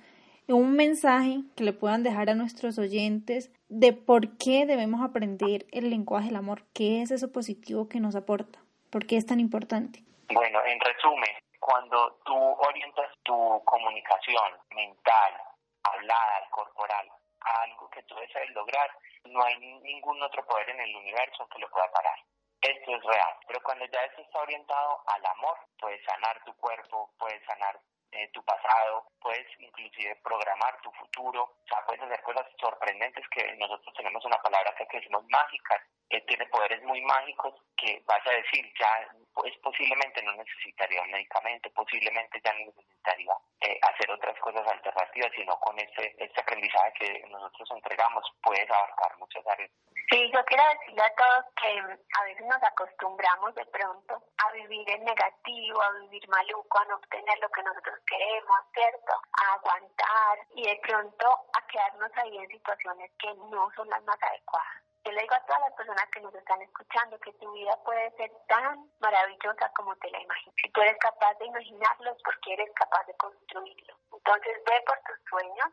un 0.54 0.76
mensaje 0.76 1.42
que 1.56 1.64
le 1.64 1.72
puedan 1.72 2.02
dejar 2.02 2.30
a 2.30 2.34
nuestros 2.34 2.78
oyentes 2.78 3.50
de 3.68 3.92
por 3.92 4.38
qué 4.38 4.66
debemos 4.66 5.02
aprender 5.02 5.66
el 5.72 5.90
lenguaje 5.90 6.26
del 6.26 6.36
amor, 6.36 6.62
qué 6.72 7.02
es 7.02 7.10
eso 7.10 7.32
positivo 7.32 7.88
que 7.88 8.00
nos 8.00 8.14
aporta, 8.14 8.60
por 8.90 9.06
qué 9.06 9.16
es 9.16 9.26
tan 9.26 9.40
importante. 9.40 10.04
Bueno, 10.28 10.58
en 10.64 10.78
resumen, 10.80 11.30
cuando 11.58 12.20
tú 12.24 12.34
orientas 12.34 13.10
tu 13.24 13.34
comunicación 13.64 14.52
mental, 14.74 15.34
hablada, 15.82 16.48
corporal, 16.50 17.08
a 17.40 17.62
algo 17.62 17.90
que 17.90 18.02
tú 18.04 18.14
desees 18.16 18.50
lograr, 18.50 18.90
no 19.24 19.42
hay 19.42 19.58
ningún 19.58 20.22
otro 20.22 20.44
poder 20.46 20.70
en 20.70 20.80
el 20.80 20.96
universo 20.96 21.48
que 21.48 21.58
lo 21.58 21.68
pueda 21.70 21.90
parar. 21.92 22.18
Esto 22.60 22.96
es 22.96 23.02
real. 23.04 23.34
Pero 23.46 23.60
cuando 23.62 23.84
ya 23.86 24.00
esto 24.04 24.22
está 24.22 24.38
orientado 24.40 25.02
al 25.06 25.26
amor, 25.26 25.56
puedes 25.78 26.02
sanar 26.04 26.42
tu 26.44 26.54
cuerpo, 26.56 27.10
puedes 27.18 27.44
sanar 27.44 27.78
eh, 28.12 28.28
tu 28.32 28.42
pasado, 28.44 29.06
puedes 29.20 29.46
inclusive 29.58 30.16
programar 30.22 30.80
tu 30.82 30.90
futuro, 30.92 31.42
o 31.42 31.68
sea, 31.68 31.84
puedes 31.86 32.02
hacer 32.02 32.22
cosas 32.22 32.46
sorprendentes 32.58 33.24
que 33.30 33.54
nosotros 33.56 33.94
tenemos 33.96 34.24
una 34.24 34.40
palabra 34.42 34.74
que 34.76 34.98
decimos 34.98 35.24
mágicas, 35.28 35.82
que 36.08 36.20
tiene 36.22 36.46
poderes 36.46 36.82
muy 36.84 37.00
mágicos 37.02 37.54
que 37.76 38.02
vas 38.06 38.24
a 38.26 38.30
decir 38.30 38.64
ya 38.78 39.08
pues 39.34 39.52
posiblemente 39.62 40.22
no 40.22 40.32
necesitaría 40.32 41.02
un 41.02 41.10
medicamento, 41.10 41.68
posiblemente 41.70 42.40
ya 42.42 42.52
no 42.54 42.66
necesitaría 42.66 43.34
eh, 43.60 43.78
hacer 43.82 44.10
otras 44.10 44.38
cosas 44.40 44.66
alternativas, 44.66 45.30
sino 45.36 45.58
con 45.60 45.78
este, 45.78 46.14
este 46.18 46.40
aprendizaje 46.40 46.92
que 46.98 47.24
nosotros 47.28 47.70
entregamos 47.72 48.24
puedes 48.42 48.68
abarcar 48.70 49.18
muchas 49.18 49.46
áreas. 49.46 49.70
Sí, 50.08 50.30
yo 50.32 50.44
quiero 50.44 50.62
decirle 50.78 51.02
a 51.02 51.14
todos 51.14 51.44
que 51.60 51.78
a 51.78 52.24
veces 52.24 52.46
nos 52.46 52.62
acostumbramos 52.62 53.54
de 53.56 53.66
pronto 53.66 54.22
a 54.46 54.52
vivir 54.52 54.88
en 54.90 55.04
negativo, 55.04 55.82
a 55.82 55.90
vivir 56.00 56.28
maluco, 56.28 56.78
a 56.78 56.84
no 56.86 56.96
obtener 56.96 57.38
lo 57.38 57.48
que 57.50 57.62
nosotros 57.62 57.98
queremos, 58.06 58.60
¿cierto? 58.72 59.12
A 59.42 59.54
aguantar 59.54 60.38
y 60.54 60.66
de 60.66 60.80
pronto 60.82 61.26
a 61.52 61.66
quedarnos 61.66 62.10
ahí 62.16 62.38
en 62.38 62.48
situaciones 62.48 63.10
que 63.18 63.34
no 63.34 63.70
son 63.76 63.88
las 63.88 64.02
más 64.04 64.18
adecuadas. 64.22 64.82
Yo 65.04 65.12
le 65.12 65.22
digo 65.22 65.34
a 65.34 65.46
todas 65.46 65.60
las 65.60 65.72
personas 65.74 66.04
que 66.12 66.20
nos 66.20 66.34
están 66.34 66.60
escuchando 66.62 67.18
que 67.20 67.32
tu 67.34 67.52
vida 67.52 67.78
puede 67.84 68.10
ser 68.16 68.30
tan 68.48 68.90
maravillosa 68.98 69.70
como 69.76 69.94
te 69.96 70.10
la 70.10 70.20
imaginas. 70.20 70.56
Si 70.60 70.70
tú 70.70 70.80
eres 70.80 70.98
capaz 70.98 71.34
de 71.38 71.46
imaginarlo 71.46 72.10
es 72.10 72.22
porque 72.24 72.54
eres 72.54 72.70
capaz 72.74 73.06
de 73.06 73.14
construirlo. 73.14 73.94
Entonces 74.12 74.58
ve 74.66 74.82
por 74.84 74.98
tus 75.06 75.18
sueños, 75.30 75.68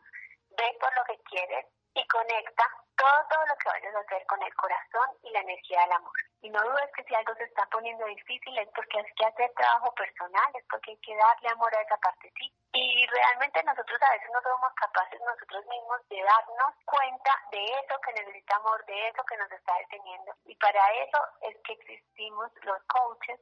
ve 0.50 0.78
por 0.80 0.94
lo 0.94 1.04
que 1.04 1.18
quieres 1.24 1.66
y 1.94 2.06
conecta 2.06 2.83
todo, 2.96 3.18
todo 3.30 3.46
lo 3.46 3.56
que 3.56 3.68
vayas 3.68 3.94
a 3.94 4.00
hacer 4.00 4.26
con 4.26 4.42
el 4.42 4.54
corazón 4.54 5.08
y 5.22 5.30
la 5.30 5.40
energía 5.40 5.80
del 5.82 5.92
amor. 5.92 6.18
Y 6.42 6.50
no 6.50 6.60
dudes 6.62 6.90
que 6.96 7.04
si 7.04 7.14
algo 7.14 7.34
se 7.34 7.44
está 7.44 7.66
poniendo 7.66 8.04
difícil 8.06 8.58
es 8.58 8.68
porque 8.74 8.98
hay 8.98 9.04
que 9.16 9.26
hacer 9.26 9.52
trabajo 9.56 9.94
personal, 9.94 10.50
es 10.54 10.64
porque 10.70 10.90
hay 10.92 10.98
que 10.98 11.16
darle 11.16 11.48
amor 11.50 11.74
a 11.74 11.82
esa 11.82 11.96
parte 11.98 12.32
sí. 12.36 12.52
Y 12.72 13.06
realmente 13.06 13.62
nosotros 13.64 14.02
a 14.02 14.12
veces 14.12 14.30
no 14.32 14.42
somos 14.42 14.72
capaces 14.74 15.20
nosotros 15.20 15.64
mismos 15.66 16.00
de 16.08 16.22
darnos 16.22 16.74
cuenta 16.84 17.32
de 17.50 17.64
eso 17.64 17.94
que 18.04 18.12
necesita 18.12 18.56
amor, 18.56 18.84
de 18.86 19.08
eso 19.08 19.24
que 19.24 19.36
nos 19.36 19.50
está 19.52 19.78
deteniendo. 19.78 20.32
Y 20.44 20.56
para 20.56 20.82
eso 21.04 21.18
es 21.42 21.56
que 21.64 21.72
existimos 21.74 22.50
los 22.62 22.82
coaches, 22.84 23.40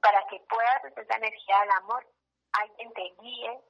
para 0.00 0.26
que 0.28 0.40
puedas 0.48 0.84
esa 0.84 1.16
energía 1.16 1.60
del 1.60 1.70
amor, 1.72 2.06
alguien 2.52 2.92
te 2.94 3.14
guíe 3.20 3.60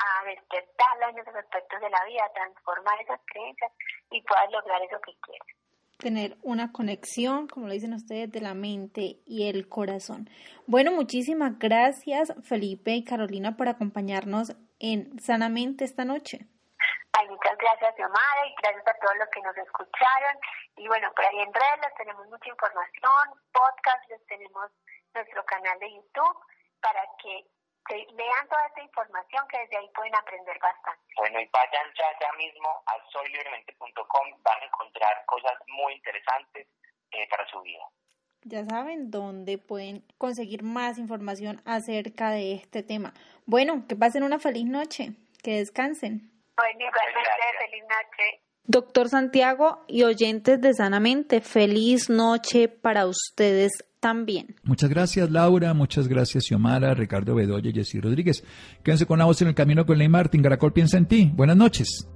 a 0.00 0.24
despertarla 0.24 1.10
en 1.10 1.18
esos 1.18 1.34
aspectos 1.34 1.80
de 1.80 1.90
la 1.90 2.04
vida, 2.04 2.24
a 2.24 2.32
transformar 2.32 3.00
esas 3.00 3.20
creencias 3.26 3.72
y 4.10 4.22
puedas 4.22 4.50
lograr 4.50 4.82
eso 4.82 5.00
que 5.00 5.12
quieres 5.22 5.60
tener 6.00 6.36
una 6.42 6.72
conexión, 6.72 7.46
como 7.46 7.66
lo 7.66 7.74
dicen 7.74 7.94
ustedes, 7.94 8.32
de 8.32 8.40
la 8.40 8.54
mente 8.54 9.20
y 9.26 9.48
el 9.48 9.68
corazón. 9.68 10.28
Bueno, 10.66 10.90
muchísimas 10.90 11.58
gracias 11.58 12.32
Felipe 12.42 12.92
y 12.92 13.04
Carolina 13.04 13.56
por 13.56 13.68
acompañarnos 13.68 14.56
en 14.80 15.20
Sanamente 15.20 15.84
esta 15.84 16.04
noche. 16.04 16.48
Ay, 17.12 17.28
muchas 17.28 17.56
gracias, 17.58 17.94
Xiomara, 17.96 18.46
y 18.46 18.54
gracias 18.62 18.88
a 18.88 18.98
todos 18.98 19.16
los 19.18 19.28
que 19.28 19.42
nos 19.42 19.56
escucharon. 19.56 20.34
Y 20.76 20.88
bueno, 20.88 21.12
por 21.14 21.24
ahí 21.24 21.40
en 21.40 21.52
redes 21.52 21.94
tenemos 21.98 22.26
mucha 22.28 22.48
información, 22.48 23.40
podcast, 23.52 24.08
les 24.08 24.26
tenemos 24.26 24.70
nuestro 25.14 25.44
canal 25.44 25.78
de 25.80 25.92
YouTube 25.92 26.38
para 26.80 27.02
que 27.22 27.44
lean 27.96 28.48
toda 28.48 28.66
esta 28.66 28.82
información 28.82 29.46
que 29.48 29.58
desde 29.58 29.76
ahí 29.78 29.90
pueden 29.94 30.14
aprender 30.14 30.58
bastante. 30.60 31.00
Bueno, 31.16 31.40
y 31.40 31.46
vayan 31.46 31.86
ya, 31.96 32.06
ya 32.20 32.32
mismo 32.36 32.68
a 32.86 33.10
soylibremente.com, 33.10 34.42
van 34.42 34.62
a 34.62 34.64
encontrar 34.64 35.24
cosas 35.26 35.54
muy 35.68 35.94
interesantes 35.94 36.66
eh, 37.12 37.28
para 37.28 37.46
su 37.48 37.60
vida. 37.62 37.84
Ya 38.42 38.64
saben 38.64 39.10
dónde 39.10 39.58
pueden 39.58 40.02
conseguir 40.16 40.62
más 40.62 40.98
información 40.98 41.60
acerca 41.66 42.30
de 42.30 42.54
este 42.54 42.82
tema. 42.82 43.12
Bueno, 43.44 43.84
que 43.88 43.96
pasen 43.96 44.22
una 44.22 44.38
feliz 44.38 44.64
noche, 44.64 45.10
que 45.42 45.58
descansen. 45.58 46.30
Bueno, 46.56 46.80
igualmente, 46.80 47.30
feliz 47.58 47.82
noche. 47.82 48.49
Doctor 48.70 49.08
Santiago 49.08 49.80
y 49.88 50.04
oyentes 50.04 50.60
de 50.60 50.72
Sanamente, 50.74 51.40
feliz 51.40 52.08
noche 52.08 52.68
para 52.68 53.06
ustedes 53.06 53.72
también. 53.98 54.54
Muchas 54.62 54.88
gracias 54.88 55.28
Laura, 55.28 55.74
muchas 55.74 56.06
gracias 56.06 56.44
Xiomara, 56.46 56.94
Ricardo 56.94 57.34
Bedoya 57.34 57.70
y 57.70 57.72
Jessy 57.72 58.00
Rodríguez. 58.00 58.44
Quédense 58.84 59.06
con 59.06 59.18
la 59.18 59.24
voz 59.24 59.42
en 59.42 59.48
el 59.48 59.56
camino 59.56 59.84
con 59.84 59.98
Ley 59.98 60.08
Martín. 60.08 60.40
Garacol 60.40 60.72
piensa 60.72 60.98
en 60.98 61.06
ti. 61.06 61.32
Buenas 61.34 61.56
noches. 61.56 62.08